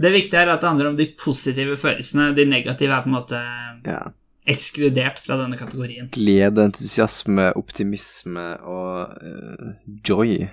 [0.00, 2.30] Det viktige er at det handler om de positive følelsene.
[2.36, 3.40] De negative er på en måte
[3.86, 4.02] ja.
[4.46, 6.08] ekskludert fra denne kategorien.
[6.14, 9.72] Glede, entusiasme, optimisme og uh,
[10.06, 10.48] joy.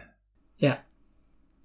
[0.63, 0.79] Ja.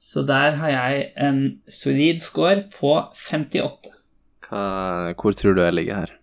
[0.01, 3.91] Så der har jeg en solid score på 58.
[4.51, 6.15] Hva, hvor tror du jeg ligger her?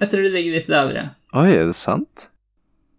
[0.00, 1.04] Jeg tror det ligger litt lavere.
[1.36, 2.30] Oi, er det sant?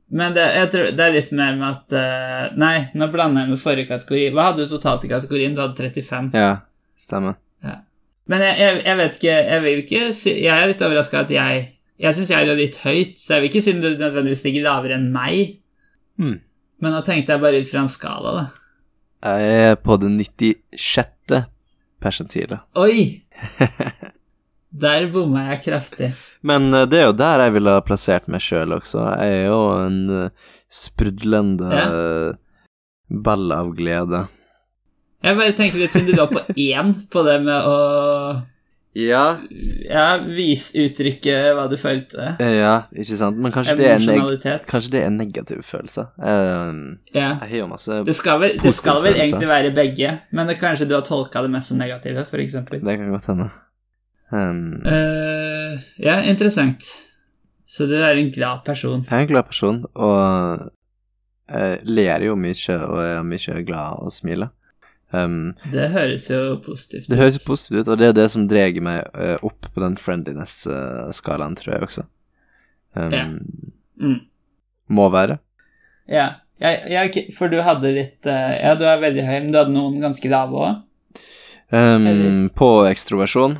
[0.07, 3.89] Men det, det er litt mer med at uh, Nei, nå blander jeg med forrige
[3.89, 4.29] kategori.
[4.33, 5.55] Hva hadde du totalt i kategorien?
[5.55, 6.31] Du hadde 35.
[6.37, 6.53] Ja,
[6.99, 7.35] stemmer.
[8.27, 11.29] Men jeg, jeg, jeg vet ikke Jeg vil ikke si Jeg er litt overraska at
[11.31, 11.61] jeg
[11.97, 14.97] Jeg syns jeg er litt høyt, så jeg vil ikke si du nødvendigvis ligger lavere
[14.99, 15.55] enn meg.
[16.21, 16.35] Mm.
[16.83, 18.43] Men nå tenkte jeg bare ut fra en skala, da.
[19.25, 21.39] Jeg er på det 96.
[22.03, 22.67] persentilet.
[22.77, 23.07] Oi!
[24.81, 26.11] Der bomma jeg kraftig.
[26.47, 29.05] Men eh, det er jo der jeg ville ha plassert meg sjøl også.
[29.21, 31.85] Jeg er jo en eh, sprudlende Ja.
[31.87, 32.35] eh,
[33.09, 34.25] ball av glede.
[35.23, 37.77] Jeg bare tenkte litt siden du var på én på det med å
[38.97, 39.37] Ja,
[39.85, 42.31] ja, vis uttrykke hva du følte.
[42.41, 43.37] ja, ikke sant?
[43.37, 46.07] Men kanskje det er, kanskje det er negative følelser.
[46.17, 47.35] Uh, Ja.
[47.43, 50.57] jeg har jo masse Det skal vel, det skal vel egentlig være begge, men det,
[50.61, 52.81] kanskje du har tolka det mest som negative, eksempel.
[52.81, 53.49] Det kan godt hende.
[54.31, 56.83] Um, uh, ja, interessant.
[57.67, 59.01] Så du er en glad person.
[59.03, 60.71] jeg er en glad person, og
[61.47, 64.53] jeg ler jo mye, og er mye glad og smiler.
[65.15, 67.09] Um, Det høres jo positivt ut.
[67.11, 69.95] det høres positivt ut, og det er det som drar meg eh, opp på den
[69.99, 72.03] friendliness-skalaen, tror jeg også.
[72.95, 73.25] Um, Ja.
[73.99, 74.19] Mm.
[74.89, 75.37] Må være.
[76.07, 76.27] Ja.
[76.59, 79.73] Jeg, jeg, for du hadde litt eh, Ja, du er veldig høy, men du hadde
[79.75, 80.83] noen ganske lave òg?
[81.69, 83.57] Um, på ekstroversjon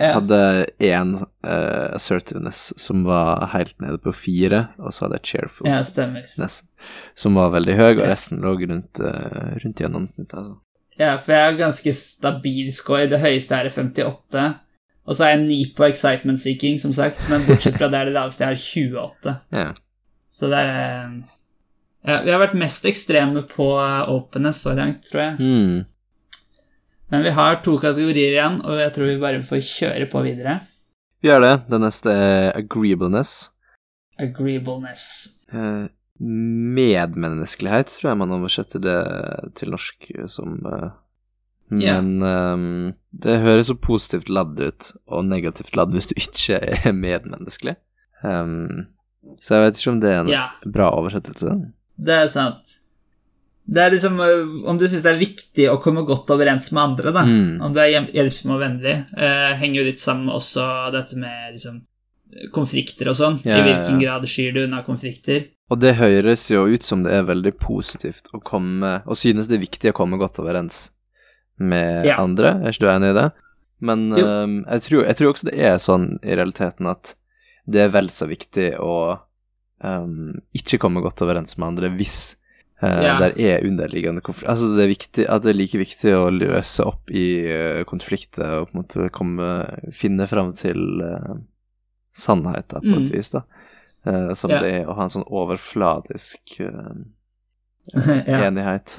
[0.00, 0.16] Ja.
[0.16, 5.94] hadde én uh, assertiveness som var helt nede på fire, og så hadde jeg cheerfulness
[6.34, 6.48] ja,
[7.14, 10.34] som var veldig høy, og resten lå rundt, uh, rundt gjennomsnittet.
[10.40, 10.58] Altså.
[10.98, 13.06] Ja, for jeg har ganske stabil score.
[13.10, 14.44] Det høyeste her er 58.
[15.04, 18.08] Og så er jeg 9 på excitement seeking, som sagt, men bortsett fra det er
[18.08, 19.34] det laveste jeg har 28.
[19.52, 19.72] Ja.
[20.34, 21.10] Så det er
[22.04, 25.36] ja, Vi har vært mest ekstreme på eh, openness så langt, tror jeg.
[25.40, 25.84] Hmm.
[27.14, 30.56] Men vi har to kategorier igjen, og jeg tror vi bare får kjøre på videre.
[31.22, 31.52] Vi gjør det.
[31.70, 33.34] Det neste er agreeableness.
[34.18, 35.04] Agreeableness.
[35.54, 35.84] Eh,
[36.74, 38.98] medmenneskelighet, tror jeg man oversetter det
[39.54, 40.90] til norsk som eh.
[41.70, 42.66] Men eh,
[43.24, 47.78] det høres så positivt ladd ut, og negativt ladd hvis du ikke er medmenneskelig.
[48.26, 48.88] Um,
[49.38, 50.58] så jeg vet ikke om det er en yeah.
[50.66, 51.60] bra oversettelse.
[51.94, 52.80] det er sant.
[53.66, 56.82] Det er liksom øh, Om du syns det er viktig å komme godt overens med
[56.82, 57.22] andre, da.
[57.24, 57.62] Mm.
[57.64, 61.54] Om du er hjelpsom og vennlig, eh, henger jo litt sammen med også dette med
[61.56, 61.80] liksom
[62.52, 63.38] konflikter og sånn.
[63.46, 64.18] Ja, I hvilken ja.
[64.18, 65.46] grad skyr du unna konflikter?
[65.72, 69.56] Og det høres jo ut som det er veldig positivt å komme Og synes det
[69.56, 70.90] er viktig å komme godt overens
[71.56, 72.18] med Ja.
[72.20, 72.58] andre.
[72.60, 73.28] Er ikke du enig i det?
[73.80, 74.26] Men Jo.
[74.66, 77.14] jeg, tror, jeg tror også det er sånn i realiteten at
[77.66, 79.18] det er vel så viktig å
[79.80, 82.36] um, ikke komme godt overens med andre hvis
[82.84, 83.14] Ja.
[83.22, 84.50] der er underliggende konflikt.
[84.50, 88.60] Altså, det er viktig at det er like viktig å løse opp i uh, konflikter
[88.60, 89.48] og på en måte komme,
[89.94, 91.34] finne fram til uh,
[92.14, 93.12] sannheten på et Mm.
[93.14, 93.42] vis, da.
[94.06, 94.62] Uh, som yeah.
[94.62, 96.92] det er å ha en sånn overfladisk uh,
[98.28, 98.98] ja, enighet.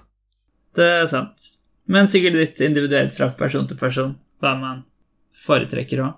[0.75, 1.51] det er sant.
[1.85, 4.83] Men sikkert litt individuelt fra person til person, hva man
[5.45, 6.15] foretrekker òg.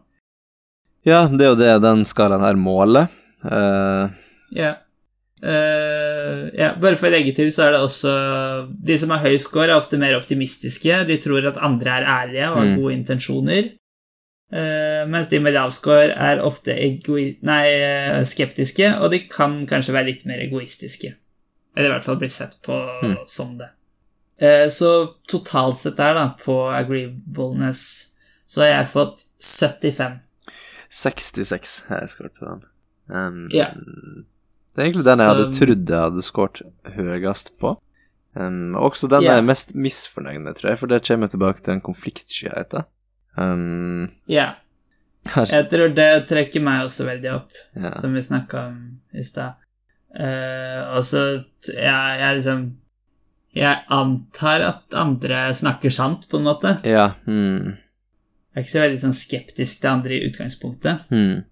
[1.08, 3.08] Ja, det er jo det den skalaen her måler.
[3.44, 4.08] Uh,
[4.56, 4.78] Ja.
[5.44, 6.72] Eh, ja.
[6.82, 8.14] Bare for å legge til, så er det også
[8.84, 11.04] De som har høy score, er ofte mer optimistiske.
[11.08, 12.78] De tror at andre er ærlige og har Mm.
[12.82, 13.72] gode intensjoner.
[14.48, 19.66] Uh, mens de med lav score er ofte egoi nei, eh, skeptiske, og de kan
[19.68, 21.14] kanskje være litt mer egoistiske.
[21.76, 22.72] Eller i hvert fall bli sett på
[23.04, 23.18] Mm.
[23.28, 23.68] som det.
[24.42, 28.14] Uh, så totalt sett der, da, på agreeableness,
[28.48, 30.20] så har jeg fått 75.
[30.90, 32.64] 66 har jeg skåret på den.
[33.10, 33.68] Um, Ja.
[34.78, 36.60] Det er egentlig den jeg hadde trodd jeg hadde skåret
[36.94, 37.72] høyest på.
[38.38, 39.32] Um, også den yeah.
[39.32, 42.86] jeg er mest misfornøyd med, tror jeg, for det kommer tilbake til den konfliktskyheten.
[43.34, 44.52] Um, Ja.
[45.34, 47.58] her, Jeg tror det trekker meg også veldig opp.
[47.76, 47.90] yeah.
[47.98, 48.78] som vi snakka om
[49.18, 49.58] i stad.
[50.14, 52.78] Uh, altså, jeg, jeg liksom
[53.58, 56.78] Jeg antar at andre snakker sant, på en måte.
[56.86, 57.74] ja hmm,
[58.54, 61.10] Jeg er ikke så veldig sånn skeptisk til andre i utgangspunktet.
[61.10, 61.46] hmm,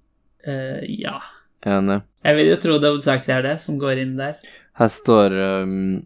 [0.45, 1.17] Uh, ja.
[1.65, 2.03] Enig.
[2.25, 4.39] Jeg vil jo tro det hovedsakelig er det som går inn der.
[4.79, 6.05] Her står um,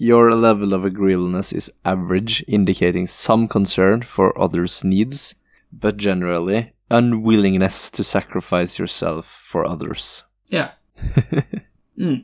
[0.00, 5.36] Your level of agreeableness is average, indicating some concern for others' needs,
[5.70, 10.24] but generally unwillingness to sacrifice yourself for others.
[10.50, 10.72] Ja.
[11.92, 12.22] Mm.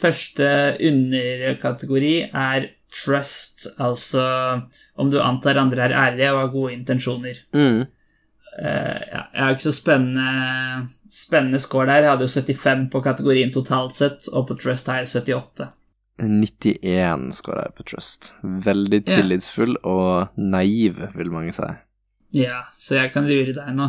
[0.00, 0.46] Første
[0.82, 4.24] underkategori er trust, altså
[4.98, 7.38] om du antar andre er ærlige og har gode intensjoner.
[7.54, 7.84] Mm.
[8.60, 12.02] Eh, ja, jeg har ikke så spennende, spennende score der.
[12.04, 15.70] Jeg hadde jo 75 på kategorien totalt sett, og på Trust har jeg 78.
[16.20, 18.32] 91 skårer jeg på Trust.
[18.44, 19.16] Veldig Ja.
[19.16, 21.64] tillitsfull og naiv, vil mange si.
[22.36, 23.88] Ja, så jeg kan lure deg nå.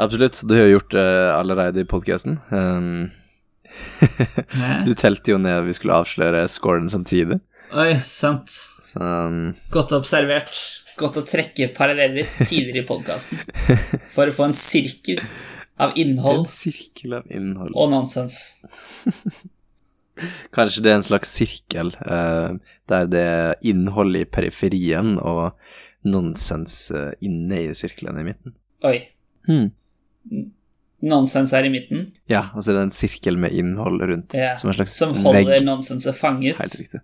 [0.00, 2.40] Absolutt, du har jo gjort det allerede i podkasten.
[2.50, 3.10] Um,
[4.86, 7.40] du telte jo ned vi skulle avsløre scoren samtidig,
[7.72, 8.48] Oi, sant.
[8.50, 10.81] så um, Godt observert.
[10.98, 13.40] Godt å trekke paralleller tidligere i podkasten
[14.12, 15.22] for å få en sirkel
[15.80, 17.72] av En innhold sirkel av innhold.
[17.74, 18.36] og nonsens.
[20.54, 22.52] Kanskje det er en slags sirkel uh,
[22.90, 25.54] der det er innhold i periferien og
[26.04, 28.54] nonsens uh, inne i sirkelen i midten.
[28.86, 28.98] Oi.
[29.48, 29.70] Hmm.
[31.02, 34.52] Nonsens er i midten, Ja, og så er det en sirkel med innhold rundt, Ja,
[34.60, 35.64] som en slags som holder vegg.
[35.66, 36.60] nonsenset fanget.
[36.60, 37.00] Helt riktig.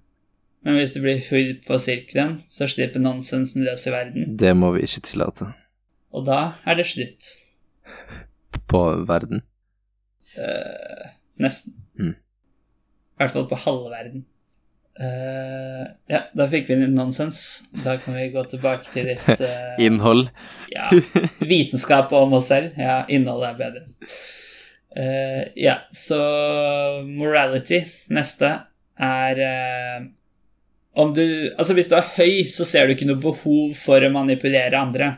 [0.69, 4.35] Men hvis det blir hull på sirkelen, så slipper nonsensen løs i verden.
[4.37, 5.47] Det må vi ikke tillate
[6.13, 7.29] Og da er det slutt.
[8.69, 9.41] på verden.
[10.37, 11.07] Uh,
[11.41, 11.73] nesten.
[11.97, 12.11] Mm.
[12.13, 14.27] I hvert fall på halve verden.
[15.01, 17.41] Uh, ja, da fikk vi litt nonsens.
[17.81, 20.29] Da kan vi gå tilbake til litt uh, Innhold.
[20.69, 20.91] ja,
[21.41, 22.77] vitenskap om oss selv.
[22.77, 24.13] Ja, innholdet er bedre.
[24.93, 26.21] Uh, ja, så
[27.09, 28.53] morality, neste,
[29.01, 29.45] er
[30.99, 31.23] om du
[31.55, 35.13] Altså, hvis du er høy, så ser du ikke noe behov for å manipulere andre.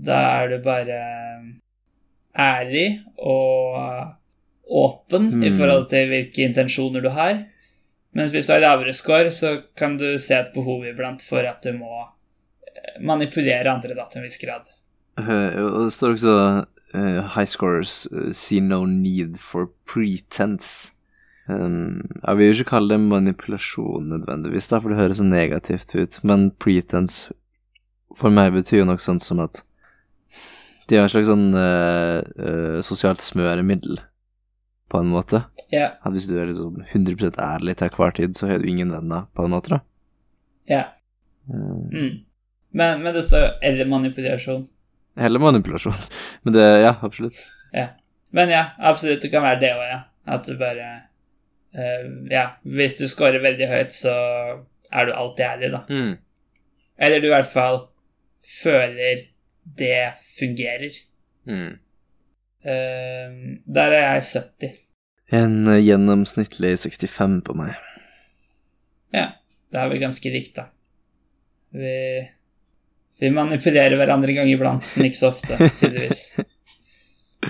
[0.00, 1.00] Da er du bare
[2.36, 4.14] ærlig og
[4.70, 5.56] åpen i Mm.
[5.58, 7.44] forhold til hvilke intensjoner du har.
[8.14, 11.62] Men hvis du har lavere score, så kan du se et behov iblant for at
[11.62, 12.06] du må
[12.66, 14.68] eh, manipulere andre da, til en viss grad.
[15.18, 16.36] Eh, og det står også
[16.94, 20.92] uh, High scorers uh, see no need for pretense.
[21.50, 25.94] Um, jeg vil jo ikke kalle det manipulasjon nødvendigvis, da, for det høres så negativt
[25.96, 27.32] ut, men pretense
[28.18, 29.62] for meg betyr jo noe sånt som at
[30.90, 34.00] de har en slags sånn uh, uh, sosialt smøremiddel,
[34.90, 35.44] på en måte.
[35.70, 38.90] Ja, At hvis du er liksom 100 ærlig til hver tid, så har du ingen
[38.90, 39.80] venner, på en måte, da.
[40.70, 40.82] ja.
[41.50, 42.18] Eh, Mm.
[42.72, 44.68] Men, men det står jo 'eller manipulasjon'.
[45.18, 45.96] Heller manipulasjon.
[46.44, 47.34] Men det, ja, absolutt.
[47.72, 47.86] Ja.
[48.30, 49.98] Men ja, absolutt, det kan være det òg, ja.
[50.26, 51.09] At du bare
[51.70, 54.12] Ja, hvis du scorer veldig høyt, så
[54.90, 55.80] er du alltid ærlig, da.
[55.86, 56.16] Mm.
[57.00, 57.78] Eller du i hvert fall
[58.42, 59.22] føler
[59.78, 60.98] det fungerer.
[61.46, 61.78] Mm.
[62.64, 64.74] Eh, der er jeg 70.
[65.40, 67.78] En eh, gjennomsnittlig 65 på meg.
[69.14, 69.30] Ja,
[69.72, 70.68] da er vi ganske likt, da.
[71.70, 71.96] Vi,
[73.22, 76.24] vi manipulerer hverandre en gang iblant, men ikke så ofte, tydeligvis.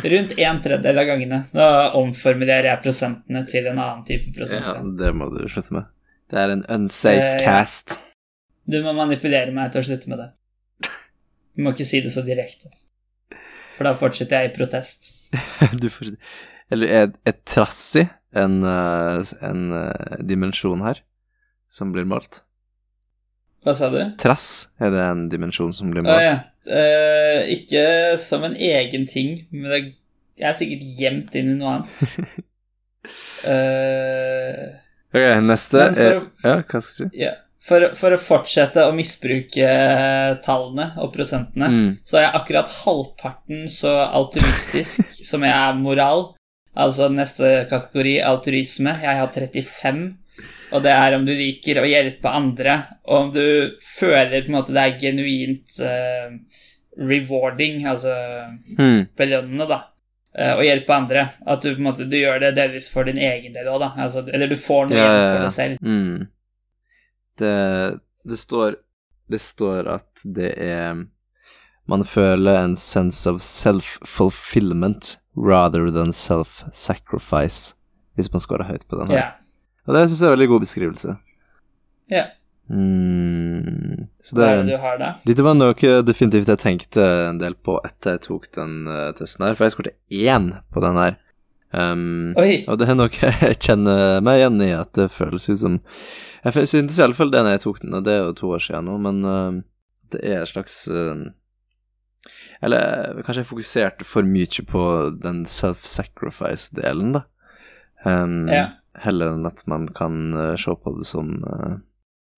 [0.04, 1.40] Rundt en tredjedel av gangene.
[1.52, 4.66] Da omformulerer jeg prosentene til en annen type prosent.
[4.66, 5.88] Ja, det må du slutte med.
[6.30, 7.98] Det er en unsafe uh, cast.
[8.70, 10.30] Du må manipulere meg til å slutte med det.
[11.56, 12.70] Du må ikke si det så direkte.
[13.74, 15.10] For da fortsetter jeg i protest.
[15.82, 16.14] du får
[16.70, 17.34] Eller er, er
[17.98, 18.04] i
[18.38, 21.02] en, eh, en eh, dimensjon her
[21.68, 22.44] som blir malt?
[23.66, 23.98] Hva sa du?
[24.20, 26.22] Trass, er det en dimensjon som blir malt.
[26.22, 26.36] Uh, ja.
[26.66, 29.70] Eh, ikke som en egen ting, men
[30.36, 32.36] det er sikkert gjemt inn i noe annet.
[33.48, 34.76] Uh,
[35.10, 37.22] Ok, neste er å- Ja, hva skal du si?
[37.24, 37.32] ja.
[37.60, 39.70] for, for å fortsette å misbruke
[40.44, 41.88] tallene og prosentene, Mm.
[42.06, 46.28] så er jeg akkurat halvparten så altruistisk som jeg er moral.
[46.76, 48.92] Altså neste kategori, altruisme.
[49.02, 50.04] Jeg har 35.
[50.72, 52.74] Og det er om du liker å hjelpe andre,
[53.08, 53.42] og om du
[53.82, 56.34] føler på en måte det er genuint uh,
[57.00, 58.12] rewarding, altså
[58.78, 59.06] Mm.
[59.16, 59.80] belønnende, da.
[60.38, 61.24] eh, Å hjelpe andre.
[61.46, 63.88] At du på en måte du gjør det delvis for din egen del òg, da.
[63.96, 65.78] Altså, eller du får noe Ja, igjen for det selv.
[65.82, 66.28] Mm.
[67.40, 68.76] Det, det står
[69.30, 71.04] Det står at det er
[71.88, 77.74] Man føler en sense of self-fulfillment rather than self-sacrifice,
[78.16, 79.16] hvis man scorer høyt på den her.
[79.16, 79.30] Ja.
[79.90, 81.16] Og det syns jeg er en veldig god beskrivelse.
[82.14, 82.28] ja.
[82.70, 84.06] Mm.
[84.22, 85.08] Så det, det da?
[85.26, 89.48] Dette var noe definitivt jeg tenkte en del på etter jeg tok den uh, testen
[89.48, 91.16] her, for jeg skåret én på den her.
[91.74, 95.76] Um, og det er noe jeg kjenner meg igjen i, at det føles ut som
[96.42, 98.54] Jeg syntes i alle fall det når jeg tok den, og det er jo to
[98.56, 99.60] år siden nå, men uh,
[100.14, 101.28] det er et slags uh,
[102.62, 104.84] Eller kanskje jeg fokuserte for mye på
[105.22, 107.26] den self-sacrifice-delen, da.
[108.06, 108.66] Um, Ja.
[109.00, 111.78] Heller enn at man kan uh, se på det som uh,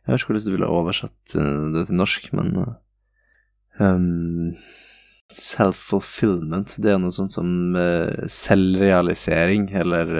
[0.06, 2.48] Jeg vet ikke hvordan du ville oversatt eh, det til norsk, men
[3.78, 4.54] um,
[5.32, 7.46] Self-fulfillment, det er noe sånt som
[8.28, 10.10] selvrealisering, eller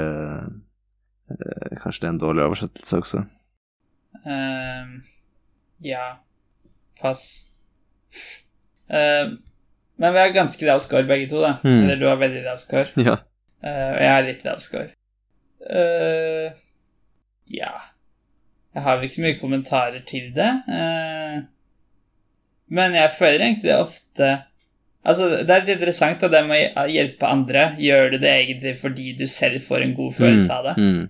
[1.82, 3.24] Kanskje det er en dårlig oversettelse også.
[5.85, 6.06] Ja.
[7.02, 7.27] Pass.
[8.89, 11.56] Men vi har ganske lavskår, begge to, da.
[11.66, 11.82] Mm.
[11.82, 12.97] Eller du har veldig lavskår.
[13.02, 13.19] Ja.
[13.62, 14.62] Uh, og jeg er litt lav
[15.71, 16.63] Eh,
[17.53, 17.73] ja
[18.75, 20.49] Jeg har ikke så mye kommentarer til det.
[20.67, 21.43] Uh,
[22.73, 24.31] men jeg føler egentlig ofte
[25.03, 28.77] Altså, Det er litt interessant at det med å hjelpe andre gjør du det egentlig
[28.79, 30.75] fordi du selv får en god følelse av det.
[30.79, 31.09] Mm.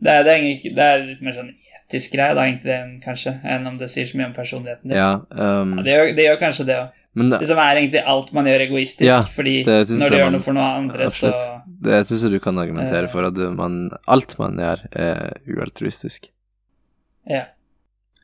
[0.00, 1.50] Det er, det, er egentlig, det er litt mer sånn
[1.90, 4.96] etisk greie, da, egentlig, enn, kanskje, enn om det sier så mye om personligheten din.
[4.96, 6.96] Ja, um, Ja, det, gjør, det gjør kanskje det òg.
[7.14, 10.24] Men Det som er egentlig alt man gjør egoistisk, Ja, fordi når du jeg gjør
[10.24, 11.32] man- noe for noe andre, så
[11.82, 13.10] det syns jeg du kan argumentere Eh.
[13.10, 16.28] for, at du, man, alt man gjør, er ualtruistisk.
[17.28, 17.44] Ja.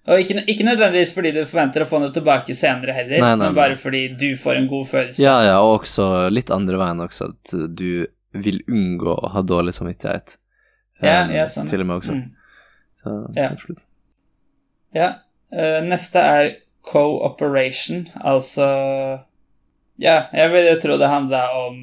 [0.08, 3.46] Og ikke, ikke nødvendigvis fordi du forventer å få noe tilbake senere heller, Nei, nei,
[3.48, 5.18] men bare fordi du får en god følelse.
[5.20, 9.74] Ja, ja, og også litt andre veien også, at du vil unngå å ha dårlig
[9.74, 10.36] samvittighet.
[11.02, 11.68] Ja, Um, ja, sånn.
[11.68, 12.14] Til og med også.
[12.14, 12.30] Mm.
[13.02, 13.48] Så, Ja.
[13.50, 13.82] absolutt.
[14.94, 15.08] Ja.
[15.52, 16.56] Uh, neste er
[16.86, 18.66] cooperation, altså
[19.98, 21.78] Ja, jeg ville tro det handla om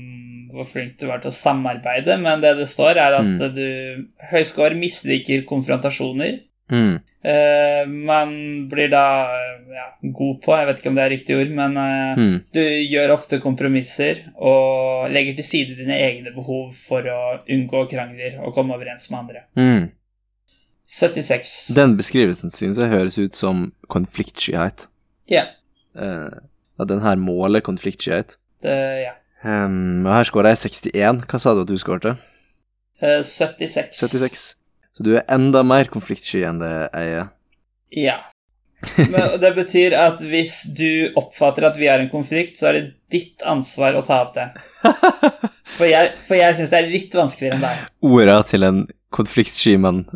[0.53, 3.55] hvor flink du var til å samarbeide, men det det står, er at Mm.
[3.55, 6.41] du Høy misliker konfrontasjoner.
[6.71, 6.99] Mm.
[7.25, 9.31] Uh, man blir da
[9.73, 12.43] ja, god på, jeg vet ikke om det er riktig ord, men uh, Mm.
[12.53, 18.39] du gjør ofte kompromisser og legger til side dine egne behov for å unngå krangler
[18.45, 19.43] og komme overens med andre.
[19.57, 19.91] Mm.
[20.85, 21.73] 76.
[21.75, 24.87] Den beskrivelsen synes jeg høres ut som konfliktskyhet.
[25.31, 25.45] Ja.
[25.95, 26.39] Eh,
[26.79, 28.37] at den her måler konfliktskyhet.
[28.63, 29.15] Ja.
[29.43, 31.23] Um, og her skåra jeg 61.
[31.27, 32.15] Hva sa du at du skårte?
[33.03, 33.99] Uh, 76.
[33.99, 34.43] 76.
[34.93, 37.27] Så du er enda mer konfliktsky enn det jeg er.
[37.93, 38.19] Ja.
[38.97, 42.85] Men det betyr at hvis du oppfatter at vi har en konflikt, så er det
[43.13, 44.49] ditt ansvar å ta opp det.
[45.73, 47.77] For jeg, for jeg syns det er litt vanskeligere enn deg.
[48.05, 48.83] Orda til en
[49.15, 50.03] konfliktsky mann.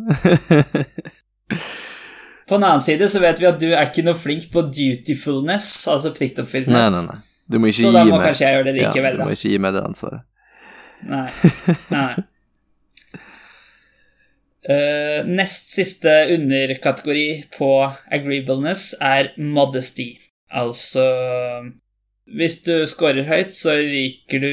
[2.47, 5.69] På den annen side så vet vi at du er ikke noe flink på dutifulness,
[5.91, 6.73] altså pliktoppfyllelse.
[6.73, 7.23] nei, nei, nei.
[7.47, 9.35] Du må ikke Så gi da må meg kanskje jeg gjøre det ja, Du må
[9.35, 10.23] ikke gi meg det ansvaret.
[11.07, 11.27] Nei.
[11.95, 12.11] nei.
[14.67, 17.71] Uh, nest siste underkategori på
[18.11, 20.09] agreeableness er modesty.
[20.51, 21.05] Altså
[22.27, 24.51] Hvis du scorer høyt, så liker du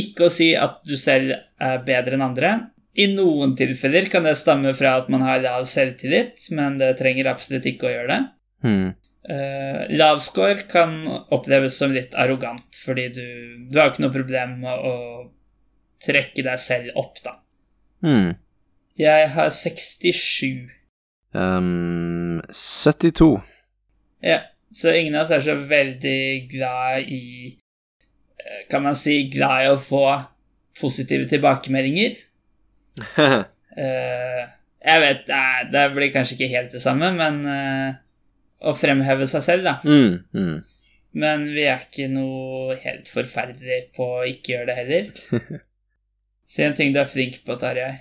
[0.00, 2.54] ikke å si at du selv er bedre enn andre.
[2.92, 7.30] I noen tilfeller kan det stamme fra at man har lav selvtillit, men det trenger
[7.30, 8.20] absolutt ikke å gjøre det.
[8.66, 8.90] Hmm.
[9.22, 10.98] Uh, lav score kan
[11.32, 13.26] oppleves som litt arrogant, fordi du,
[13.70, 14.96] du har ikke noe problem med å
[16.02, 17.38] trekke deg selv opp, da.
[18.04, 18.34] Hmm.
[18.98, 20.68] Jeg har 67.
[21.32, 23.30] Um, 72.
[24.20, 24.42] Ja,
[24.74, 29.70] så ingen av oss er så veldig glad i eh, Kan man si glad i
[29.72, 30.04] å få
[30.76, 32.18] positive tilbakemeldinger?
[33.72, 34.40] Eh,
[34.84, 37.94] jeg vet, nei, det blir kanskje ikke helt det samme, men uh,
[38.68, 39.78] å fremheve seg selv, da.
[39.80, 40.58] mm, mm.
[41.22, 45.62] Men vi er ikke noe helt forferdelig på å ikke gjøre det heller.
[46.52, 47.94] Si en ting du er flink på, Tarjei.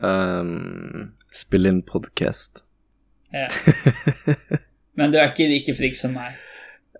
[0.00, 2.62] Um, spille inn podkast.
[3.36, 3.50] Ja.
[4.96, 6.38] Men du er ikke like flink som meg.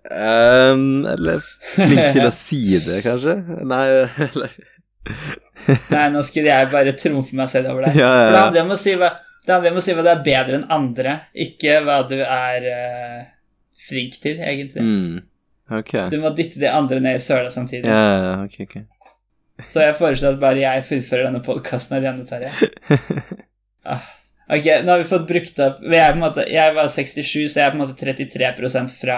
[0.03, 3.39] Um, eller flink til å si det, kanskje?
[3.65, 3.87] Nei,
[4.27, 4.53] eller
[5.93, 7.99] Nei, nå skulle jeg bare trumfe meg selv over deg.
[7.99, 8.23] Ja, ja, ja.
[8.25, 9.11] For det handler om å si hva
[9.43, 11.13] det handler om å si hva du er bedre enn andre,
[11.45, 13.21] ikke hva du er uh,
[13.89, 14.83] flink til, egentlig.
[14.83, 15.21] mm,
[15.73, 16.09] Okay.
[16.11, 17.87] Du må dytte de andre ned i søla samtidig.
[17.89, 18.75] Ja, ok, ok.
[19.63, 22.51] Så jeg foreslår at bare jeg fullfører denne podkasten alene, Terje.
[23.83, 23.99] Ah,
[24.47, 27.73] ok, nå har vi fått brukt opp jeg, måte, Jeg var 67, så jeg er
[27.73, 29.17] på en måte 33% fra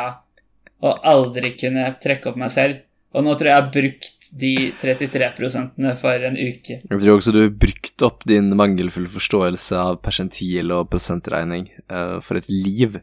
[0.81, 2.79] å aldri kunne trekke opp meg selv.
[3.13, 6.79] Og nå tror jeg jeg har brukt de 33% for en uke.
[6.81, 12.41] Jeg tror også du brukte opp din mangelfulle forståelse av persentil og prosentregning uh, for
[12.41, 12.99] et liv.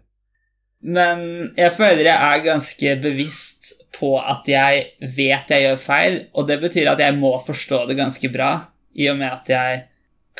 [0.82, 4.82] Men jeg føler jeg er ganske bevisst på at jeg
[5.14, 8.52] vet jeg gjør feil, og det betyr at jeg må forstå det ganske bra,
[8.98, 9.82] i og med at jeg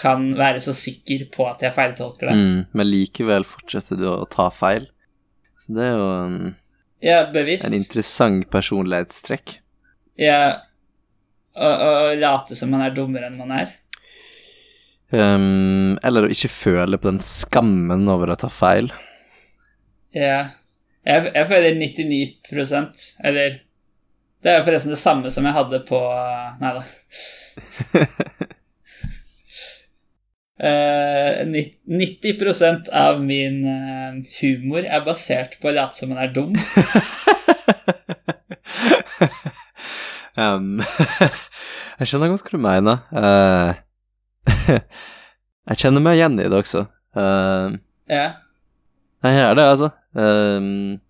[0.03, 2.37] kan være så sikker på at jeg feiltolker det.
[2.37, 4.89] Mm, men likevel fortsetter du å ta feil.
[5.61, 6.37] Så det er jo en,
[7.03, 9.61] er en interessant personlighetstrekk.
[10.19, 10.57] Jeg,
[11.55, 13.73] å, late som man er dummere enn man er.
[15.13, 18.89] Um, eller å ikke føle på den skammen over å ta feil.
[20.17, 20.47] Jeg,
[21.05, 23.55] jeg, jeg føler 99% Eller
[24.45, 26.01] Det er jo forresten det samme som jeg hadde på
[26.61, 26.83] Nei da.
[30.63, 31.43] Uh,
[31.91, 36.53] 90% av min eh, humor er basert på å late som man er dum.
[40.37, 40.81] um,
[41.99, 43.03] jeg skjønner ganske hva du mener.
[43.13, 44.53] Uh,
[45.71, 46.87] jeg kjenner meg igjen i det også.
[47.17, 47.79] Uh,
[48.11, 48.39] yeah.
[49.27, 49.91] jeg gjør det, altså.
[50.13, 51.01] Um,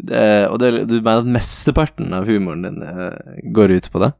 [0.00, 4.12] det, og det, du mener at mesteparten av humoren din uh, går ut på det?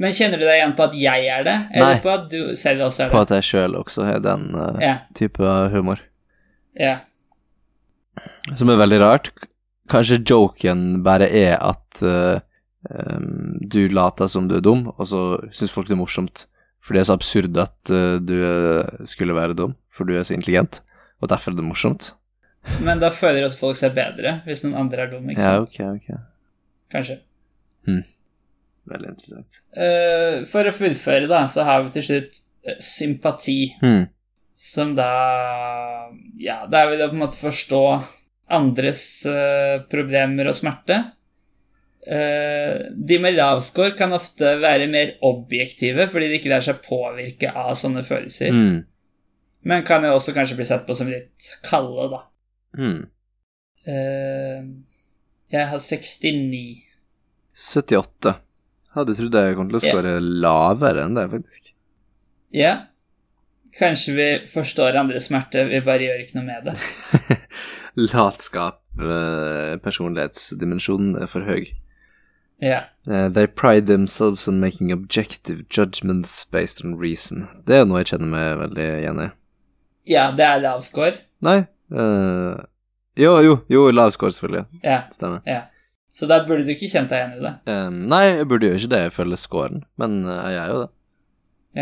[0.00, 2.02] Men kjenner du deg igjen på at jeg er det, eller Nei.
[2.02, 5.04] på at du selv også er På at jeg sjøl også har den uh, yeah.
[5.18, 6.00] type humor?
[6.80, 7.00] ja.
[8.58, 9.30] Som er veldig rart.
[9.90, 12.40] Kanskje joken bare er at eh,
[12.90, 15.22] em, du later som du er dum, og så
[15.54, 16.46] syns folk det er morsomt.
[16.82, 20.24] For det er så absurd at uh, du eh, skulle være dum, for du er
[20.26, 20.80] så intelligent,
[21.22, 22.08] og derfor er det morsomt.
[22.82, 25.70] Men da føler også folk seg bedre hvis noen andre er dumme, ikke Ja, sant?
[25.70, 26.18] ok, ok.
[26.94, 27.20] Kanskje.
[28.90, 29.60] Veldig interessant.
[29.78, 32.40] Uh, for å fullføre, da, så har vi til slutt
[32.82, 33.60] sympati.
[33.82, 34.08] Hmm.
[34.58, 35.08] Som da
[36.42, 37.80] Ja, det er vel å på en måte forstå
[38.52, 40.98] andres uh, problemer og smerte.
[42.02, 46.80] Eh, de med lav score kan ofte være mer objektive fordi de ikke lar seg
[46.82, 48.50] påvirke av sånne følelser.
[48.50, 48.80] Mm.
[49.70, 52.22] Men kan jo også kanskje bli sett på som litt kalde, da.
[52.78, 53.02] Mm.
[53.86, 54.64] Eh,
[55.52, 56.62] jeg har 69.
[57.52, 58.32] 78.
[58.96, 60.24] Hadde trodd jeg kom til å score yeah.
[60.42, 61.70] lavere enn det, faktisk.
[62.52, 62.72] Ja.
[63.78, 67.38] Kanskje vi forstår andres smerte, vi bare gjør ikke noe med det.
[68.10, 71.70] Latskap, eh, personlighetsdimensjonen er for høy.
[72.62, 72.84] Ja.
[73.08, 77.48] Uh, they pride themselves on making objective judgments based on reason.
[77.66, 79.30] Det er noe jeg kjenner meg veldig igjen i.
[80.06, 81.16] ja, det er lav score.
[81.42, 82.56] Nei Uh,
[83.20, 84.80] Jo, jo, jo, lav score, selvfølgelig.
[84.80, 85.02] Ja.
[85.12, 85.42] Stemmer.
[85.44, 85.66] Ja.
[86.12, 87.50] Så da burde du ikke kjent deg igjen i det.
[87.68, 90.88] Eh, nei, jeg burde jo ikke det, ifølge scoren, men eh, jeg er jo det.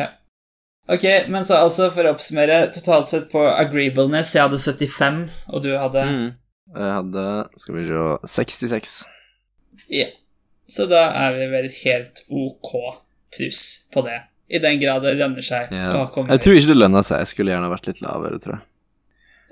[0.01, 0.07] Ja.
[0.90, 5.20] Ok, men så altså, for å oppsummere, totalt sett på agreeableness, jeg hadde 75,
[5.55, 7.24] og du hadde Jeg hadde,
[7.62, 8.02] skal vi se,
[8.35, 8.97] 66.
[9.94, 10.07] Ja.
[10.71, 12.73] Så da er vi vel helt ok
[13.35, 13.63] pluss
[13.95, 14.21] på det.
[14.51, 15.95] I den grad det lønner seg yeah.
[15.95, 18.57] å komme Jeg tror ikke det lønner seg, jeg skulle gjerne vært litt lavere, tror
[18.57, 18.65] jeg.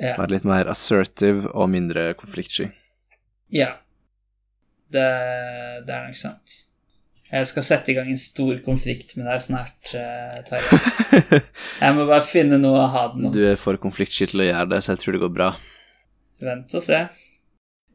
[0.09, 0.15] ja.
[0.19, 2.71] Vært litt mer assertive og mindre konfliktsky.
[3.55, 3.77] ja.
[4.89, 5.05] Det,
[5.85, 6.55] det er nok sant.
[7.29, 10.79] Jeg skal sette i gang en stor konflikt med deg snart, uh, Tarjei.
[11.83, 13.35] Jeg må bare finne noe å ha den om.
[13.35, 15.51] Du er for konfliktsky til å gjøre det, så jeg tror det går bra.
[16.41, 17.03] Vent og se.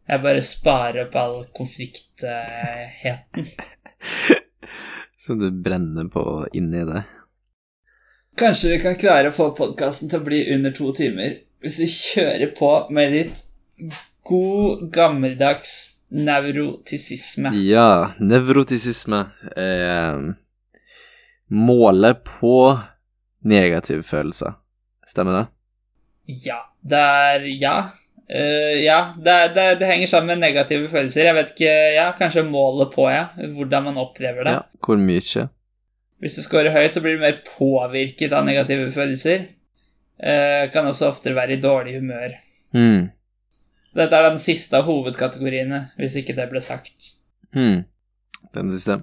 [0.08, 3.46] Jeg bare sparer opp all konfliktheten.
[5.24, 7.04] Så du brenner på inni det.
[8.40, 11.88] Kanskje vi kan klare å få podkasten til å bli under to timer hvis vi
[11.88, 13.44] kjører på med litt
[14.28, 17.54] god, gammeldags nevrotisisme.
[17.64, 19.22] Ja, nevrotisisme
[19.56, 20.34] er
[21.48, 22.58] målet på
[23.48, 24.58] negative følelser.
[25.08, 25.46] Stemmer det?
[26.44, 26.60] Ja.
[26.84, 27.78] Det er Ja.
[28.34, 31.28] Eh, ja, det, det, det henger sammen med negative følelser.
[31.28, 33.28] Jeg vet ikke Ja, kanskje målet på, ja.
[33.38, 34.56] Hvordan man opplever det.
[34.58, 34.64] Ja.
[34.82, 35.50] Hvor mye?
[36.24, 39.46] Hvis du scorer høyt, så blir du mer påvirket av negative følelser.
[40.24, 42.38] Uh, kan også oftere være i dårlig humør.
[42.74, 43.10] Mm.
[43.94, 47.10] Dette er den siste av hovedkategoriene, hvis ikke det ble sagt.
[47.54, 47.84] Mm.
[48.56, 49.02] Den siste.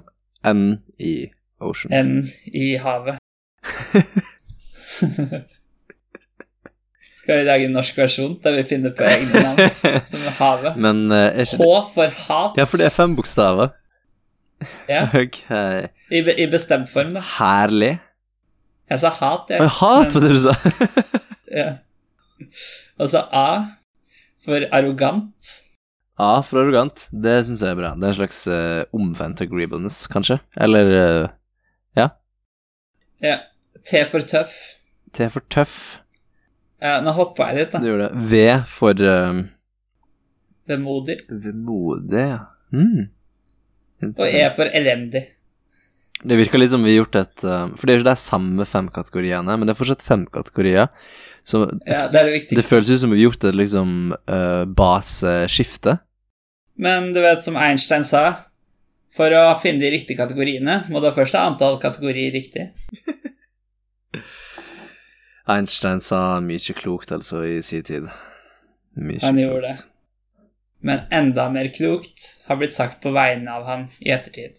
[0.49, 1.29] N i
[1.61, 1.93] ocean.
[1.93, 2.25] N
[2.57, 3.21] i havet.
[7.31, 10.01] Skal vi lage en norsk versjon der vi finner på egne navn?
[10.03, 10.79] Som havet.
[10.83, 12.57] Men uh, H for hat.
[12.59, 13.71] Ja, for det er fem bokstaver.
[14.91, 15.87] Ja, Okay.
[16.11, 17.23] i, be- I bestemt form, da.
[17.37, 17.93] Herlig.
[18.91, 19.63] Jeg sa hat, jeg.
[19.63, 20.57] Men hat var det du sa.
[21.61, 21.69] Ja.
[22.99, 23.47] Og så A
[24.43, 25.55] for arrogant.
[26.19, 27.07] A for arrogant.
[27.15, 27.95] Det syns jeg er bra.
[27.95, 30.41] Det er en slags uh, omvendt agreeableness, kanskje.
[30.59, 31.29] Eller eh,
[33.23, 33.39] Ja.
[33.87, 34.59] T for tøff.
[35.15, 36.00] T for tøff.
[36.81, 37.81] Ja, nå hoppa jeg litt, da.
[37.83, 38.23] Du gjorde det.
[38.31, 39.43] V for uh,
[40.71, 41.19] Vemodig.
[41.29, 42.41] vemodig, ja.
[42.73, 43.11] Mm.
[44.15, 45.27] Og E for elendig.
[46.21, 48.21] Det virker litt som vi har gjort et eh, For det er jo ikke de
[48.21, 50.91] samme fem kategoriene, men det er fortsatt fem kategorier.
[51.49, 54.65] Så Ja, det er det det føles ut som vi har gjort et liksom uh,
[54.69, 55.97] baseskifte.
[56.81, 58.25] Men du vet, som Einstein sa
[59.13, 62.69] For å finne de riktige kategoriene må du først ha antall kategorier riktig.
[65.51, 68.09] Einstein sa mye klokt, altså, i sin tid.
[68.99, 69.81] Mykje Han gjorde klokt.
[69.81, 69.87] det.
[70.83, 74.57] Men enda mer klokt har blitt sagt på vegne av ham i ettertid.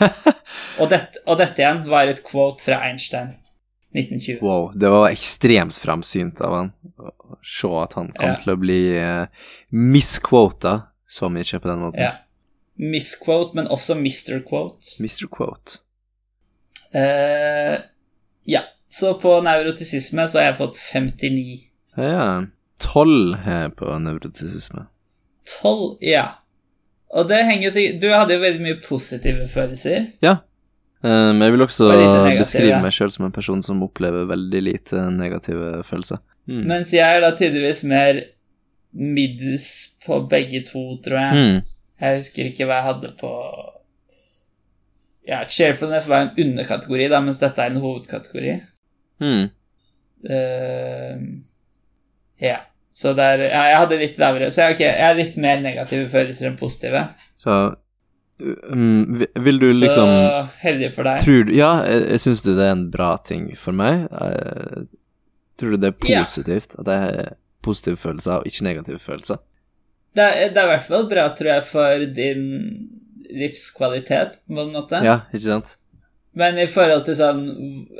[0.80, 3.34] og, dette, og dette igjen var et quote fra Einstein
[3.92, 4.38] 1920.
[4.40, 8.38] Wow, det var ekstremt framsynt av han å se at han kom Ja.
[8.40, 10.74] til å bli uh, misquota
[11.08, 12.00] så mye på den måten.
[12.00, 12.14] Ja.
[12.78, 14.40] Misquote, men også Mr.
[14.48, 14.96] Quote.
[15.04, 15.26] Mr.
[15.32, 15.80] Quote.
[16.94, 17.76] Uh,
[18.48, 21.58] ja, så på nevrotisisme så har jeg fått 59.
[21.98, 22.26] Ja,
[22.80, 24.86] tolv her på nevrotisisme.
[25.62, 26.26] 12, ja.
[27.16, 30.10] Og det henger sikkert Du hadde jo veldig mye positive følelser.
[30.24, 30.38] Ja.
[31.00, 34.62] Um, jeg vil også Og negative, beskrive meg sjøl som en person som opplever veldig
[34.66, 36.20] lite negative følelser.
[36.48, 36.64] Mm.
[36.66, 38.22] Mens jeg er da tydeligvis mer
[38.92, 39.68] middels
[40.04, 41.36] på begge to, tror jeg.
[41.36, 41.76] Mm.
[42.00, 43.32] Jeg husker ikke hva jeg hadde på
[45.28, 48.54] Ja, cheerfulness var en underkategori, da, mens dette er en hovedkategori.
[49.20, 49.48] Mm.
[50.28, 51.18] Uh,
[52.42, 52.56] ja.
[52.98, 54.50] Så der Ja, jeg hadde litt lavere.
[54.50, 57.04] Så jeg, ok, jeg har litt mer negative følelser enn positive.
[57.38, 57.54] Så
[58.72, 61.22] um, Vil du liksom Så heldig for deg.
[61.22, 64.08] Tror du Ja, jeg, syns du det er en bra ting for meg?
[64.10, 64.82] Eh,
[65.58, 66.24] tror du det er Ja.
[66.26, 66.74] positivt?
[66.78, 67.32] At jeg har
[67.62, 69.38] positive følelser og ikke negative følelser?
[70.18, 72.44] Det er, det er i hvert fall bra, tror jeg, for din
[73.28, 74.98] livskvalitet, på en måte.
[75.04, 75.76] Ja, ikke sant?
[76.38, 77.42] Men i forhold til sånn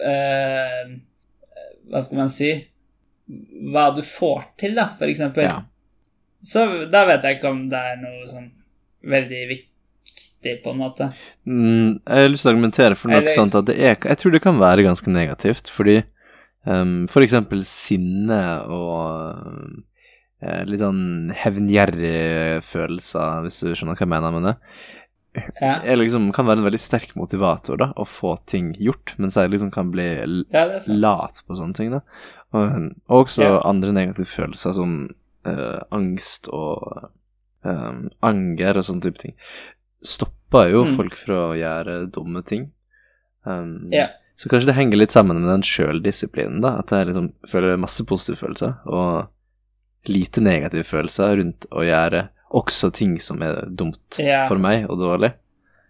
[0.03, 0.97] eh,
[1.89, 2.53] Hva skal man si
[3.73, 5.45] Hva du får til, da, for eksempel.
[5.45, 5.59] Ja.
[6.45, 8.47] Så da vet jeg ikke om det er noe sånn
[9.09, 11.11] veldig viktig, på en måte.
[11.45, 14.19] Mm, jeg har lyst til å argumentere for noe Eller- sånt at det er Jeg
[14.21, 15.99] tror det kan være ganske negativt, fordi
[16.65, 18.41] um, for eksempel sinne
[18.71, 19.83] og
[20.41, 24.57] eh, litt sånn hevngjerrige følelser, hvis du skjønner hva jeg mener med det,
[25.61, 29.51] Ja, liksom, kan være en veldig sterk motivator da, å få ting gjort, mens jeg
[29.51, 30.07] liksom kan bli
[30.53, 31.91] ja lat på sånne ting.
[31.93, 32.01] da.
[32.53, 33.61] Og, og også Ja.
[33.69, 35.09] andre negative følelser som
[35.47, 37.11] uh, angst og
[37.65, 39.35] um, anger og sånne type ting.
[40.03, 40.97] Stopper jo Mm.
[40.97, 42.71] folk fra å gjøre dumme ting.
[43.45, 43.89] Um.
[44.39, 46.77] Så kanskje det henger litt sammen med den sjøldisiplinen, da.
[46.79, 49.29] At jeg liksom føler masse positive følelser, og
[50.07, 54.47] lite negative følelser rundt å gjøre også ting som er dumt Ja.
[54.49, 55.33] for meg og dårlig.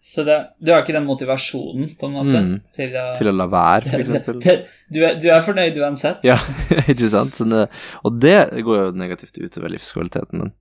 [0.02, 2.60] Så det, du har ikke den motivasjonen, på en måte, Mm.
[2.72, 4.38] til å Til å la være, eksempel.
[4.94, 6.22] Du, er, du er fornøyd uansett.
[6.24, 6.36] Ja,
[6.88, 7.34] ikke sant?
[7.36, 7.68] Så det,
[8.04, 10.52] og det går jo negativt utover livskvaliteten, min,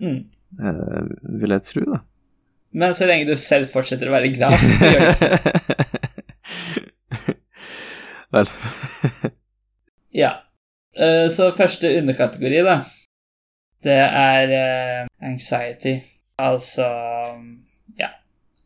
[0.00, 0.24] Mm.
[0.62, 1.08] eh,
[1.40, 2.00] vil jeg tro, da.
[2.72, 5.38] Men så lenge du selv fortsetter å være glad, så gjør det sånn.
[8.32, 8.46] Vel
[10.14, 10.30] Ja.
[10.96, 12.78] Eh, Så første underkategori, da,
[13.84, 15.98] det er uh, anxiety.
[16.38, 16.86] Altså
[17.98, 18.12] ja,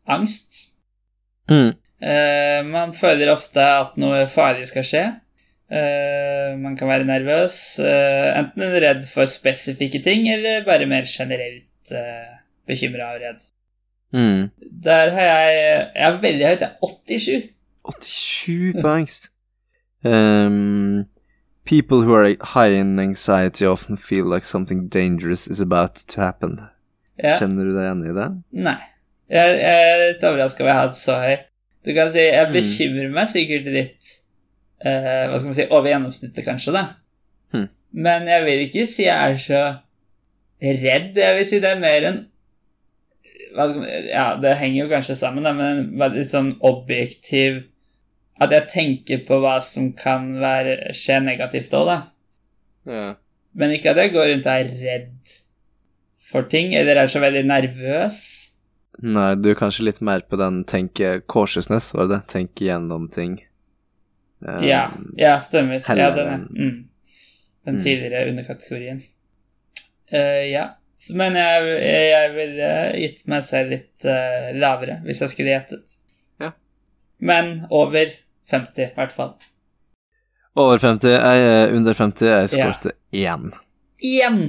[0.07, 0.75] angst.
[1.49, 1.73] mm.
[2.03, 5.03] Uh, man føler ofte at noe farlig skal skje.
[5.73, 12.33] Uh, man kan være nervøs, enten redd for spesifikke ting, eller bare mer generelt uh,
[12.67, 13.45] bekymra og redd.
[14.13, 14.49] Mm.
[14.83, 15.53] Der har jeg
[15.95, 17.49] Jeg er veldig høyt, jeg er 87.
[18.01, 19.31] 87 på angst.
[20.03, 21.05] Um,
[21.65, 26.59] people who are high in anxiety often feel like something dangerous is about to happen.
[27.21, 27.35] Ja.
[27.39, 28.27] Kjenner du deg igjen i det?
[28.65, 28.77] Nei.
[29.33, 31.37] Jeg, jeg er litt overraska over jeg det så høy.
[31.83, 32.53] Du kan si jeg Mm.
[32.53, 34.11] bekymrer meg sikkert litt
[34.85, 36.83] eh, Hva skal man si over gjennomsnittet, kanskje, da.
[37.53, 37.67] Hmm.
[37.93, 39.61] Men jeg vil ikke si jeg er så
[40.63, 41.17] redd.
[41.19, 42.07] Jeg vil si det er mer
[43.55, 47.61] man, Ja, det henger jo kanskje sammen, da, men en litt sånn objektiv
[48.41, 51.97] At jeg tenker på hva som kan være, skje negativt òg, da.
[52.89, 53.03] Ja.
[53.53, 55.35] Men ikke at jeg går rundt og er redd
[56.31, 58.17] for ting, eller er så veldig nervøs.
[59.03, 62.21] Nei, du er kanskje litt mer på den tenke cautiousness, var det det?
[62.33, 63.37] Tenke gjennom ting.
[64.43, 64.87] Um, Ja,
[65.17, 65.79] ja stemmer.
[65.85, 66.89] Ja, den, er- mm.
[67.65, 67.83] den Mm.
[67.83, 68.99] tidligere underkategorien.
[70.11, 70.65] Uh, ja,
[70.97, 71.63] Så- men jeg,
[72.09, 72.69] jeg ville
[72.99, 75.95] gitt meg selv litt uh, lavere hvis jeg skulle gjettet.
[77.23, 77.29] Ja.
[77.31, 78.11] Men over
[78.51, 79.33] 50, i hvert fall.
[80.59, 81.09] Over 50.
[81.09, 82.27] Jeg er under 50.
[82.27, 83.47] Jeg skårte én.
[84.03, 84.43] Igjen!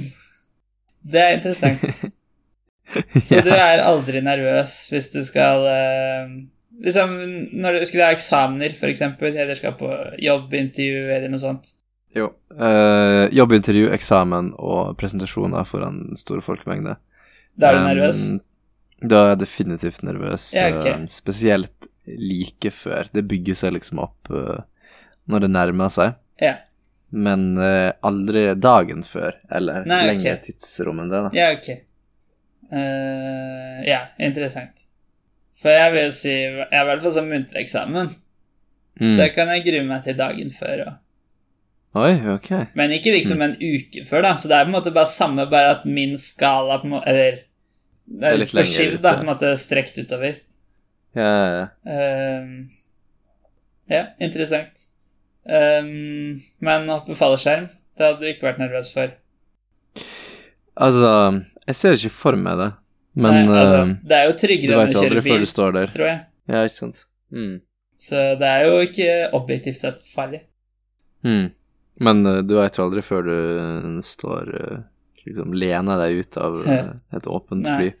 [1.05, 2.03] Det er interessant.
[3.25, 6.35] Så du er aldri nervøs hvis du skal eh,
[6.85, 7.15] Liksom
[7.57, 9.87] når du skulle ha eksamener, eksempel, eller skal på
[10.21, 11.69] jobbintervju eller noe sånt.
[12.15, 12.27] Jo.
[12.51, 16.99] Eh, jobbintervju, eksamen og presentasjoner foran store folkemengder.
[17.55, 18.25] Da er du nervøs.
[18.99, 20.49] Da er jeg definitivt nervøs.
[20.55, 20.89] Ja, ok.
[20.91, 23.09] eh, spesielt like før.
[23.13, 24.61] Det bygger seg liksom opp eh,
[25.31, 26.17] når det nærmer seg.
[26.41, 26.55] Ja.
[27.15, 30.19] Men eh, aldri dagen før, eller Nei, ok.
[30.19, 30.41] okay.
[30.49, 31.23] tidsrom enn det.
[31.27, 31.33] da.
[31.37, 31.71] Ja, ok.
[32.65, 34.87] Uh, ja, interessant.
[35.55, 38.09] For jeg vil jo si Jeg er i hvert fall sånn muntlig eksamen.
[38.99, 39.17] Mm.
[39.19, 40.93] Det kan jeg grue meg til dagen før og.
[41.95, 42.49] Oi, ok.
[42.75, 44.33] Men ikke liksom en uke før, da.
[44.35, 47.13] Så det er på en måte bare samme, bare at min skala på en måte
[47.13, 47.37] Eller
[48.05, 50.35] det er litt litt lenger forskyvd, da, på en måte strekt utover.
[51.15, 51.65] Ja, ja.
[51.87, 52.67] Ehm,
[53.91, 54.89] ja, interessant.
[55.45, 56.35] Um,
[56.65, 59.13] men hoppe skjerm det hadde du ikke vært nervøs for.
[60.75, 61.11] Altså,
[61.69, 62.71] jeg ser ikke for meg det,
[63.15, 65.77] men Nei, altså, eh, det er jo tryggere enn å kjøre aldri før du står
[65.77, 65.93] der.
[65.93, 66.17] tror jeg.
[66.51, 67.05] Ja, ikke sant.
[67.31, 67.53] Mm.
[68.05, 70.41] Så det er jo ikke objektivt sett farlig.
[71.23, 71.47] Mm.
[72.03, 74.83] Men uh, du veit jo aldri før du eh, står uh,
[75.23, 77.93] liksom lener deg ut av uh, et åpent fly.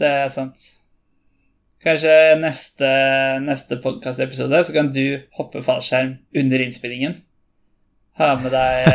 [0.00, 0.64] Det er sant.
[1.86, 2.88] Kanskje neste,
[3.46, 5.04] neste podkastepisode så kan du
[5.38, 7.14] hoppe fallskjerm under innspillingen.
[8.18, 8.86] Ha med deg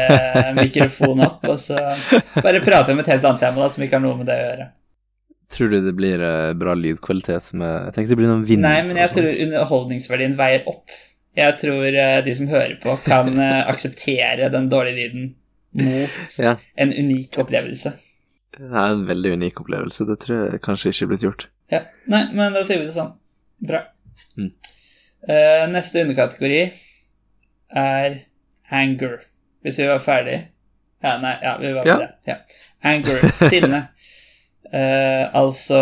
[0.57, 1.77] mikrofonen mikrofon opp, og så
[2.41, 4.45] bare prate om et helt annet tema da, som ikke har noe med det å
[4.47, 4.67] gjøre.
[5.51, 8.77] Tror du det blir eh, bra lydkvalitet med Jeg tenker det blir noen vind Nei,
[8.87, 9.17] men jeg sånn.
[9.19, 10.93] tror underholdningsverdien veier opp.
[11.37, 15.29] Jeg tror eh, de som hører på, kan eh, akseptere den dårlige lyden
[15.79, 16.15] mot
[16.47, 16.55] Ja.
[16.79, 17.93] en unik opplevelse.
[18.61, 20.05] Det er en veldig unik opplevelse.
[20.05, 21.47] Det tror jeg kanskje ikke er blitt gjort.
[21.71, 21.79] Ja,
[22.11, 23.13] Nei, men da sier vi det sånn.
[23.65, 23.79] Bra.
[24.37, 24.51] Mm.
[25.25, 26.61] Uh, neste underkategori
[27.81, 28.17] er
[28.73, 29.19] anger.
[29.61, 30.39] Hvis vi var ferdig
[31.01, 31.97] Ja, nei, ja, vi var Ja.
[32.01, 32.09] det.
[32.27, 32.35] Ja.
[32.91, 33.23] Anger.
[33.33, 33.79] Sinne.
[34.73, 35.79] uh, altså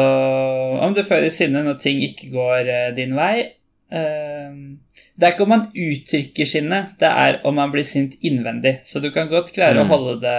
[0.85, 3.45] Om du føler sinne når ting ikke går uh, din vei
[3.89, 8.77] Det er ikke om man uttrykker sinne, det er om man blir sint innvendig.
[8.87, 9.89] Så du kan godt klare Mm.
[9.89, 10.35] å holde det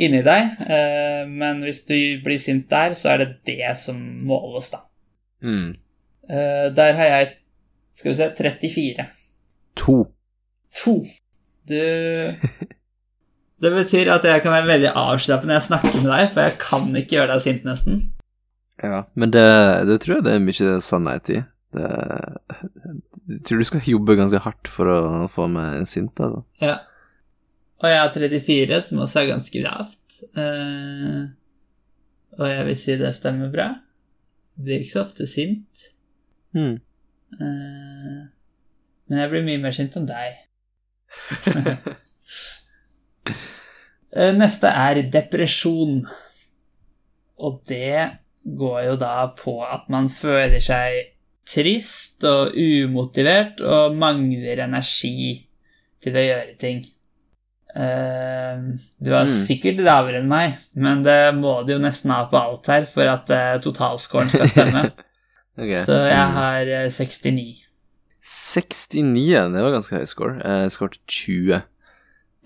[0.00, 4.70] inni deg, eh, men hvis du blir sint der, så er det det som måles,
[4.72, 4.82] da.
[5.44, 5.74] Mm.
[6.30, 7.32] Eh, der har jeg
[7.94, 9.06] skal vi se 34.
[9.76, 9.96] To.
[10.84, 10.94] To.
[11.68, 11.74] Du
[13.62, 16.54] Det betyr at jeg kan være veldig avslappet når jeg snakker med deg, for jeg
[16.58, 18.00] kan ikke gjøre deg sint, nesten.
[18.82, 19.04] Ja.
[19.14, 19.44] Men det,
[19.86, 21.36] det tror jeg det er mye sannhet i.
[21.72, 21.90] Det,
[23.30, 26.42] jeg tror du skal jobbe ganske hardt for å få meg en sint, altså.
[26.64, 26.80] Ja.
[27.82, 30.18] Og jeg har 34, som også er ganske lavt.
[30.38, 31.22] Eh,
[32.38, 33.68] og jeg vil si det stemmer bra.
[34.54, 35.88] Blir ikke så ofte sint.
[36.54, 36.76] Mm.
[37.40, 38.20] Eh,
[39.10, 40.40] men jeg blir mye mer sint enn deg.
[44.12, 46.02] Eh, Neste er depresjon.
[47.40, 48.10] Og det
[48.44, 51.14] går jo da på at man føler seg
[51.48, 55.38] trist og umotivert og mangler energi
[56.04, 56.82] til å gjøre ting.
[57.74, 58.56] Eh,
[59.00, 59.32] du er Mm.
[59.32, 63.08] sikkert lavere enn meg, men det må du jo nesten ha på alt her for
[63.08, 64.82] at eh, totalscoren skal stemme.
[65.58, 65.80] okay.
[65.84, 66.34] Så jeg Mm.
[66.36, 67.64] har eh, 69.
[68.22, 70.36] 69, det var ganske høy score.
[70.44, 71.62] Jeg skåret 20.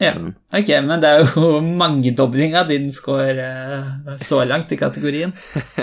[0.00, 0.12] Ja.
[0.16, 0.34] Mm.
[0.52, 5.32] Ok, men det er jo mangedobling av din score så langt i kategorien.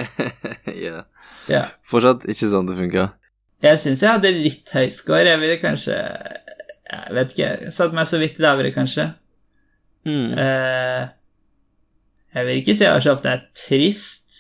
[0.86, 1.04] ja.
[1.50, 1.66] Ja.
[1.86, 3.10] Fortsatt ikke sånn det funka.
[3.64, 5.24] Jeg syns jeg hadde litt høy score.
[5.28, 5.96] Jeg ville kanskje
[6.94, 7.72] Jeg vet ikke.
[7.74, 9.08] Satt meg så vidt lavere, kanskje.
[10.08, 10.34] Mm.
[10.40, 11.04] Eh,
[12.34, 14.40] jeg vil ikke si at så ofte er trist,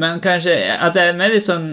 [0.00, 1.72] men kanskje at det er mer litt sånn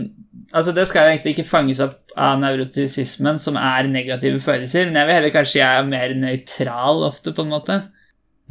[0.53, 4.99] Altså, det skal jo egentlig ikke fanges opp av nevrotisismen, som er negative følelser, men
[4.99, 7.77] jeg vil heller kanskje jeg er mer nøytral ofte, på en måte.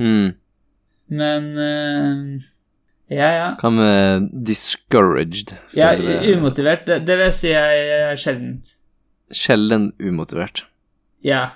[0.03, 0.35] Mm.
[1.15, 2.43] Men eh,
[3.15, 3.47] Ja, ja.
[3.63, 5.55] Hva med discouraged?
[5.79, 5.93] Ja,
[6.35, 8.75] umotivert, det, det vil jeg si er sjeldent.
[9.33, 10.67] Sjelden umotivert.
[11.25, 11.47] Ja.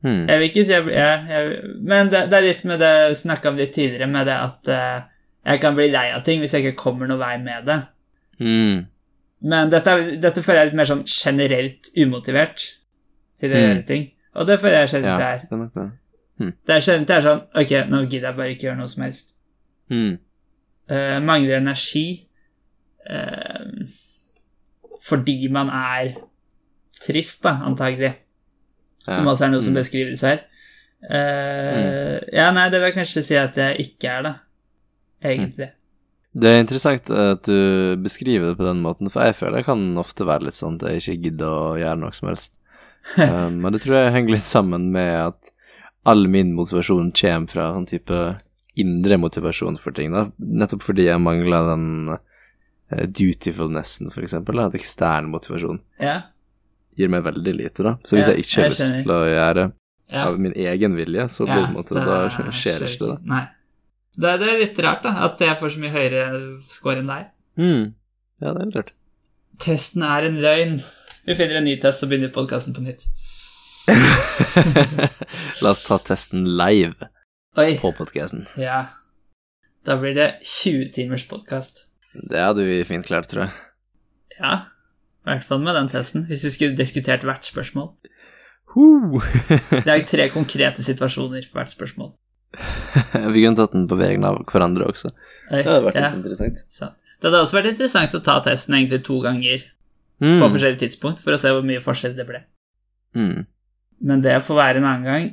[0.00, 0.24] Hmm.
[0.28, 3.16] Jeg vil ikke si jeg, jeg, jeg Men det, det er litt med det jeg
[3.20, 5.08] snakka om litt tidligere, med det at uh,
[5.50, 7.78] jeg kan bli lei av ting hvis jeg ikke kommer noen vei med det.
[8.40, 8.78] Hmm.
[9.40, 12.64] Men dette, dette føler jeg litt mer sånn generelt umotivert
[13.40, 14.08] til å gjøre ting.
[14.36, 15.44] Og det føler jeg Ja, sjelden det er.
[15.48, 16.50] det er det.
[16.68, 19.04] Det er sjelden det er sånn Ok, nå gidder jeg bare ikke gjøre noe som
[19.04, 19.34] helst.
[19.92, 20.12] Hmm.
[20.90, 22.06] Uh, mangler energi
[23.10, 23.64] uh,
[25.00, 26.14] fordi man er
[27.00, 28.12] trist, da, antagelig.
[29.10, 29.80] Som også er noe som Mm.
[29.80, 30.40] beskrives her.
[31.10, 34.34] Eh, Ja, nei, det vil jeg kanskje si at jeg ikke er, da.
[35.24, 35.70] Egentlig.
[36.32, 39.96] Det er interessant at du beskriver det på den måten, for jeg føler jeg kan
[39.98, 42.54] ofte være litt sånn at jeg ikke gidder å gjøre noe som helst.
[43.18, 45.50] Um, men det tror jeg henger litt sammen med at
[46.06, 48.20] all min motivasjon kommer fra sånn type
[48.78, 50.28] indre motivasjon for ting, da.
[50.38, 54.70] Nettopp fordi jeg mangler den eh, dutifulnessen, for eksempel, da.
[54.78, 56.20] Ekstern motivasjon Ja.
[57.00, 57.94] Gir meg veldig lite, da.
[58.04, 59.64] Så hvis Ja, jeg ikke har jeg lyst til å gjøre
[60.10, 60.26] ja.
[60.26, 63.18] av min egen vilje, så blir det måte, det da skjer ikke det.
[63.30, 63.42] Nei.
[64.20, 66.22] Det det er litt rart, da, at jeg får så mye høyere
[66.68, 67.28] score enn deg.
[67.60, 67.84] Mm.
[68.42, 68.94] Ja, det er litt rart.
[69.60, 70.78] Testen er en løgn.
[71.28, 73.04] Vi finner en ny test så begynner podkasten på nytt.
[75.62, 77.08] La oss ta testen live
[77.60, 77.74] Oi.
[77.80, 78.46] på podkasten.
[78.60, 78.84] Ja.
[79.86, 81.86] Da blir det 20 timers podkast.
[82.12, 83.52] Det hadde vi fint klart, tror jeg.
[84.40, 84.54] Ja.
[85.30, 86.26] I hvert fall med den testen.
[86.28, 87.92] Hvis vi skulle diskutert hvert spørsmål.
[88.70, 89.18] Uh.
[89.70, 92.12] det er tre konkrete situasjoner for hvert spørsmål.
[93.34, 95.10] vi kunne tatt den på vegne av hverandre også.
[95.50, 96.64] Det hadde vært ja, interessant.
[96.70, 96.90] Så.
[97.18, 99.62] Det hadde også vært interessant å ta testen egentlig to ganger
[100.20, 100.36] Mm.
[100.36, 102.42] på forskjellige tidspunkt, for å se hvor mye forskjell det ble.
[103.16, 103.46] Mm.
[104.04, 105.28] Men det får være en annen gang.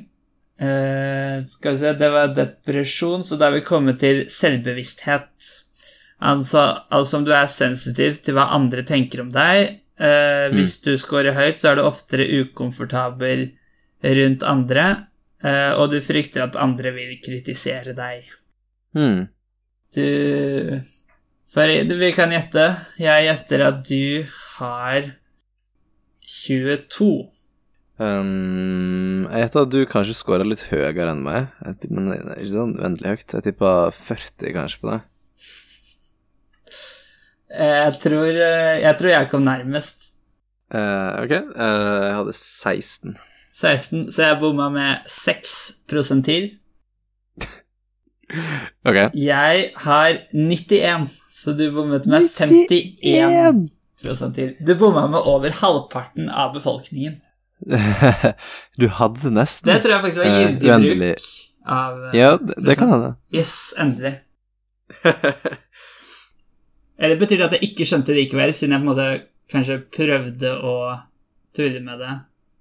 [0.58, 5.50] Uh, skal vi se, det var depresjon, så da er vi kommet til selvbevissthet.
[6.18, 9.76] Altså, altså om du er sensitiv til hva andre tenker om deg.
[9.98, 13.48] Eh, hvis du scorer høyt, så er du oftere ukomfortabel
[14.18, 14.84] rundt andre,
[15.42, 18.28] eh, og du frykter at andre vil kritisere deg.
[18.94, 19.26] Mm.
[19.94, 20.80] Du
[21.48, 22.76] For vi kan gjette.
[23.00, 24.24] Jeg gjetter at du
[24.58, 25.06] har
[26.28, 27.30] 22.
[27.98, 31.48] Um, jeg gjetter at du kanskje scorer litt høyere enn meg,
[31.88, 33.34] men ikke sånn uendelig høyt.
[33.38, 35.00] Jeg tipper 40 kanskje på det.
[37.48, 40.04] Jeg tror, eh, jeg tror jeg kom nærmest.
[40.68, 43.16] Uh, ok, Uh, jeg hadde 16.
[43.54, 45.54] 16, så jeg bomma med 6
[45.88, 46.50] prosentil.
[48.84, 48.96] Ok.
[49.16, 53.70] Jeg har 91, så du bommet med 51
[54.04, 54.52] prosentil.
[54.66, 57.16] Du bomma med over halvparten av befolkningen.
[58.80, 59.72] du hadde nesten.
[59.72, 61.24] Det tror jeg faktisk var Eh, gyldig uh, bruk
[61.68, 63.14] av eh, Ja, det, det kan hende.
[63.34, 64.14] Yes, endelig.
[66.98, 69.10] Eller betyr det at jeg ikke skjønte det likevel, siden jeg på en måte
[69.52, 70.74] kanskje prøvde å
[71.56, 72.14] tulle med det,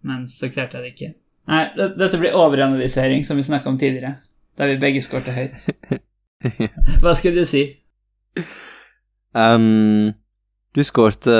[0.07, 1.09] men så klarte jeg det ikke?
[1.47, 4.18] Nei, dette blir overanalysering, som vi snakka om tidligere,
[4.59, 5.68] der vi begge skårte høyt.
[7.01, 7.64] Hva skulle du si?
[9.34, 10.14] Um,
[10.76, 11.38] du skårte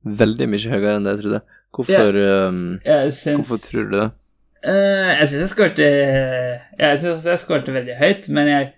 [0.00, 1.42] veldig mye høyere enn det jeg trodde.
[1.70, 2.16] Hvorfor,
[2.48, 4.08] um, Jeg syns hvorfor tror du det?
[4.60, 8.72] Uh, jeg syns jeg skårte Jeg syns jeg skårte veldig høyt, men jeg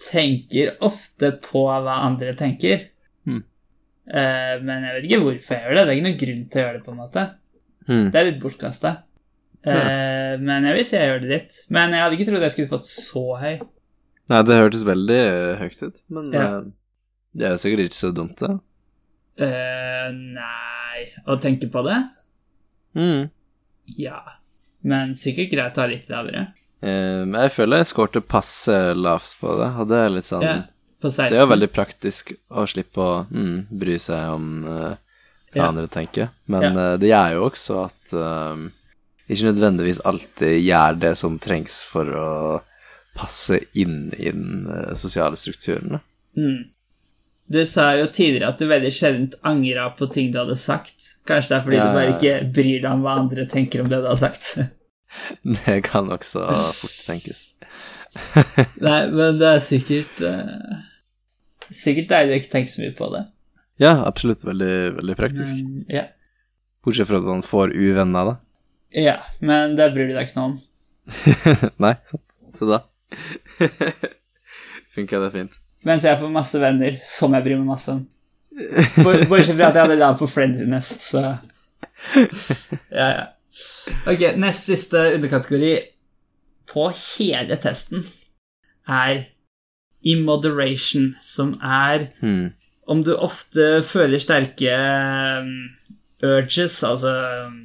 [0.00, 2.84] tenker ofte på hva andre tenker.
[3.26, 3.42] Mm.
[4.06, 5.82] Uh, men jeg vet ikke hvorfor jeg gjør det.
[5.86, 7.26] Det er ikke noen grunn til å gjøre det, på en måte.
[7.86, 8.06] Mm.
[8.12, 8.94] Det er litt bortkasta.
[9.66, 11.54] Eh, men jeg vil si jeg gjør det litt.
[11.74, 13.54] Men jeg hadde ikke trodd jeg skulle fått så høy.
[14.30, 15.18] Nei, det hørtes veldig
[15.60, 16.44] høyt ut, men Ja.
[16.46, 16.68] eh,
[17.36, 18.52] det er jo sikkert ikke så dumt, det.
[19.36, 21.98] Uh, nei Å tenke på det?
[22.96, 23.26] Mm.
[24.00, 24.22] Ja.
[24.86, 26.46] Men sikkert greit å ha litt lavere.
[26.84, 30.56] Men jeg føler jeg skårte passe lavt på det, og det er litt sånn Ja,
[31.00, 34.92] Det er jo veldig praktisk å slippe å mm, bry seg om uh,
[35.54, 35.68] hva Ja.
[35.70, 36.92] andre tenker, men Ja.
[36.92, 38.66] uh, det gjør jo også at eh,
[39.32, 42.30] ikke nødvendigvis alltid gjør det som trengs for å
[43.16, 45.98] passe inn i den eh, sosiale strukturen.
[46.36, 46.66] Mm.
[47.48, 51.14] Du sa jo tidligere at du veldig sjelden angra på ting du hadde sagt.
[51.26, 53.88] Kanskje det er fordi Ja, du bare ikke bryr deg om hva andre tenker om
[53.90, 54.58] det du har sagt.
[55.64, 57.46] Det kan også fort tenkes.
[58.86, 60.84] Nei, men det er sikkert uh,
[61.66, 63.24] Sikkert deilig å ikke tenke så mye på det.
[63.82, 65.58] Ja, absolutt veldig, veldig praktisk.
[65.58, 66.04] Men, ja.
[66.86, 68.36] Bortsett fra at man får uvenner, da.
[68.94, 70.58] ja, men det bryr du deg ikke noe om.
[71.84, 72.38] Nei, sant.
[72.54, 72.84] Så da
[74.96, 75.58] funka det fint.
[75.86, 78.04] Mens jeg får masse venner som jeg bryr meg masse om.
[79.04, 81.24] Bortsett fra at jeg hadde lag på friendliness, så
[82.90, 83.26] Ja, ja.
[84.06, 85.74] Ok, nest siste underkategori
[86.72, 88.02] på hele testen
[88.88, 89.24] er
[90.06, 92.52] immoderation, som er Hmm.
[92.88, 94.72] om du ofte føler sterke
[95.40, 95.70] um,
[96.22, 97.62] urges, altså um,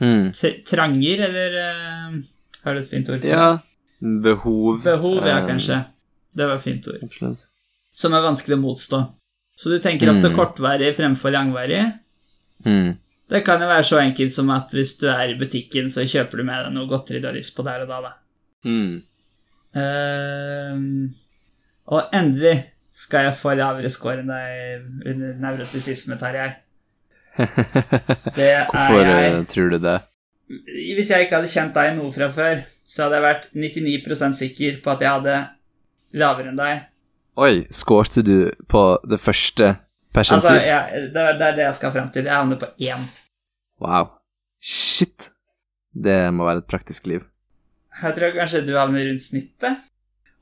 [0.00, 0.30] Hmm.
[0.64, 2.22] tranger, eller um,
[2.64, 3.20] Har du et fint ord?
[3.20, 3.30] for det?
[3.30, 3.58] Ja.
[4.22, 4.82] Behov.
[4.82, 5.84] Behov, ja, kanskje.
[6.36, 7.02] Det var et fint ord.
[7.04, 7.38] Absolutt.
[7.94, 9.00] Som er vanskelig å motstå.
[9.60, 10.36] Så du tenker ofte Mm.
[10.36, 11.82] kortvarig fremfor langvarig.
[12.64, 12.96] Hmm.
[13.30, 16.40] Det kan jo være så enkelt som at hvis du er i butikken, så kjøper
[16.40, 18.12] du med deg noe godteri du har lyst på der og da, da.
[18.66, 18.96] Mm.
[19.70, 20.74] Uh,
[21.94, 22.56] og endelig
[23.00, 26.50] skal jeg få lavere score enn deg under nevrotisisme, Tarjei.
[27.38, 29.96] Hvorfor jeg eh, tror du det?
[30.96, 34.80] Hvis jeg ikke hadde kjent deg noe fra før, så hadde jeg vært 99% sikker
[34.82, 35.36] på at jeg hadde
[36.18, 36.82] lavere enn deg.
[37.40, 39.76] Oi, skårte du på det første
[40.10, 40.56] Altså, persentil?
[40.66, 42.26] jeg, det, er, det er det jeg skal fram til.
[42.26, 43.04] Jeg havner på én.
[43.80, 44.12] Wow.
[44.60, 45.30] Shit.
[45.90, 47.24] Det må være et praktisk liv.
[48.00, 49.88] Jeg tror kanskje du havner rundt snittet.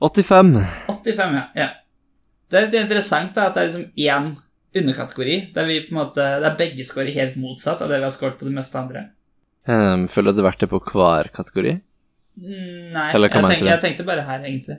[0.05, 0.59] 85.
[0.90, 1.47] 85, ja.
[1.59, 1.69] ja.
[2.48, 4.28] Det er litt interessant da, at det er liksom én
[4.78, 8.15] underkategori, der vi på en måte, der begge scorer helt motsatt av det vi har
[8.15, 9.09] scoret på det meste andre.
[9.69, 11.74] Um, føler du at det vært det på hver kategori?
[12.39, 14.78] Mm, Nei, jeg, tenk, jeg tenkte bare her, egentlig.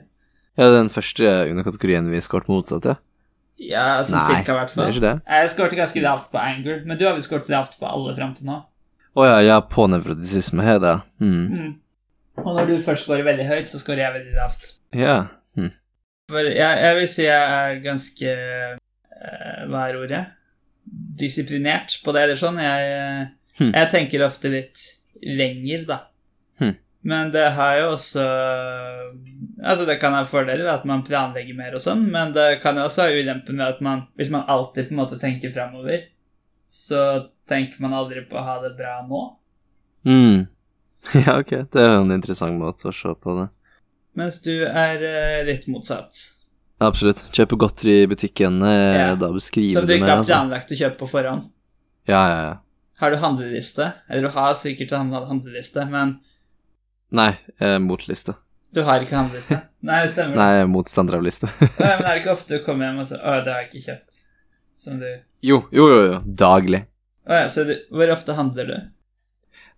[0.58, 2.96] Ja, den første underkategorien vi skåret motsatt, ja.
[3.60, 4.90] Ja, Nei, cirka i hvert fall.
[4.94, 8.32] Jeg skåret ganske lavt på anger, men du har vel skåret lavt på alle fram
[8.36, 8.56] til nå.
[9.20, 11.02] Å ja, ja, på nevrotisisme har jeg.
[11.20, 11.42] Mm.
[11.50, 11.72] Mm.
[12.40, 14.68] Og når du først skårer veldig høyt, så skårer jeg veldig lavt.
[14.96, 15.16] Ja.
[15.58, 15.72] Mm.
[16.30, 20.22] For jeg, jeg vil si jeg er ganske uh, Hva er ordet?
[21.20, 22.58] Disiplinert på det, eller sånn.
[22.62, 23.28] Jeg, eh,
[23.60, 23.74] Hmm.
[23.76, 24.80] jeg tenker ofte litt
[25.20, 25.98] lenger, da.
[26.56, 26.78] Hmm.
[27.04, 28.22] Men det har jo også
[29.62, 32.78] Altså, det kan ha fordeler ved at man planlegger mer og sånn, men det kan
[32.80, 36.06] også ha ulempen ved at man Hvis man alltid på en måte tenker framover,
[36.70, 39.22] så tenker man aldri på å ha det bra nå.
[40.06, 40.46] Mm.
[41.26, 41.50] Ja, ok.
[41.72, 43.46] Det er jo en interessant måte å se på det.
[44.20, 46.18] Mens du er eh, litt motsatt.
[46.80, 47.22] Absolutt.
[47.36, 49.14] Kjøpe godteri i butikken, eh, Ja.
[49.16, 50.32] da beskriver Som du du ikke meg, har altså.
[50.34, 51.46] planlagt å kjøpe på forhånd.
[52.08, 52.54] Ja, ja, ja.
[53.00, 53.92] Har du handleliste?
[54.08, 56.18] Eller du har sikkert handleliste, men
[57.12, 58.36] Nei, eh, motliste.
[58.74, 59.60] Du har ikke handleliste.
[59.88, 60.38] Nei, det stemmer.
[60.38, 61.50] Nei, motstander av liste.
[61.80, 63.70] Nei, men er det ikke ofte du kommer hjem og så Å, det har jeg
[63.70, 64.22] ikke kjøpt.
[64.80, 65.08] Som du
[65.44, 66.16] jo, jo, jo, jo.
[66.40, 66.82] Daglig.
[67.28, 68.76] Å ja, så du, hvor ofte handler du?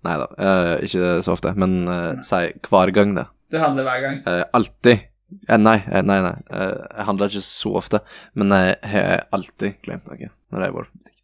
[0.02, 3.28] Nei da, eh, ikke så ofte, men uh, si hver gang, da.
[3.52, 4.16] Du handler hver gang.
[4.26, 5.04] Eh, alltid.
[5.48, 6.34] Eh, nei, eh, nei, nei.
[6.50, 8.00] Eh, jeg handler ikke så ofte,
[8.38, 11.18] men jeg har alltid glemt noe når jeg i på butikk.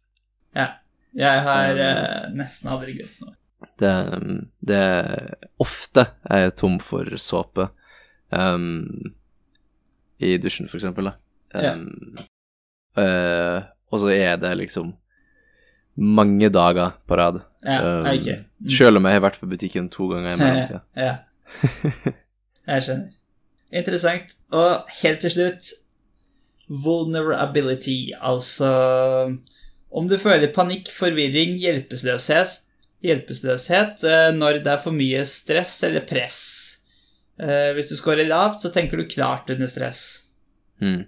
[0.57, 0.67] Ja.
[1.19, 3.35] Jeg har eh, nesten aldri glemt noe.
[3.79, 3.93] Det,
[4.63, 4.83] det
[5.59, 7.69] Ofte er jeg tom for såpe
[8.31, 9.11] um,
[10.19, 11.09] i dusjen, for eksempel.
[11.09, 11.15] Da.
[11.55, 11.85] Um,
[12.97, 13.59] yeah.
[13.59, 14.93] uh, og så er det liksom
[15.99, 17.41] mange dager på rad.
[17.65, 18.37] Ja, Um, ikke.
[18.59, 18.69] Mm.
[18.71, 20.79] Selv om jeg har vært på butikken to ganger i mellomtida.
[20.95, 21.15] Ja.
[22.69, 23.09] Jeg skjønner.
[23.71, 24.35] Interessant.
[24.55, 25.71] Og helt til slutt
[26.69, 28.69] Vulnerability, altså
[29.91, 32.68] Om du føler panikk, forvirring, hjelpeløshet,
[33.05, 36.39] hjelpeløshet eh, når det er for mye stress eller press.
[37.39, 40.01] Eh, Hvis du scorer lavt, så tenker du klart under stress.
[40.81, 41.05] Mm.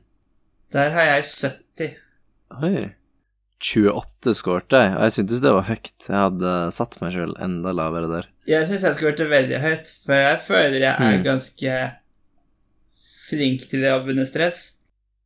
[0.72, 1.96] Der har jeg 70.
[2.64, 2.90] Oi.
[3.62, 5.92] 28 skårte jeg, og jeg syntes det var høyt.
[6.08, 8.30] Jeg hadde satt meg sjøl enda lavere der.
[8.50, 11.24] Jeg syns jeg skårte veldig høyt, for jeg føler jeg er Mm.
[11.28, 11.76] ganske
[13.30, 14.78] flink til å jobbe under stress.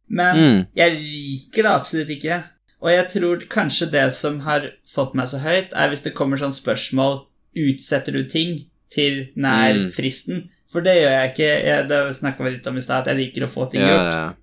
[0.09, 0.67] Men Mm.
[0.75, 2.43] jeg liker det absolutt ikke.
[2.85, 6.37] Og jeg tror kanskje det som har fått meg så høyt, er hvis det kommer
[6.41, 7.23] sånn spørsmål
[7.55, 8.57] Utsetter du ting
[8.91, 9.85] til nær Mm.
[9.95, 10.41] fristen?
[10.69, 11.51] For det gjør jeg ikke.
[11.65, 13.87] Jeg, det snakka vi litt om i stad, at jeg liker å få ting Ja,
[13.93, 14.13] gjort.
[14.13, 14.33] ja.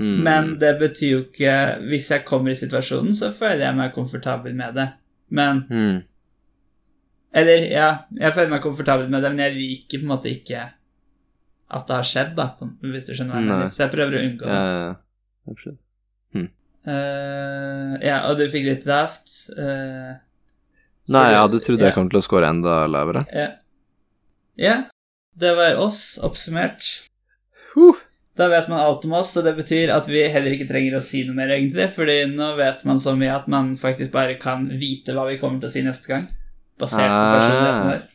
[0.00, 0.22] Mm.
[0.24, 1.56] Men det betyr jo ikke
[1.90, 4.88] Hvis jeg kommer i situasjonen, så føler jeg meg komfortabel med det.
[5.30, 6.02] Men mm.
[7.34, 10.64] Eller, ja, jeg føler meg komfortabel med det, men jeg liker på en måte ikke
[11.72, 12.46] at det har skjedd, da,
[12.84, 13.70] hvis du skjønner hva jeg mener.
[13.72, 14.56] Så jeg prøver å unngå det.
[14.58, 14.90] ja, ja.
[15.48, 15.78] Absolutt.
[16.86, 19.30] Eh, ja, og du fikk litt lavt.
[19.54, 20.16] Uh,
[21.12, 21.90] Nei, jeg hadde trodd ja.
[21.90, 23.24] jeg kom til å score enda lavere.
[23.34, 23.48] ja.
[24.58, 24.76] ja,
[25.38, 26.88] det var oss, oppsummert.
[27.72, 28.00] Huh.
[28.36, 31.02] Da vet man alt om oss, og det betyr at vi heller ikke trenger å
[31.04, 34.66] si noe mer, egentlig, fordi nå vet man så mye at man faktisk bare kan
[34.80, 36.24] vite hva vi kommer til å si neste gang,
[36.80, 37.34] basert på Ah.
[37.36, 38.08] personligheten vår.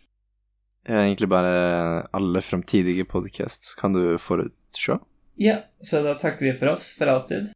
[0.87, 4.97] Ja, egentlig bare alle fremtidige podcasts kan du forutse.
[5.37, 7.51] Ja, så da takker vi for oss for alltid.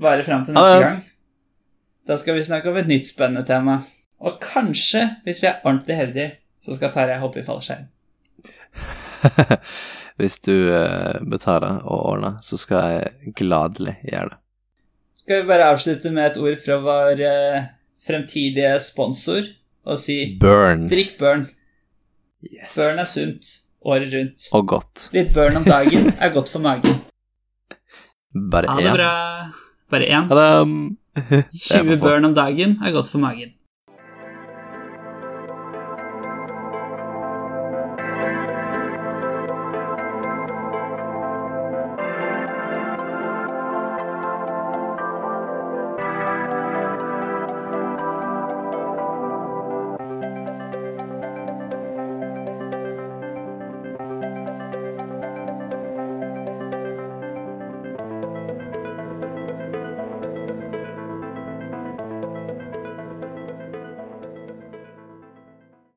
[0.00, 1.02] Bare fram til neste gang.
[2.04, 3.78] Da skal vi snakke om et nytt spennende tema.
[4.24, 6.30] Og kanskje, hvis vi er ordentlig heldige,
[6.64, 7.88] så skal Tarjei hoppe i fallskjerm.
[10.20, 14.38] Hvis du eh, betaler og ordner, så skal jeg gladelig gjøre det.
[15.24, 17.66] Skal vi bare avslutte med et ord fra vår eh,
[18.04, 19.48] fremtidige sponsor
[19.84, 20.86] og si Burn.
[20.88, 21.46] drikk burn.
[22.44, 22.76] Yes.
[22.76, 24.48] Burn er sunt året rundt.
[24.56, 25.08] Og godt.
[25.16, 27.00] Litt burn om dagen er godt for magen.
[28.34, 29.10] Bare Ha det er bra.
[29.90, 30.28] Bare én.
[30.30, 30.48] Ha det.
[31.14, 32.02] Det er 20 få.
[32.02, 33.54] burn om dagen er godt for magen.